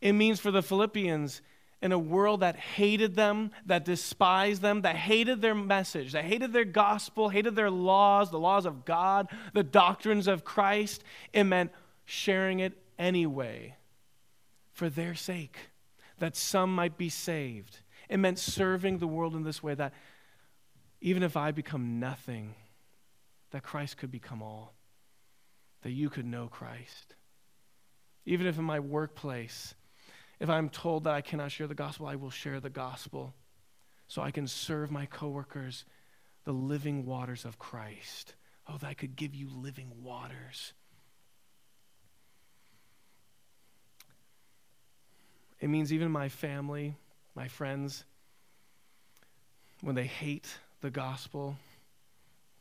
It 0.00 0.12
means 0.12 0.40
for 0.40 0.50
the 0.50 0.62
Philippians, 0.62 1.42
in 1.82 1.90
a 1.90 1.98
world 1.98 2.40
that 2.40 2.56
hated 2.56 3.16
them, 3.16 3.50
that 3.66 3.84
despised 3.84 4.62
them, 4.62 4.82
that 4.82 4.94
hated 4.94 5.42
their 5.42 5.54
message, 5.54 6.12
that 6.12 6.24
hated 6.24 6.52
their 6.52 6.64
gospel, 6.64 7.28
hated 7.28 7.56
their 7.56 7.70
laws, 7.70 8.30
the 8.30 8.38
laws 8.38 8.64
of 8.64 8.84
God, 8.84 9.28
the 9.52 9.64
doctrines 9.64 10.28
of 10.28 10.44
Christ, 10.44 11.02
it 11.32 11.42
meant 11.42 11.72
sharing 12.04 12.60
it 12.60 12.78
anyway 12.98 13.76
for 14.72 14.88
their 14.88 15.16
sake, 15.16 15.58
that 16.18 16.36
some 16.36 16.72
might 16.72 16.96
be 16.96 17.08
saved. 17.08 17.80
It 18.08 18.18
meant 18.18 18.38
serving 18.38 18.98
the 18.98 19.08
world 19.08 19.34
in 19.34 19.42
this 19.42 19.60
way 19.62 19.74
that 19.74 19.92
even 21.00 21.24
if 21.24 21.36
I 21.36 21.50
become 21.50 21.98
nothing, 21.98 22.54
that 23.50 23.64
Christ 23.64 23.96
could 23.96 24.12
become 24.12 24.40
all, 24.40 24.72
that 25.82 25.90
you 25.90 26.08
could 26.08 26.26
know 26.26 26.46
Christ. 26.46 27.16
Even 28.24 28.46
if 28.46 28.56
in 28.56 28.64
my 28.64 28.78
workplace, 28.78 29.74
if 30.42 30.50
I'm 30.50 30.68
told 30.68 31.04
that 31.04 31.14
I 31.14 31.20
cannot 31.20 31.52
share 31.52 31.68
the 31.68 31.74
gospel, 31.76 32.08
I 32.08 32.16
will 32.16 32.28
share 32.28 32.58
the 32.58 32.68
gospel 32.68 33.32
so 34.08 34.22
I 34.22 34.32
can 34.32 34.48
serve 34.48 34.90
my 34.90 35.06
coworkers 35.06 35.84
the 36.44 36.52
living 36.52 37.06
waters 37.06 37.44
of 37.44 37.60
Christ. 37.60 38.34
Oh, 38.68 38.76
that 38.78 38.88
I 38.88 38.94
could 38.94 39.14
give 39.14 39.36
you 39.36 39.48
living 39.48 39.92
waters. 40.02 40.72
It 45.60 45.68
means 45.70 45.92
even 45.92 46.10
my 46.10 46.28
family, 46.28 46.96
my 47.36 47.46
friends, 47.46 48.04
when 49.80 49.94
they 49.94 50.06
hate 50.06 50.52
the 50.80 50.90
gospel, 50.90 51.56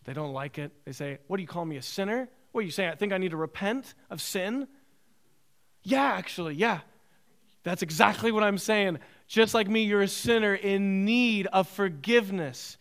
they 0.06 0.14
don't 0.14 0.34
like 0.34 0.60
it. 0.60 0.72
They 0.86 0.92
say, 0.92 1.18
What 1.26 1.38
do 1.38 1.42
you 1.42 1.48
call 1.48 1.66
me, 1.66 1.78
a 1.78 1.82
sinner? 1.82 2.30
What 2.52 2.62
are 2.62 2.66
you 2.66 2.70
saying? 2.70 2.92
I 2.92 2.96
think 2.96 3.12
I 3.12 3.18
need 3.18 3.32
to 3.32 3.38
repent 3.38 3.96
of 4.12 4.22
sin? 4.22 4.68
Yeah, 5.82 6.04
actually, 6.04 6.54
yeah. 6.54 6.82
That's 7.64 7.82
exactly 7.82 8.32
what 8.32 8.44
I'm 8.44 8.58
saying. 8.58 9.00
Just 9.28 9.54
like 9.54 9.70
me, 9.70 9.84
you're 9.84 10.02
a 10.02 10.08
sinner 10.08 10.56
in 10.56 11.06
need 11.06 11.48
of 11.48 11.68
forgiveness. 11.68 12.78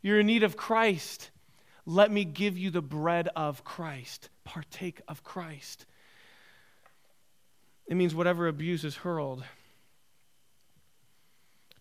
You're 0.00 0.20
in 0.20 0.26
need 0.26 0.42
of 0.42 0.56
Christ. 0.56 1.30
Let 1.84 2.10
me 2.10 2.24
give 2.24 2.56
you 2.56 2.70
the 2.70 2.82
bread 2.82 3.28
of 3.36 3.64
Christ. 3.64 4.30
Partake 4.44 5.00
of 5.06 5.22
Christ. 5.22 5.84
It 7.86 7.94
means 7.94 8.14
whatever 8.14 8.48
abuse 8.48 8.84
is 8.84 8.96
hurled 8.96 9.44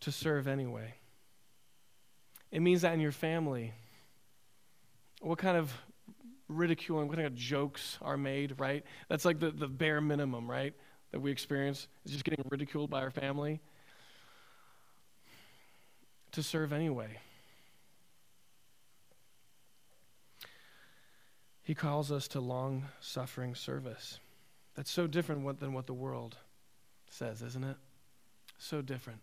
to 0.02 0.12
serve 0.12 0.48
anyway. 0.48 0.96
It 2.52 2.62
means 2.62 2.82
that 2.82 2.94
in 2.94 3.00
your 3.00 3.12
family, 3.14 3.74
what 5.22 5.38
kind 5.38 5.56
of 5.56 5.72
ridicule 6.50 7.00
and 7.00 7.08
what 7.08 7.16
kind 7.16 7.28
of 7.28 7.36
jokes 7.36 7.98
are 8.02 8.18
made, 8.18 8.60
right? 8.60 8.84
That's 9.08 9.24
like 9.24 9.40
the, 9.40 9.52
the 9.52 9.68
bare 9.68 10.02
minimum, 10.02 10.50
right? 10.50 10.74
That 11.12 11.20
we 11.20 11.32
experience 11.32 11.88
is 12.06 12.12
just 12.12 12.24
getting 12.24 12.44
ridiculed 12.50 12.90
by 12.90 13.02
our 13.02 13.12
family 13.12 13.60
to 16.32 16.42
serve 16.42 16.72
anyway. 16.72 17.18
He 21.64 21.76
calls 21.76 22.12
us 22.12 22.28
to 22.30 22.40
long 22.40 22.86
suffering 23.00 23.56
service. 23.56 24.20
That's 24.76 24.92
so 24.92 25.08
different 25.08 25.60
than 25.60 25.74
what 25.74 25.86
the 25.86 25.94
world 25.94 26.38
says, 27.10 27.42
isn't 27.42 27.64
it? 27.64 27.78
So 28.58 28.82
different. 28.82 29.20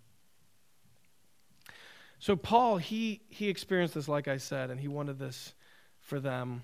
So 2.20 2.36
Paul, 2.36 2.78
he 2.78 3.20
he 3.28 3.49
experienced 3.49 3.95
this 3.95 4.09
like 4.09 4.28
I 4.28 4.39
said 4.39 4.70
and 4.70 4.80
he 4.80 4.89
wanted 4.89 5.18
this 5.18 5.55
for 6.01 6.20
them. 6.20 6.62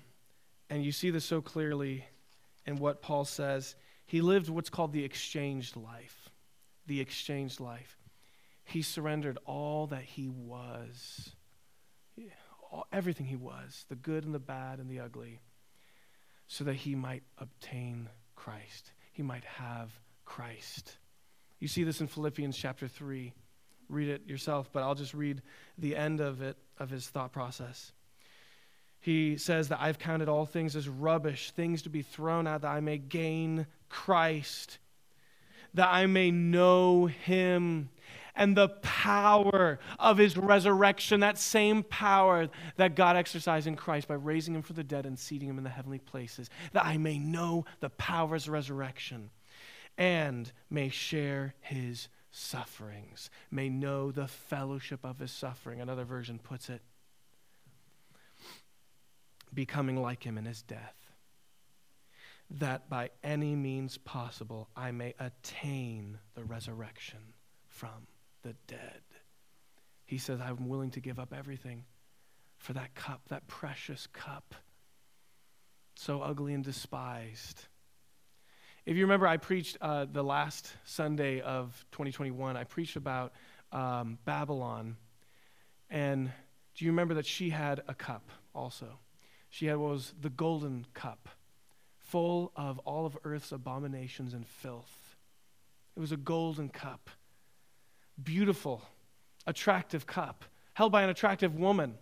And 0.69 0.83
you 0.83 0.91
see 0.91 1.09
this 1.09 1.25
so 1.25 1.41
clearly 1.41 2.05
in 2.65 2.77
what 2.77 3.01
Paul 3.01 3.25
says 3.25 3.75
he 4.05 4.21
lived 4.21 4.49
what's 4.49 4.69
called 4.69 4.93
the 4.93 5.03
exchanged 5.03 5.75
life. 5.75 6.29
The 6.87 6.99
exchanged 7.01 7.59
life. 7.59 7.97
He 8.63 8.81
surrendered 8.81 9.37
all 9.45 9.87
that 9.87 10.03
he 10.03 10.27
was, 10.27 11.35
all, 12.71 12.87
everything 12.91 13.25
he 13.25 13.35
was, 13.35 13.85
the 13.89 13.95
good 13.95 14.23
and 14.23 14.33
the 14.33 14.39
bad 14.39 14.79
and 14.79 14.89
the 14.89 14.99
ugly, 14.99 15.39
so 16.47 16.63
that 16.63 16.73
he 16.73 16.95
might 16.95 17.23
obtain 17.37 18.09
Christ. 18.35 18.91
He 19.11 19.23
might 19.23 19.45
have 19.45 19.91
Christ. 20.25 20.97
You 21.59 21.67
see 21.67 21.83
this 21.83 22.01
in 22.01 22.07
Philippians 22.07 22.57
chapter 22.57 22.87
3. 22.87 23.33
Read 23.87 24.09
it 24.09 24.27
yourself, 24.27 24.69
but 24.71 24.81
I'll 24.81 24.95
just 24.95 25.13
read 25.13 25.41
the 25.77 25.95
end 25.95 26.19
of 26.19 26.41
it, 26.41 26.57
of 26.77 26.89
his 26.89 27.07
thought 27.07 27.31
process 27.31 27.91
he 29.05 29.37
says 29.37 29.67
that 29.67 29.79
I've 29.79 29.99
counted 29.99 30.27
all 30.29 30.47
things 30.47 30.75
as 30.75 30.89
rubbish, 30.89 31.51
things 31.51 31.83
to 31.83 31.89
be 31.89 32.01
thrown 32.01 32.47
out, 32.47 32.61
that 32.61 32.71
I 32.71 32.79
may 32.79 32.97
gain 32.97 33.67
Christ, 33.95 34.77
that 35.73 35.87
I 35.87 36.05
may 36.05 36.29
know 36.29 37.05
him 37.05 37.89
and 38.35 38.55
the 38.55 38.67
power 38.67 39.79
of 39.97 40.17
his 40.17 40.35
resurrection, 40.35 41.21
that 41.21 41.37
same 41.37 41.81
power 41.83 42.49
that 42.75 42.95
God 42.95 43.15
exercised 43.15 43.65
in 43.65 43.77
Christ 43.77 44.09
by 44.09 44.15
raising 44.15 44.53
him 44.53 44.61
from 44.61 44.75
the 44.75 44.83
dead 44.83 45.05
and 45.05 45.17
seating 45.17 45.49
him 45.49 45.57
in 45.57 45.63
the 45.63 45.69
heavenly 45.69 45.99
places, 45.99 46.49
that 46.73 46.85
I 46.85 46.97
may 46.97 47.17
know 47.17 47.65
the 47.79 47.89
power 47.89 48.25
of 48.25 48.31
his 48.33 48.49
resurrection 48.49 49.29
and 49.97 50.51
may 50.69 50.89
share 50.89 51.55
his 51.61 52.09
sufferings, 52.31 53.29
may 53.49 53.69
know 53.69 54.11
the 54.11 54.27
fellowship 54.27 54.99
of 55.05 55.19
his 55.19 55.31
suffering. 55.31 55.79
Another 55.79 56.03
version 56.03 56.37
puts 56.37 56.69
it 56.69 56.81
becoming 59.53 60.01
like 60.01 60.23
him 60.25 60.37
in 60.37 60.43
his 60.43 60.61
death, 60.61 61.04
that 62.49 62.89
by 62.89 63.09
any 63.23 63.55
means 63.55 63.97
possible 63.97 64.69
I 64.75 64.91
may 64.91 65.13
attain 65.19 66.19
the 66.35 66.43
resurrection 66.43 67.19
from 67.67 68.07
the 68.43 68.55
dead. 68.67 69.01
He 70.05 70.17
says, 70.17 70.39
I'm 70.39 70.69
willing 70.69 70.91
to 70.91 70.99
give 70.99 71.19
up 71.19 71.33
everything 71.35 71.85
for 72.57 72.73
that 72.73 72.95
cup, 72.95 73.21
that 73.29 73.47
precious 73.47 74.07
cup, 74.07 74.55
so 75.95 76.21
ugly 76.21 76.53
and 76.53 76.63
despised. 76.63 77.65
If 78.85 78.95
you 78.95 79.03
remember, 79.03 79.27
I 79.27 79.37
preached 79.37 79.77
uh, 79.81 80.05
the 80.05 80.23
last 80.23 80.71
Sunday 80.83 81.41
of 81.41 81.85
2021, 81.91 82.55
I 82.55 82.63
preached 82.63 82.95
about 82.95 83.33
um, 83.71 84.19
Babylon. 84.25 84.97
And 85.89 86.31
do 86.75 86.85
you 86.85 86.91
remember 86.91 87.15
that 87.15 87.25
she 87.25 87.49
had 87.49 87.81
a 87.87 87.95
cup 87.95 88.29
also? 88.53 88.99
She 89.49 89.65
had 89.65 89.77
what 89.77 89.91
was 89.91 90.13
the 90.19 90.29
golden 90.29 90.85
cup, 90.93 91.29
full 92.15 92.49
of 92.55 92.79
all 92.85 93.05
of 93.05 93.17
earth's 93.25 93.51
abominations 93.51 94.33
and 94.33 94.47
filth. 94.47 95.17
It 95.97 95.99
was 95.99 96.13
a 96.13 96.17
golden 96.17 96.69
cup, 96.69 97.09
beautiful, 98.23 98.81
attractive 99.45 100.07
cup, 100.07 100.45
held 100.75 100.93
by 100.93 101.03
an 101.03 101.09
attractive 101.09 101.55
woman, 101.55 101.95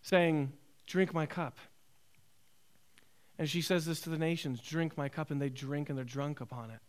saying, 0.00 0.52
Drink 0.84 1.14
my 1.14 1.26
cup. 1.26 1.58
And 3.38 3.48
she 3.48 3.62
says 3.62 3.86
this 3.86 4.00
to 4.00 4.10
the 4.10 4.18
nations 4.18 4.60
Drink 4.60 4.98
my 4.98 5.08
cup, 5.08 5.30
and 5.30 5.40
they 5.40 5.48
drink 5.48 5.88
and 5.88 5.96
they're 5.96 6.04
drunk 6.04 6.40
upon 6.40 6.72
it. 6.72 6.80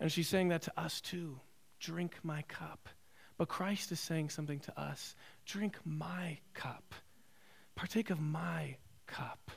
And 0.00 0.10
she's 0.10 0.26
saying 0.26 0.48
that 0.48 0.62
to 0.62 0.80
us 0.80 1.02
too 1.02 1.38
Drink 1.80 2.16
my 2.22 2.40
cup. 2.48 2.88
But 3.36 3.48
Christ 3.48 3.92
is 3.92 4.00
saying 4.00 4.30
something 4.30 4.60
to 4.60 4.80
us 4.80 5.14
Drink 5.44 5.76
my 5.84 6.38
cup. 6.54 6.94
Partake 7.74 8.08
of 8.08 8.22
my 8.22 8.76
cup. 9.06 9.50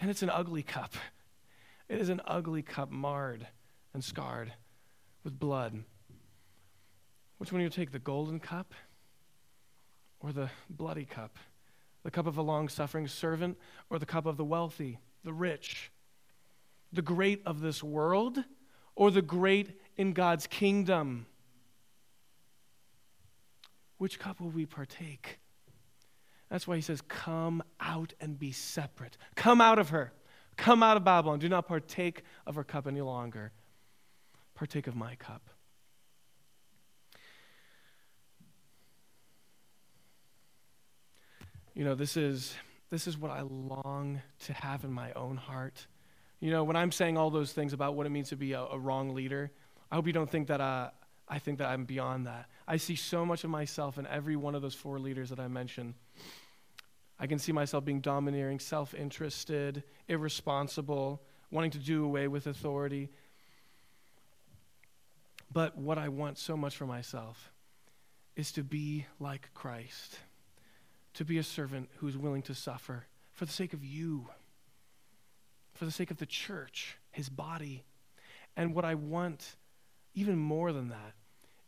And 0.00 0.08
it's 0.08 0.22
an 0.22 0.30
ugly 0.30 0.62
cup. 0.62 0.94
It 1.88 2.00
is 2.00 2.08
an 2.08 2.22
ugly 2.24 2.62
cup, 2.62 2.90
marred 2.90 3.46
and 3.92 4.02
scarred 4.02 4.52
with 5.24 5.38
blood. 5.38 5.84
Which 7.36 7.52
one 7.52 7.60
do 7.60 7.64
you 7.64 7.70
take, 7.70 7.92
the 7.92 7.98
golden 7.98 8.40
cup 8.40 8.74
or 10.20 10.32
the 10.32 10.50
bloody 10.70 11.04
cup? 11.04 11.36
The 12.02 12.10
cup 12.10 12.26
of 12.26 12.38
a 12.38 12.42
long 12.42 12.68
suffering 12.68 13.08
servant 13.08 13.58
or 13.90 13.98
the 13.98 14.06
cup 14.06 14.24
of 14.24 14.38
the 14.38 14.44
wealthy, 14.44 14.98
the 15.22 15.34
rich? 15.34 15.90
The 16.92 17.02
great 17.02 17.42
of 17.44 17.60
this 17.60 17.82
world 17.82 18.42
or 18.94 19.10
the 19.10 19.22
great 19.22 19.78
in 19.96 20.14
God's 20.14 20.46
kingdom? 20.46 21.26
Which 23.98 24.18
cup 24.18 24.40
will 24.40 24.50
we 24.50 24.64
partake? 24.64 25.40
That's 26.50 26.66
why 26.66 26.76
he 26.76 26.82
says, 26.82 27.00
Come 27.08 27.62
out 27.80 28.12
and 28.20 28.38
be 28.38 28.52
separate. 28.52 29.16
Come 29.36 29.60
out 29.60 29.78
of 29.78 29.90
her. 29.90 30.12
Come 30.56 30.82
out 30.82 30.96
of 30.96 31.04
Babylon. 31.04 31.38
Do 31.38 31.48
not 31.48 31.66
partake 31.66 32.22
of 32.46 32.56
her 32.56 32.64
cup 32.64 32.86
any 32.86 33.00
longer. 33.00 33.52
Partake 34.54 34.86
of 34.86 34.96
my 34.96 35.14
cup. 35.14 35.48
You 41.72 41.84
know, 41.84 41.94
this 41.94 42.16
is, 42.16 42.54
this 42.90 43.06
is 43.06 43.16
what 43.16 43.30
I 43.30 43.42
long 43.42 44.20
to 44.40 44.52
have 44.52 44.84
in 44.84 44.92
my 44.92 45.12
own 45.12 45.36
heart. 45.36 45.86
You 46.40 46.50
know, 46.50 46.64
when 46.64 46.76
I'm 46.76 46.90
saying 46.90 47.16
all 47.16 47.30
those 47.30 47.52
things 47.52 47.72
about 47.72 47.94
what 47.94 48.06
it 48.06 48.10
means 48.10 48.30
to 48.30 48.36
be 48.36 48.52
a, 48.52 48.60
a 48.60 48.78
wrong 48.78 49.14
leader, 49.14 49.50
I 49.90 49.94
hope 49.94 50.06
you 50.06 50.12
don't 50.12 50.28
think 50.28 50.48
that 50.48 50.60
uh, 50.60 50.90
I 51.28 51.38
think 51.38 51.58
that 51.58 51.68
I'm 51.68 51.84
beyond 51.84 52.26
that. 52.26 52.48
I 52.70 52.76
see 52.76 52.94
so 52.94 53.26
much 53.26 53.42
of 53.42 53.50
myself 53.50 53.98
in 53.98 54.06
every 54.06 54.36
one 54.36 54.54
of 54.54 54.62
those 54.62 54.76
four 54.76 55.00
leaders 55.00 55.30
that 55.30 55.40
I 55.40 55.48
mentioned. 55.48 55.94
I 57.18 57.26
can 57.26 57.40
see 57.40 57.50
myself 57.50 57.84
being 57.84 58.00
domineering, 58.00 58.60
self 58.60 58.94
interested, 58.94 59.82
irresponsible, 60.06 61.20
wanting 61.50 61.72
to 61.72 61.78
do 61.78 62.04
away 62.04 62.28
with 62.28 62.46
authority. 62.46 63.08
But 65.52 65.76
what 65.76 65.98
I 65.98 66.10
want 66.10 66.38
so 66.38 66.56
much 66.56 66.76
for 66.76 66.86
myself 66.86 67.50
is 68.36 68.52
to 68.52 68.62
be 68.62 69.04
like 69.18 69.52
Christ, 69.52 70.20
to 71.14 71.24
be 71.24 71.38
a 71.38 71.42
servant 71.42 71.88
who's 71.96 72.16
willing 72.16 72.42
to 72.42 72.54
suffer 72.54 73.04
for 73.32 73.46
the 73.46 73.52
sake 73.52 73.72
of 73.72 73.84
you, 73.84 74.28
for 75.74 75.86
the 75.86 75.90
sake 75.90 76.12
of 76.12 76.18
the 76.18 76.24
church, 76.24 76.98
his 77.10 77.28
body. 77.28 77.82
And 78.56 78.76
what 78.76 78.84
I 78.84 78.94
want, 78.94 79.56
even 80.14 80.38
more 80.38 80.72
than 80.72 80.90
that, 80.90 81.14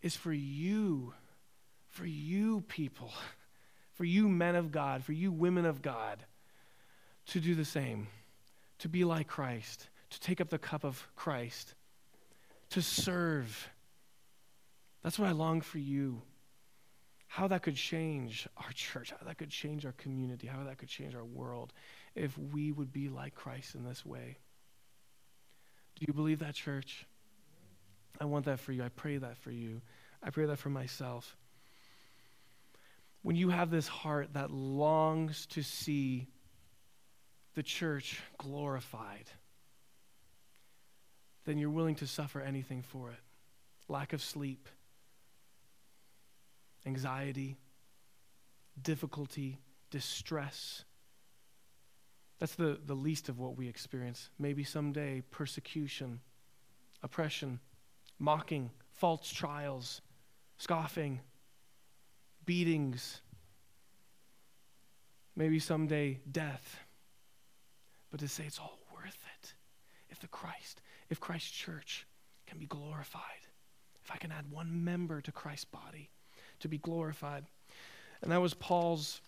is 0.03 0.17
for 0.17 0.33
you, 0.33 1.15
for 1.89 2.05
you 2.05 2.63
people, 2.69 3.13
for 3.95 4.05
you 4.05 4.29
men 4.29 4.57
of 4.57 4.73
God, 4.73 5.05
for 5.05 5.13
you 5.13 5.33
women 5.33 5.65
of 5.65 5.83
God, 5.83 6.25
to 7.27 7.41
do 7.41 7.55
the 7.55 7.65
same, 7.65 8.09
to 8.81 8.89
be 8.89 9.05
like 9.05 9.29
Christ, 9.29 9.89
to 10.11 10.21
take 10.21 10.41
up 10.41 10.49
the 10.49 10.59
cup 10.59 10.85
of 10.85 11.07
Christ, 11.15 11.75
to 12.71 12.83
serve. 12.83 13.69
That's 15.03 15.19
what 15.19 15.29
I 15.29 15.33
long 15.33 15.61
for 15.61 15.79
you. 15.79 16.23
How 17.29 17.49
that 17.49 17.63
could 17.63 17.77
change 17.77 18.47
our 18.59 18.71
church, 18.73 19.11
how 19.11 19.25
that 19.27 19.39
could 19.39 19.49
change 19.49 19.87
our 19.87 19.93
community, 19.93 20.47
how 20.47 20.65
that 20.65 20.77
could 20.79 20.89
change 20.89 21.15
our 21.15 21.25
world 21.25 21.73
if 22.15 22.37
we 22.37 22.73
would 22.73 22.93
be 22.93 23.09
like 23.09 23.35
Christ 23.35 23.75
in 23.75 23.85
this 23.85 24.05
way. 24.05 24.37
Do 25.97 26.05
you 26.07 26.13
believe 26.13 26.41
that, 26.41 26.55
church? 26.55 27.07
I 28.23 28.25
want 28.25 28.45
that 28.45 28.61
for 28.61 28.71
you. 28.71 28.85
I 28.85 28.89
pray 28.89 29.17
that 29.17 29.37
for 29.39 29.51
you. 29.51 29.83
I 30.23 30.31
pray 30.31 30.47
that 30.47 30.59
for 30.59 30.71
myself. 30.71 31.37
When 33.23 33.35
you 33.35 33.49
have 33.49 33.69
this 33.69 33.89
heart 33.89 34.35
that 34.35 34.53
longs 34.53 35.47
to 35.47 35.63
see 35.63 36.29
the 37.57 37.65
church 37.65 38.21
glorified, 38.39 39.25
then 41.47 41.59
you're 41.59 41.69
willing 41.69 41.97
to 41.97 42.07
suffer 42.07 42.41
anything 42.41 42.83
for 42.83 43.11
it. 43.11 43.19
Lack 43.89 44.13
of 44.13 44.23
sleep, 44.23 44.69
anxiety, 46.87 47.57
difficulty, 48.81 49.59
distress. 49.91 50.85
That's 52.39 52.55
the, 52.55 52.79
the 52.87 52.95
least 52.95 53.29
of 53.29 53.41
what 53.41 53.57
we 53.57 53.67
experience. 53.67 54.31
Maybe 54.39 54.63
someday 54.63 55.25
persecution, 55.33 56.21
oppression, 57.03 57.59
mocking, 58.23 58.71
false 58.93 59.31
trials, 59.33 60.01
scoffing, 60.57 61.21
beatings, 62.47 63.21
maybe 65.35 65.59
someday 65.59 66.21
death. 66.31 66.79
But 68.11 68.21
to 68.21 68.29
say 68.29 68.45
it's 68.47 68.61
all 68.61 68.79
worth 68.95 69.19
it 69.41 69.55
if 70.09 70.21
the 70.21 70.29
Christ, 70.29 70.81
if 71.11 71.19
Christ's 71.19 71.51
church 71.51 72.07
can 72.47 72.59
be 72.59 72.67
glorified, 72.67 73.23
if 74.05 74.13
I 74.13 74.19
can 74.19 74.31
add 74.31 74.51
one 74.51 74.85
member 74.85 75.21
to 75.21 75.33
Christ's 75.33 75.65
body 75.65 76.09
to 76.61 76.69
be 76.69 76.79
glorified. 76.79 77.45
And 78.23 78.31
that 78.31 78.41
was 78.41 78.55
Paul's 78.55 79.21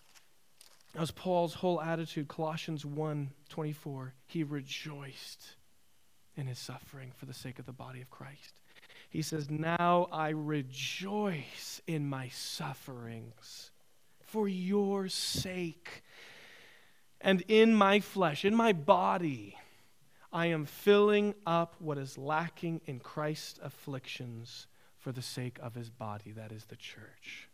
that 0.93 1.01
was 1.01 1.11
Paul's 1.11 1.55
whole 1.55 1.81
attitude. 1.81 2.29
Colossians 2.29 2.85
1 2.85 3.29
24. 3.49 4.13
He 4.27 4.43
rejoiced 4.45 5.55
in 6.37 6.47
his 6.47 6.59
suffering 6.59 7.11
for 7.13 7.25
the 7.25 7.33
sake 7.33 7.59
of 7.59 7.65
the 7.65 7.73
body 7.73 8.01
of 8.01 8.09
Christ. 8.09 8.61
He 9.09 9.21
says, 9.21 9.49
Now 9.49 10.07
I 10.11 10.29
rejoice 10.29 11.81
in 11.87 12.07
my 12.07 12.29
sufferings 12.29 13.71
for 14.21 14.47
your 14.47 15.07
sake. 15.07 16.03
And 17.21 17.43
in 17.47 17.73
my 17.73 17.99
flesh, 17.99 18.45
in 18.45 18.55
my 18.55 18.73
body, 18.73 19.57
I 20.31 20.47
am 20.47 20.65
filling 20.65 21.33
up 21.45 21.75
what 21.79 21.97
is 21.97 22.17
lacking 22.17 22.81
in 22.85 22.99
Christ's 22.99 23.59
afflictions 23.63 24.67
for 24.97 25.11
the 25.11 25.21
sake 25.21 25.57
of 25.61 25.75
his 25.75 25.89
body, 25.89 26.31
that 26.31 26.51
is 26.51 26.65
the 26.65 26.75
church. 26.75 27.47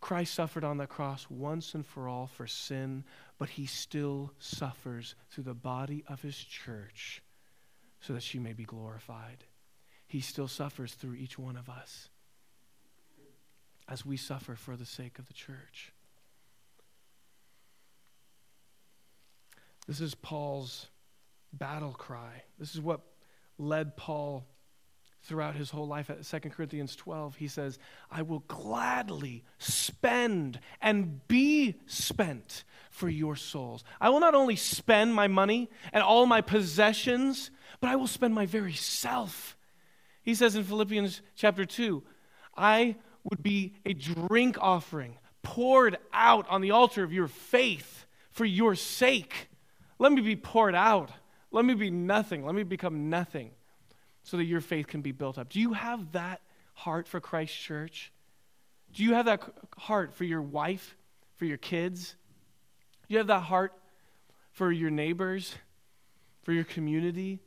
Christ 0.00 0.34
suffered 0.34 0.64
on 0.64 0.78
the 0.78 0.86
cross 0.86 1.28
once 1.30 1.74
and 1.74 1.84
for 1.84 2.08
all 2.08 2.26
for 2.26 2.46
sin, 2.46 3.04
but 3.38 3.50
he 3.50 3.66
still 3.66 4.32
suffers 4.38 5.14
through 5.30 5.44
the 5.44 5.54
body 5.54 6.04
of 6.08 6.22
his 6.22 6.36
church 6.36 7.22
so 8.00 8.12
that 8.12 8.22
she 8.22 8.38
may 8.38 8.52
be 8.52 8.64
glorified 8.64 9.44
he 10.06 10.20
still 10.20 10.48
suffers 10.48 10.94
through 10.94 11.14
each 11.14 11.38
one 11.38 11.56
of 11.56 11.68
us 11.68 12.08
as 13.88 14.04
we 14.04 14.16
suffer 14.16 14.54
for 14.54 14.76
the 14.76 14.86
sake 14.86 15.18
of 15.18 15.26
the 15.26 15.34
church. 15.34 15.92
This 19.86 20.00
is 20.00 20.14
Paul's 20.14 20.86
battle 21.52 21.92
cry. 21.92 22.42
This 22.58 22.74
is 22.74 22.80
what 22.80 23.00
led 23.58 23.96
Paul 23.96 24.46
throughout 25.24 25.54
his 25.54 25.70
whole 25.70 25.86
life 25.86 26.10
at 26.10 26.22
2 26.24 26.50
Corinthians 26.50 26.96
12. 26.96 27.36
He 27.36 27.48
says, 27.48 27.78
I 28.10 28.22
will 28.22 28.40
gladly 28.40 29.44
spend 29.58 30.60
and 30.80 31.26
be 31.28 31.76
spent 31.86 32.64
for 32.90 33.08
your 33.08 33.36
souls. 33.36 33.84
I 34.00 34.10
will 34.10 34.20
not 34.20 34.34
only 34.34 34.56
spend 34.56 35.14
my 35.14 35.28
money 35.28 35.70
and 35.92 36.02
all 36.02 36.26
my 36.26 36.40
possessions, 36.40 37.50
but 37.80 37.90
I 37.90 37.96
will 37.96 38.06
spend 38.06 38.34
my 38.34 38.46
very 38.46 38.74
self 38.74 39.53
he 40.24 40.34
says 40.34 40.56
in 40.56 40.64
Philippians 40.64 41.22
chapter 41.36 41.64
2, 41.64 42.02
I 42.56 42.96
would 43.24 43.42
be 43.42 43.74
a 43.84 43.92
drink 43.92 44.56
offering 44.60 45.18
poured 45.42 45.98
out 46.12 46.48
on 46.48 46.62
the 46.62 46.70
altar 46.70 47.04
of 47.04 47.12
your 47.12 47.28
faith 47.28 48.06
for 48.30 48.44
your 48.44 48.74
sake. 48.74 49.48
Let 49.98 50.12
me 50.12 50.22
be 50.22 50.36
poured 50.36 50.74
out. 50.74 51.10
Let 51.50 51.64
me 51.64 51.74
be 51.74 51.90
nothing. 51.90 52.44
Let 52.44 52.54
me 52.54 52.64
become 52.64 53.10
nothing 53.10 53.50
so 54.24 54.38
that 54.38 54.44
your 54.44 54.60
faith 54.60 54.86
can 54.86 55.02
be 55.02 55.12
built 55.12 55.38
up. 55.38 55.50
Do 55.50 55.60
you 55.60 55.74
have 55.74 56.12
that 56.12 56.40
heart 56.72 57.06
for 57.06 57.20
Christ 57.20 57.54
Church? 57.54 58.10
Do 58.92 59.04
you 59.04 59.14
have 59.14 59.26
that 59.26 59.42
heart 59.76 60.14
for 60.14 60.24
your 60.24 60.42
wife, 60.42 60.96
for 61.36 61.44
your 61.44 61.58
kids? 61.58 62.16
Do 63.06 63.14
you 63.14 63.18
have 63.18 63.26
that 63.28 63.40
heart 63.40 63.72
for 64.52 64.72
your 64.72 64.90
neighbors, 64.90 65.54
for 66.42 66.52
your 66.52 66.64
community? 66.64 67.40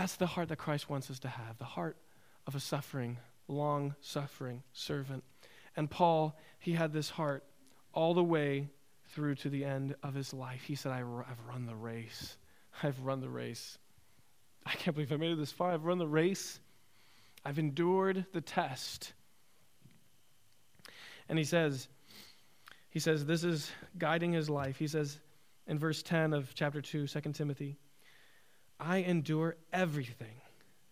That's 0.00 0.16
the 0.16 0.26
heart 0.26 0.48
that 0.48 0.56
Christ 0.56 0.88
wants 0.88 1.10
us 1.10 1.18
to 1.18 1.28
have 1.28 1.58
the 1.58 1.66
heart 1.66 1.98
of 2.46 2.54
a 2.54 2.60
suffering, 2.60 3.18
long 3.48 3.94
suffering 4.00 4.62
servant. 4.72 5.22
And 5.76 5.90
Paul, 5.90 6.38
he 6.58 6.72
had 6.72 6.94
this 6.94 7.10
heart 7.10 7.44
all 7.92 8.14
the 8.14 8.24
way 8.24 8.70
through 9.10 9.34
to 9.34 9.50
the 9.50 9.62
end 9.62 9.94
of 10.02 10.14
his 10.14 10.32
life. 10.32 10.62
He 10.62 10.74
said, 10.74 10.92
I've 10.92 11.04
run 11.04 11.66
the 11.66 11.76
race. 11.76 12.38
I've 12.82 12.98
run 13.00 13.20
the 13.20 13.28
race. 13.28 13.76
I 14.64 14.70
can't 14.70 14.96
believe 14.96 15.12
I 15.12 15.16
made 15.16 15.32
it 15.32 15.38
this 15.38 15.52
far. 15.52 15.70
I've 15.70 15.84
run 15.84 15.98
the 15.98 16.08
race. 16.08 16.60
I've 17.44 17.58
endured 17.58 18.24
the 18.32 18.40
test. 18.40 19.12
And 21.28 21.36
he 21.36 21.44
says, 21.44 21.88
he 22.88 23.00
says, 23.00 23.26
this 23.26 23.44
is 23.44 23.70
guiding 23.98 24.32
his 24.32 24.48
life. 24.48 24.78
He 24.78 24.86
says 24.86 25.20
in 25.66 25.78
verse 25.78 26.02
10 26.02 26.32
of 26.32 26.54
chapter 26.54 26.80
2, 26.80 27.06
2 27.06 27.20
Timothy, 27.34 27.76
I 28.80 28.98
endure 28.98 29.56
everything 29.72 30.40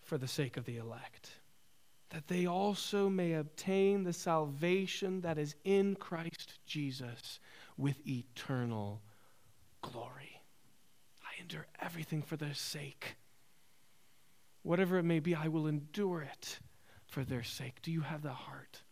for 0.02 0.18
the 0.18 0.28
sake 0.28 0.58
of 0.58 0.66
the 0.66 0.76
elect, 0.76 1.30
that 2.10 2.28
they 2.28 2.46
also 2.46 3.08
may 3.08 3.32
obtain 3.32 4.04
the 4.04 4.12
salvation 4.12 5.22
that 5.22 5.38
is 5.38 5.54
in 5.64 5.96
Christ 5.96 6.58
Jesus 6.66 7.40
with 7.78 8.06
eternal 8.06 9.00
glory. 9.80 10.42
I 11.22 11.40
endure 11.40 11.66
everything 11.80 12.22
for 12.22 12.36
their 12.36 12.54
sake. 12.54 13.16
Whatever 14.62 14.98
it 14.98 15.04
may 15.04 15.20
be, 15.20 15.34
I 15.34 15.48
will 15.48 15.66
endure 15.66 16.22
it 16.22 16.58
for 17.06 17.24
their 17.24 17.42
sake. 17.42 17.80
Do 17.80 17.90
you 17.90 18.02
have 18.02 18.22
that 18.22 18.32
heart? 18.32 18.82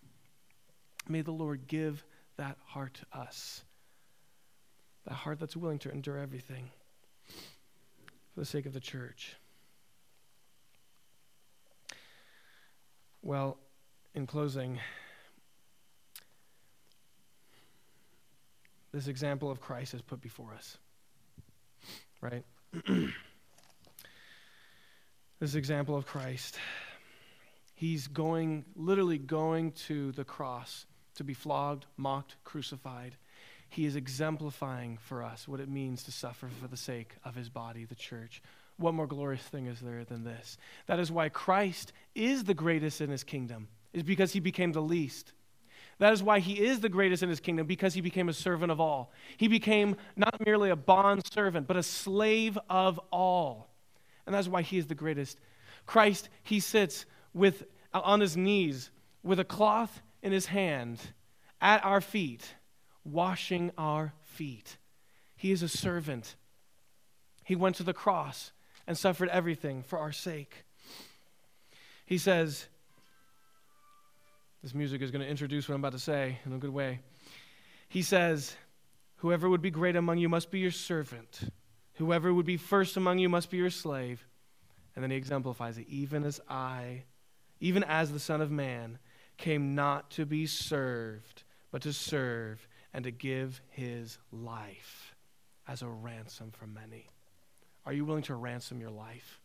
May 1.07 1.21
the 1.21 1.33
Lord 1.33 1.67
give 1.67 2.03
that 2.39 2.57
heart 2.65 2.95
to 2.95 3.19
us. 3.19 3.63
That 5.07 5.15
heart 5.15 5.39
that's 5.39 5.57
willing 5.57 5.79
to 5.81 5.91
endure 5.91 6.19
everything 6.19 6.71
for 8.37 8.41
the 8.41 8.47
sake 8.47 8.67
of 8.67 8.75
the 8.75 8.81
church. 8.81 9.35
Well, 13.23 13.57
in 14.15 14.27
closing, 14.27 14.79
this 18.93 19.09
example 19.09 19.51
of 19.51 19.63
Christ 19.63 19.95
is 19.95 20.03
put 20.03 20.21
before 20.21 20.53
us, 20.53 20.77
right? 22.21 22.45
this 25.41 25.55
example 25.55 25.97
of 25.97 26.05
Christ. 26.05 26.59
He's 27.75 28.07
going, 28.07 28.67
literally 28.75 29.17
going 29.17 29.73
to 29.87 30.13
the 30.13 30.25
cross 30.25 30.85
to 31.15 31.25
be 31.25 31.33
flogged, 31.33 31.87
mocked, 31.97 32.37
crucified. 32.45 33.17
He 33.69 33.85
is 33.85 33.97
exemplifying 33.97 34.99
for 34.99 35.23
us 35.23 35.47
what 35.47 35.61
it 35.61 35.69
means 35.69 36.03
to 36.05 36.13
suffer 36.13 36.49
for 36.61 36.69
the 36.69 36.77
sake 36.77 37.15
of 37.25 37.35
his 37.35 37.49
body, 37.49 37.85
the 37.85 37.95
church. 37.95 38.43
what 38.79 38.95
more 38.95 39.07
glorious 39.07 39.43
thing 39.43 39.67
is 39.67 39.81
there 39.81 40.05
than 40.05 40.25
this? 40.25 40.59
That 40.87 41.01
is 41.01 41.11
why 41.11 41.31
Christ 41.31 41.93
is 42.15 42.45
the 42.45 42.55
greatest 42.55 43.01
in 43.01 43.11
his 43.11 43.25
kingdom, 43.25 43.69
is 43.93 44.03
because 44.03 44.33
he 44.33 44.41
became 44.41 44.73
the 44.73 44.83
least. 44.83 45.33
That 45.99 46.13
is 46.13 46.23
why 46.23 46.41
he 46.41 46.63
is 46.63 46.81
the 46.81 46.91
greatest 46.91 47.23
in 47.23 47.31
his 47.31 47.41
kingdom, 47.41 47.67
because 47.67 47.95
he 47.95 48.03
became 48.03 48.29
a 48.29 48.35
servant 48.35 48.71
of 48.71 48.81
all. 48.81 49.13
He 49.39 49.49
became 49.49 49.97
not 50.15 50.45
merely 50.45 50.69
a 50.69 50.77
bond 50.77 51.23
servant, 51.33 51.67
but 51.67 51.79
a 51.79 51.83
slave 51.83 52.59
of 52.69 53.01
all. 53.11 53.71
And 54.27 54.35
that's 54.35 54.49
why 54.49 54.61
he 54.61 54.77
is 54.77 54.87
the 54.87 54.95
greatest. 54.95 55.39
Christ, 55.87 56.29
he 56.43 56.61
sits 56.61 57.07
with, 57.33 57.65
on 57.95 58.21
his 58.21 58.37
knees 58.37 58.91
with 59.23 59.41
a 59.41 59.45
cloth 59.45 60.03
in 60.23 60.33
his 60.33 60.47
hand 60.47 61.01
at 61.61 61.83
our 61.85 62.03
feet, 62.03 62.55
washing 63.07 63.71
our 63.79 64.13
feet. 64.23 64.77
He 65.37 65.53
is 65.53 65.63
a 65.63 65.69
servant. 65.69 66.35
He 67.45 67.55
went 67.55 67.77
to 67.77 67.83
the 67.83 67.93
cross 67.93 68.53
and 68.87 68.97
suffered 68.97 69.29
everything 69.29 69.83
for 69.83 69.99
our 69.99 70.13
sake. 70.13 70.65
He 72.05 72.19
says, 72.19 72.67
this 74.63 74.75
music 74.75 75.01
is 75.03 75.11
going 75.11 75.23
to 75.23 75.31
introduce 75.31 75.69
what 75.69 75.77
I'm 75.77 75.81
about 75.81 75.93
to 75.93 75.99
say 75.99 76.39
in 76.45 76.53
a 76.53 76.59
good 76.59 76.73
way. 76.73 77.01
He 77.89 78.03
says, 78.03 78.57
Whoever 79.19 79.49
would 79.49 79.63
be 79.63 79.71
great 79.71 79.97
among 79.97 80.19
you 80.19 80.29
must 80.29 80.51
be 80.51 80.59
your 80.59 80.71
servant. 80.71 81.41
Whoever 81.95 82.35
would 82.35 82.47
be 82.47 82.57
first 82.57 82.97
among 82.97 83.19
you 83.19 83.29
must 83.29 83.51
be 83.51 83.57
your 83.59 83.71
slave. 83.71 84.27
And 84.95 85.03
then 85.03 85.11
he 85.11 85.17
exemplifies 85.17 85.79
it. 85.79 85.87
Even 85.89 86.25
as 86.25 86.41
I, 86.49 87.05
even 87.61 87.85
as 87.85 88.11
the 88.11 88.19
Son 88.19 88.41
of 88.41 88.51
Man, 88.51 88.99
came 89.37 89.75
not 89.75 90.11
to 90.13 90.27
be 90.27 90.47
served, 90.47 91.45
but 91.71 91.83
to 91.83 91.93
serve 91.93 92.67
and 92.97 93.05
to 93.05 93.11
give 93.11 93.61
his 93.69 94.17
life 94.33 95.15
as 95.69 95.83
a 95.83 95.87
ransom 95.87 96.51
for 96.51 96.67
many. 96.67 97.05
Are 97.85 97.93
you 97.93 98.07
willing 98.07 98.23
to 98.23 98.35
ransom 98.35 98.81
your 98.81 98.91
life? 98.91 99.39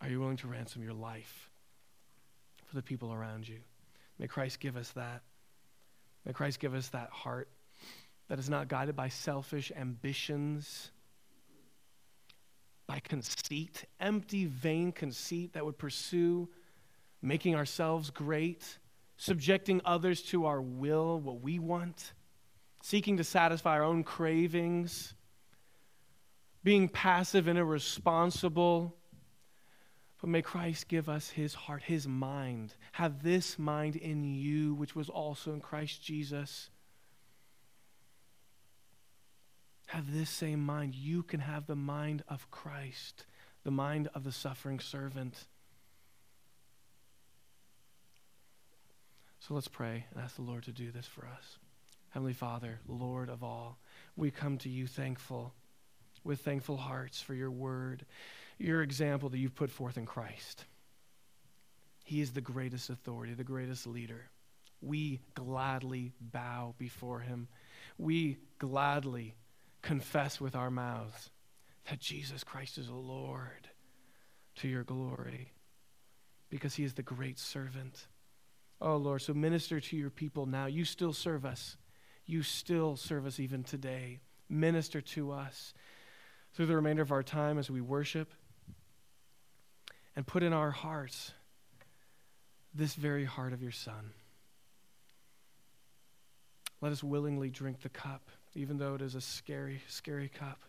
Are 0.00 0.08
you 0.08 0.18
willing 0.18 0.38
to 0.38 0.48
ransom 0.48 0.82
your 0.82 0.94
life 0.94 1.50
for 2.64 2.76
the 2.76 2.82
people 2.82 3.12
around 3.12 3.46
you? 3.46 3.58
May 4.18 4.26
Christ 4.26 4.58
give 4.58 4.74
us 4.74 4.88
that. 4.92 5.20
May 6.24 6.32
Christ 6.32 6.60
give 6.60 6.72
us 6.74 6.88
that 6.88 7.10
heart 7.10 7.50
that 8.28 8.38
is 8.38 8.48
not 8.48 8.68
guided 8.68 8.96
by 8.96 9.10
selfish 9.10 9.70
ambitions, 9.76 10.90
by 12.86 13.00
conceit, 13.00 13.84
empty, 14.00 14.46
vain 14.46 14.92
conceit 14.92 15.52
that 15.52 15.66
would 15.66 15.76
pursue 15.76 16.48
making 17.20 17.54
ourselves 17.54 18.08
great, 18.08 18.78
subjecting 19.18 19.82
others 19.84 20.22
to 20.22 20.46
our 20.46 20.62
will, 20.62 21.20
what 21.20 21.42
we 21.42 21.58
want, 21.58 22.14
seeking 22.82 23.18
to 23.18 23.24
satisfy 23.24 23.72
our 23.74 23.84
own 23.84 24.02
cravings 24.02 25.14
being 26.68 26.88
passive 26.88 27.48
and 27.48 27.58
irresponsible. 27.58 28.94
But 30.20 30.30
may 30.30 30.42
Christ 30.42 30.88
give 30.88 31.08
us 31.08 31.30
his 31.30 31.54
heart, 31.54 31.82
his 31.82 32.08
mind. 32.08 32.74
Have 32.92 33.22
this 33.22 33.58
mind 33.58 33.96
in 33.96 34.24
you, 34.24 34.74
which 34.74 34.96
was 34.96 35.08
also 35.08 35.52
in 35.52 35.60
Christ 35.60 36.02
Jesus. 36.02 36.70
Have 39.86 40.12
this 40.12 40.28
same 40.28 40.60
mind. 40.60 40.94
You 40.94 41.22
can 41.22 41.40
have 41.40 41.66
the 41.66 41.76
mind 41.76 42.24
of 42.28 42.50
Christ, 42.50 43.24
the 43.64 43.70
mind 43.70 44.08
of 44.14 44.24
the 44.24 44.32
suffering 44.32 44.80
servant. 44.80 45.46
So 49.40 49.54
let's 49.54 49.68
pray 49.68 50.06
and 50.12 50.22
ask 50.22 50.36
the 50.36 50.42
Lord 50.42 50.64
to 50.64 50.72
do 50.72 50.90
this 50.90 51.06
for 51.06 51.26
us. 51.26 51.58
Heavenly 52.10 52.32
Father, 52.32 52.80
Lord 52.86 53.28
of 53.28 53.42
all, 53.44 53.78
we 54.16 54.30
come 54.30 54.58
to 54.58 54.68
you 54.68 54.86
thankful 54.86 55.54
with 56.24 56.40
thankful 56.40 56.76
hearts 56.76 57.20
for 57.20 57.34
your 57.34 57.50
word, 57.50 58.04
your 58.58 58.82
example 58.82 59.28
that 59.28 59.38
you've 59.38 59.54
put 59.54 59.70
forth 59.70 59.96
in 59.96 60.06
Christ. 60.06 60.64
He 62.04 62.20
is 62.20 62.32
the 62.32 62.40
greatest 62.40 62.90
authority, 62.90 63.34
the 63.34 63.44
greatest 63.44 63.86
leader. 63.86 64.30
We 64.80 65.20
gladly 65.34 66.12
bow 66.20 66.74
before 66.78 67.20
him. 67.20 67.48
We 67.98 68.38
gladly 68.58 69.36
confess 69.82 70.40
with 70.40 70.56
our 70.56 70.70
mouths 70.70 71.30
that 71.88 72.00
Jesus 72.00 72.42
Christ 72.44 72.78
is 72.78 72.90
Lord 72.90 73.68
to 74.56 74.68
your 74.68 74.84
glory 74.84 75.52
because 76.50 76.74
he 76.74 76.84
is 76.84 76.94
the 76.94 77.02
great 77.02 77.38
servant. 77.38 78.07
Oh, 78.80 78.96
Lord, 78.96 79.22
so 79.22 79.34
minister 79.34 79.80
to 79.80 79.96
your 79.96 80.10
people 80.10 80.46
now. 80.46 80.66
You 80.66 80.84
still 80.84 81.12
serve 81.12 81.44
us. 81.44 81.76
You 82.26 82.42
still 82.42 82.96
serve 82.96 83.26
us 83.26 83.40
even 83.40 83.64
today. 83.64 84.20
Minister 84.48 85.00
to 85.00 85.32
us 85.32 85.74
through 86.54 86.66
the 86.66 86.76
remainder 86.76 87.02
of 87.02 87.12
our 87.12 87.22
time 87.22 87.58
as 87.58 87.70
we 87.70 87.80
worship 87.80 88.32
and 90.14 90.26
put 90.26 90.42
in 90.42 90.52
our 90.52 90.70
hearts 90.70 91.32
this 92.74 92.94
very 92.94 93.24
heart 93.24 93.52
of 93.52 93.62
your 93.62 93.72
Son. 93.72 94.12
Let 96.80 96.92
us 96.92 97.02
willingly 97.02 97.50
drink 97.50 97.80
the 97.82 97.88
cup, 97.88 98.30
even 98.54 98.78
though 98.78 98.94
it 98.94 99.02
is 99.02 99.14
a 99.14 99.20
scary, 99.20 99.82
scary 99.88 100.28
cup. 100.28 100.60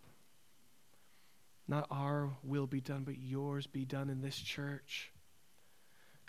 Not 1.67 1.85
our 1.91 2.31
will 2.43 2.65
be 2.65 2.81
done, 2.81 3.03
but 3.03 3.19
yours 3.19 3.67
be 3.67 3.85
done 3.85 4.09
in 4.09 4.21
this 4.21 4.37
church. 4.37 5.11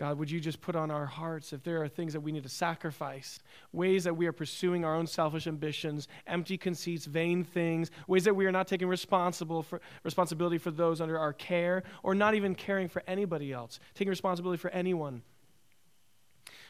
God, 0.01 0.19
would 0.19 0.31
you 0.31 0.41
just 0.41 0.63
put 0.63 0.77
on 0.77 0.91
our 0.91 1.05
hearts 1.05 1.53
if 1.53 1.63
there 1.63 1.83
are 1.83 1.87
things 1.87 2.15
that 2.15 2.23
we 2.23 2.33
need 2.33 2.45
to 2.45 2.49
sacrifice, 2.49 3.39
ways 3.71 4.05
that 4.05 4.17
we 4.17 4.27
are 4.27 4.33
pursuing 4.33 4.83
our 4.83 4.97
own 4.97 5.07
selfish 5.07 5.47
ambitions, 5.47 6.09
empty 6.27 6.57
conceits, 6.57 7.05
vain 7.05 7.45
things, 7.45 7.91
ways 8.07 8.25
that 8.25 8.35
we 8.35 8.47
are 8.47 8.51
not 8.51 8.67
taking 8.67 8.89
responsible 8.89 9.63
for, 9.63 9.79
responsibility 10.03 10.57
for 10.57 10.71
those 10.71 11.03
under 11.03 11.19
our 11.19 11.35
care, 11.35 11.83
or 12.03 12.15
not 12.15 12.35
even 12.35 12.55
caring 12.55 12.89
for 12.89 13.03
anybody 13.07 13.53
else, 13.53 13.79
taking 13.93 14.09
responsibility 14.09 14.57
for 14.57 14.71
anyone. 14.71 15.21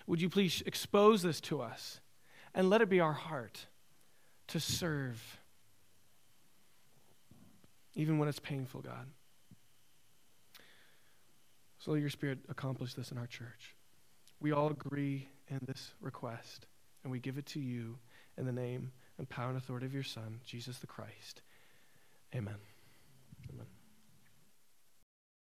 Would 0.08 0.20
you 0.20 0.28
please 0.28 0.60
expose 0.66 1.22
this 1.22 1.40
to 1.42 1.60
us 1.60 2.00
and 2.52 2.68
let 2.68 2.82
it 2.82 2.88
be 2.88 2.98
our 2.98 3.12
heart 3.12 3.66
to 4.48 4.58
serve, 4.58 5.38
even 7.94 8.18
when 8.18 8.28
it's 8.28 8.40
painful, 8.40 8.80
God? 8.80 9.06
So 11.80 11.92
let 11.92 12.00
your 12.00 12.10
Spirit 12.10 12.40
accomplish 12.50 12.92
this 12.92 13.10
in 13.10 13.16
our 13.16 13.26
church. 13.26 13.74
We 14.38 14.52
all 14.52 14.68
agree 14.68 15.28
in 15.48 15.60
this 15.66 15.92
request, 16.00 16.66
and 17.02 17.10
we 17.10 17.18
give 17.20 17.38
it 17.38 17.46
to 17.46 17.60
you 17.60 17.98
in 18.36 18.44
the 18.44 18.52
name 18.52 18.92
and 19.18 19.28
power 19.28 19.48
and 19.48 19.56
authority 19.56 19.86
of 19.86 19.94
your 19.94 20.02
Son, 20.02 20.40
Jesus 20.44 20.78
the 20.78 20.86
Christ. 20.86 21.40
Amen. 22.34 22.56
Amen. 23.50 23.66